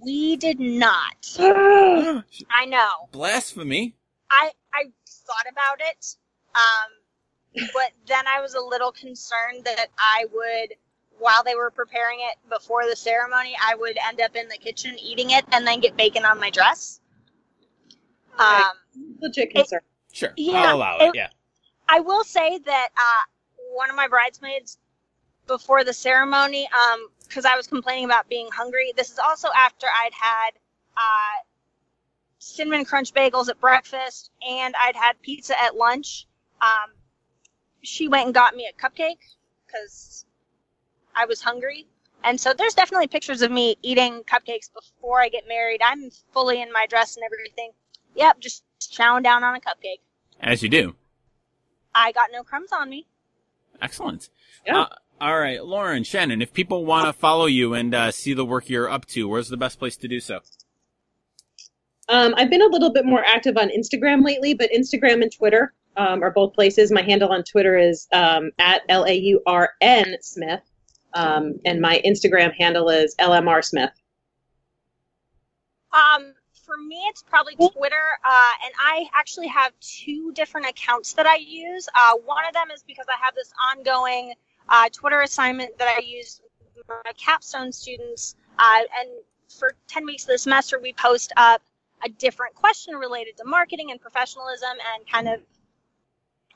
We 0.00 0.36
did 0.36 0.60
not. 0.60 1.16
I 1.38 2.66
know. 2.66 3.08
Blasphemy. 3.12 3.94
I 4.30 4.50
I 4.72 4.84
thought 5.08 5.46
about 5.50 5.80
it, 5.80 6.16
um, 6.54 7.66
but 7.72 7.92
then 8.06 8.26
I 8.26 8.40
was 8.40 8.54
a 8.54 8.60
little 8.60 8.92
concerned 8.92 9.64
that 9.64 9.86
I 9.98 10.24
would, 10.32 10.74
while 11.18 11.42
they 11.44 11.54
were 11.54 11.70
preparing 11.70 12.18
it 12.20 12.36
before 12.50 12.86
the 12.88 12.96
ceremony, 12.96 13.56
I 13.62 13.74
would 13.74 13.96
end 14.08 14.20
up 14.20 14.36
in 14.36 14.48
the 14.48 14.56
kitchen 14.58 14.96
eating 14.98 15.30
it 15.30 15.44
and 15.52 15.66
then 15.66 15.80
get 15.80 15.96
bacon 15.96 16.24
on 16.24 16.38
my 16.40 16.50
dress. 16.50 17.00
Um, 18.38 18.72
Legit 19.20 19.50
concern. 19.50 19.80
Sure, 20.12 20.32
Yeah, 20.36 20.70
I'll 20.70 20.76
allow 20.76 20.98
it. 20.98 21.08
it- 21.08 21.14
Yeah. 21.14 21.28
I 21.88 22.00
will 22.00 22.24
say 22.24 22.58
that 22.58 22.88
uh, 22.96 23.24
one 23.74 23.90
of 23.90 23.96
my 23.96 24.08
bridesmaids 24.08 24.78
before 25.46 25.84
the 25.84 25.92
ceremony, 25.92 26.68
because 27.28 27.44
I 27.44 27.56
was 27.56 27.66
complaining 27.68 28.04
about 28.06 28.28
being 28.28 28.48
hungry. 28.50 28.92
This 28.96 29.10
is 29.10 29.18
also 29.18 29.48
after 29.56 29.86
I'd 29.86 30.12
had 30.12 30.50
uh, 30.96 31.36
cinnamon 32.46 32.84
crunch 32.84 33.12
bagels 33.12 33.48
at 33.48 33.60
breakfast 33.60 34.30
and 34.46 34.74
I'd 34.78 34.96
had 34.96 35.20
pizza 35.22 35.60
at 35.60 35.76
lunch. 35.76 36.26
Um, 36.60 36.92
she 37.82 38.08
went 38.08 38.26
and 38.26 38.34
got 38.34 38.54
me 38.54 38.68
a 38.68 38.80
cupcake 38.80 39.18
because 39.66 40.24
I 41.14 41.26
was 41.26 41.42
hungry. 41.42 41.86
And 42.24 42.40
so 42.40 42.52
there's 42.52 42.74
definitely 42.74 43.08
pictures 43.08 43.42
of 43.42 43.50
me 43.50 43.76
eating 43.82 44.22
cupcakes 44.22 44.70
before 44.72 45.20
I 45.20 45.28
get 45.28 45.46
married. 45.46 45.80
I'm 45.84 46.10
fully 46.32 46.60
in 46.60 46.72
my 46.72 46.86
dress 46.88 47.16
and 47.16 47.24
everything. 47.24 47.70
Yep, 48.14 48.40
just 48.40 48.64
chowing 48.80 49.22
down 49.22 49.44
on 49.44 49.54
a 49.54 49.60
cupcake. 49.60 50.00
As 50.40 50.62
you 50.62 50.68
do. 50.68 50.96
I 51.94 52.12
got 52.12 52.30
no 52.32 52.42
crumbs 52.42 52.70
on 52.72 52.90
me. 52.90 53.06
Excellent. 53.80 54.30
Yeah. 54.66 54.82
Uh, 54.82 54.88
all 55.20 55.38
right, 55.38 55.64
Lauren, 55.64 56.04
Shannon, 56.04 56.42
if 56.42 56.52
people 56.52 56.84
want 56.84 57.06
to 57.06 57.12
follow 57.12 57.46
you 57.46 57.74
and 57.74 57.94
uh, 57.94 58.10
see 58.10 58.34
the 58.34 58.44
work 58.44 58.68
you're 58.68 58.90
up 58.90 59.06
to, 59.06 59.28
where's 59.28 59.48
the 59.48 59.56
best 59.56 59.78
place 59.78 59.96
to 59.98 60.08
do 60.08 60.20
so? 60.20 60.40
Um, 62.08 62.34
I've 62.36 62.50
been 62.50 62.62
a 62.62 62.66
little 62.66 62.92
bit 62.92 63.04
more 63.04 63.24
active 63.24 63.56
on 63.56 63.68
Instagram 63.68 64.24
lately, 64.24 64.54
but 64.54 64.70
Instagram 64.70 65.22
and 65.22 65.32
Twitter 65.32 65.72
um, 65.96 66.22
are 66.22 66.30
both 66.30 66.54
places. 66.54 66.92
My 66.92 67.02
handle 67.02 67.30
on 67.30 67.42
Twitter 67.42 67.76
is 67.76 68.06
um, 68.12 68.50
at 68.58 68.82
L 68.88 69.04
A 69.04 69.12
U 69.12 69.42
R 69.46 69.70
N 69.80 70.16
Smith, 70.20 70.60
um, 71.14 71.58
and 71.64 71.80
my 71.80 72.00
Instagram 72.06 72.52
handle 72.54 72.88
is 72.90 73.14
LMR 73.16 73.64
Smith. 73.64 73.90
Um, 75.92 76.34
for 76.64 76.76
me, 76.76 77.02
it's 77.08 77.22
probably 77.22 77.56
Twitter, 77.56 78.02
uh, 78.24 78.50
and 78.64 78.72
I 78.78 79.06
actually 79.14 79.48
have 79.48 79.72
two 79.80 80.32
different 80.32 80.68
accounts 80.68 81.14
that 81.14 81.26
I 81.26 81.36
use. 81.36 81.88
Uh, 81.94 82.12
one 82.24 82.44
of 82.46 82.52
them 82.52 82.70
is 82.74 82.82
because 82.86 83.06
I 83.08 83.24
have 83.24 83.34
this 83.34 83.52
ongoing 83.72 84.34
uh, 84.68 84.88
Twitter 84.92 85.22
assignment 85.22 85.78
that 85.78 85.88
I 85.88 86.02
use 86.02 86.40
with 86.76 86.86
my 86.88 87.12
capstone 87.16 87.72
students, 87.72 88.36
uh, 88.58 88.80
and 89.00 89.10
for 89.48 89.72
10 89.88 90.04
weeks 90.04 90.24
of 90.24 90.28
the 90.28 90.38
semester, 90.38 90.78
we 90.80 90.92
post 90.92 91.32
up 91.36 91.62
a 92.04 92.08
different 92.08 92.54
question 92.54 92.94
related 92.94 93.36
to 93.38 93.44
marketing 93.44 93.90
and 93.90 94.00
professionalism 94.00 94.70
and 94.94 95.06
kind 95.10 95.28
of 95.28 95.40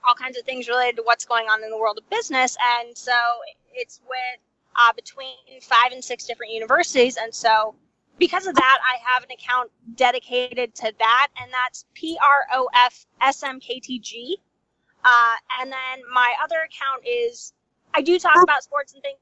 all 0.06 0.14
kinds 0.14 0.38
of 0.38 0.44
things 0.44 0.68
related 0.68 0.96
to 0.96 1.02
what's 1.02 1.24
going 1.24 1.46
on 1.46 1.62
in 1.62 1.70
the 1.70 1.78
world 1.78 1.98
of 1.98 2.08
business. 2.10 2.56
And 2.78 2.96
so 2.96 3.12
it's 3.72 4.00
with 4.08 4.40
uh, 4.76 4.92
between 4.94 5.36
five 5.62 5.92
and 5.92 6.02
six 6.02 6.26
different 6.26 6.52
universities, 6.52 7.16
and 7.16 7.34
so 7.34 7.74
because 8.18 8.46
of 8.46 8.54
that, 8.54 8.78
I 8.84 8.98
have 9.14 9.24
an 9.24 9.30
account 9.32 9.70
dedicated 9.96 10.74
to 10.76 10.92
that, 10.98 11.28
and 11.40 11.50
that's 11.52 11.86
P 11.94 12.18
R 12.22 12.42
O 12.52 12.68
F 12.74 13.06
S 13.20 13.42
M 13.42 13.58
K 13.58 13.80
T 13.80 13.98
G. 13.98 14.38
Uh, 15.04 15.34
and 15.60 15.72
then 15.72 16.02
my 16.12 16.34
other 16.44 16.56
account 16.58 17.02
is 17.06 17.54
I 17.94 18.02
do 18.02 18.18
talk 18.18 18.42
about 18.42 18.62
sports 18.62 18.92
and 18.92 19.02
things 19.02 19.18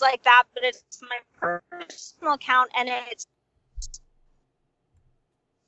like 0.00 0.22
that, 0.22 0.44
but 0.54 0.62
it's 0.64 0.82
my 1.02 1.18
personal 1.40 2.34
account, 2.34 2.70
and 2.76 2.88
it's 3.10 3.26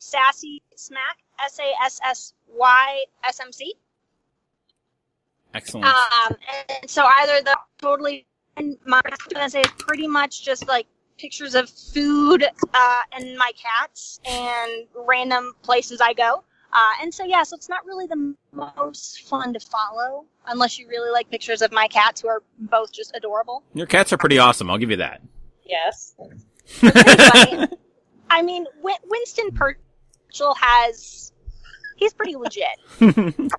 Sassy 0.00 0.62
Smack 0.76 1.18
S 1.44 1.58
A 1.58 1.84
S 1.84 2.00
S 2.04 2.34
Y 2.48 3.04
S 3.24 3.38
M 3.40 3.52
C. 3.52 3.74
Excellent. 5.54 5.86
Um, 5.86 6.36
and 6.80 6.90
so 6.90 7.04
either 7.04 7.42
the 7.42 7.56
totally 7.78 8.26
and 8.56 8.76
my 8.84 9.00
gonna 9.32 9.50
say 9.50 9.60
is 9.60 9.70
pretty 9.78 10.08
much 10.08 10.44
just 10.44 10.66
like 10.66 10.86
pictures 11.18 11.54
of 11.54 11.68
food 11.68 12.42
uh, 12.42 13.00
and 13.12 13.36
my 13.36 13.52
cats 13.56 14.20
and 14.24 14.86
random 14.94 15.54
places 15.62 16.00
I 16.00 16.14
go. 16.14 16.44
Uh, 16.72 17.02
and 17.02 17.12
so 17.12 17.24
yeah, 17.24 17.42
so 17.42 17.56
it's 17.56 17.68
not 17.68 17.84
really 17.84 18.06
the 18.06 18.34
most 18.52 19.22
fun 19.22 19.52
to 19.52 19.60
follow 19.60 20.24
unless 20.46 20.78
you 20.78 20.88
really 20.88 21.10
like 21.10 21.28
pictures 21.30 21.62
of 21.62 21.72
my 21.72 21.88
cats 21.88 22.22
who 22.22 22.28
are 22.28 22.42
both 22.58 22.92
just 22.92 23.14
adorable. 23.14 23.62
Your 23.74 23.86
cats 23.86 24.12
are 24.12 24.16
pretty 24.16 24.38
awesome. 24.38 24.70
I'll 24.70 24.78
give 24.78 24.90
you 24.90 24.96
that. 24.96 25.20
Yes. 25.64 26.14
I 28.30 28.42
mean, 28.42 28.66
Winston 28.82 29.50
Winston 29.50 29.80
Churchill 30.30 30.54
has 30.54 31.32
he's 31.96 32.12
pretty 32.12 32.36
legit. 32.36 32.64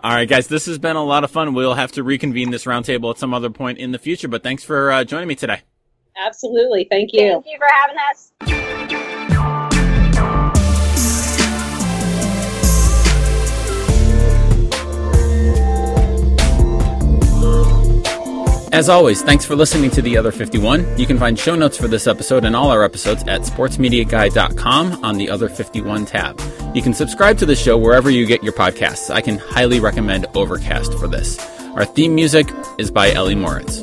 All 0.00 0.10
right, 0.12 0.28
guys, 0.28 0.48
this 0.48 0.66
has 0.66 0.78
been 0.78 0.96
a 0.96 1.04
lot 1.04 1.22
of 1.24 1.30
fun. 1.30 1.54
We'll 1.54 1.74
have 1.74 1.92
to 1.92 2.02
reconvene 2.02 2.50
this 2.50 2.64
roundtable 2.64 3.10
at 3.10 3.18
some 3.18 3.32
other 3.32 3.50
point 3.50 3.78
in 3.78 3.92
the 3.92 3.98
future, 3.98 4.26
but 4.26 4.42
thanks 4.42 4.64
for 4.64 4.90
uh, 4.90 5.04
joining 5.04 5.28
me 5.28 5.36
today. 5.36 5.62
Absolutely. 6.16 6.88
Thank 6.90 7.12
you. 7.12 7.30
Thank 7.30 7.46
you 7.46 7.58
for 7.58 7.68
having 7.70 7.96
us. 8.10 9.04
As 18.72 18.88
always, 18.88 19.22
thanks 19.22 19.44
for 19.44 19.56
listening 19.56 19.90
to 19.92 20.02
The 20.02 20.16
Other 20.16 20.30
51. 20.30 20.98
You 20.98 21.06
can 21.06 21.18
find 21.18 21.38
show 21.38 21.54
notes 21.54 21.78
for 21.78 21.88
this 21.88 22.06
episode 22.06 22.44
and 22.44 22.54
all 22.54 22.70
our 22.70 22.84
episodes 22.84 23.22
at 23.26 23.40
sportsmediaguy.com 23.42 25.04
on 25.04 25.16
the 25.16 25.30
Other 25.30 25.48
51 25.48 26.04
tab. 26.04 26.40
You 26.74 26.82
can 26.82 26.92
subscribe 26.92 27.38
to 27.38 27.46
the 27.46 27.56
show 27.56 27.78
wherever 27.78 28.10
you 28.10 28.26
get 28.26 28.42
your 28.42 28.52
podcasts. 28.52 29.10
I 29.10 29.22
can 29.22 29.38
highly 29.38 29.80
recommend 29.80 30.26
Overcast 30.34 30.92
for 30.98 31.08
this. 31.08 31.38
Our 31.74 31.86
theme 31.86 32.14
music 32.14 32.46
is 32.78 32.90
by 32.90 33.10
Ellie 33.12 33.34
Moritz. 33.34 33.82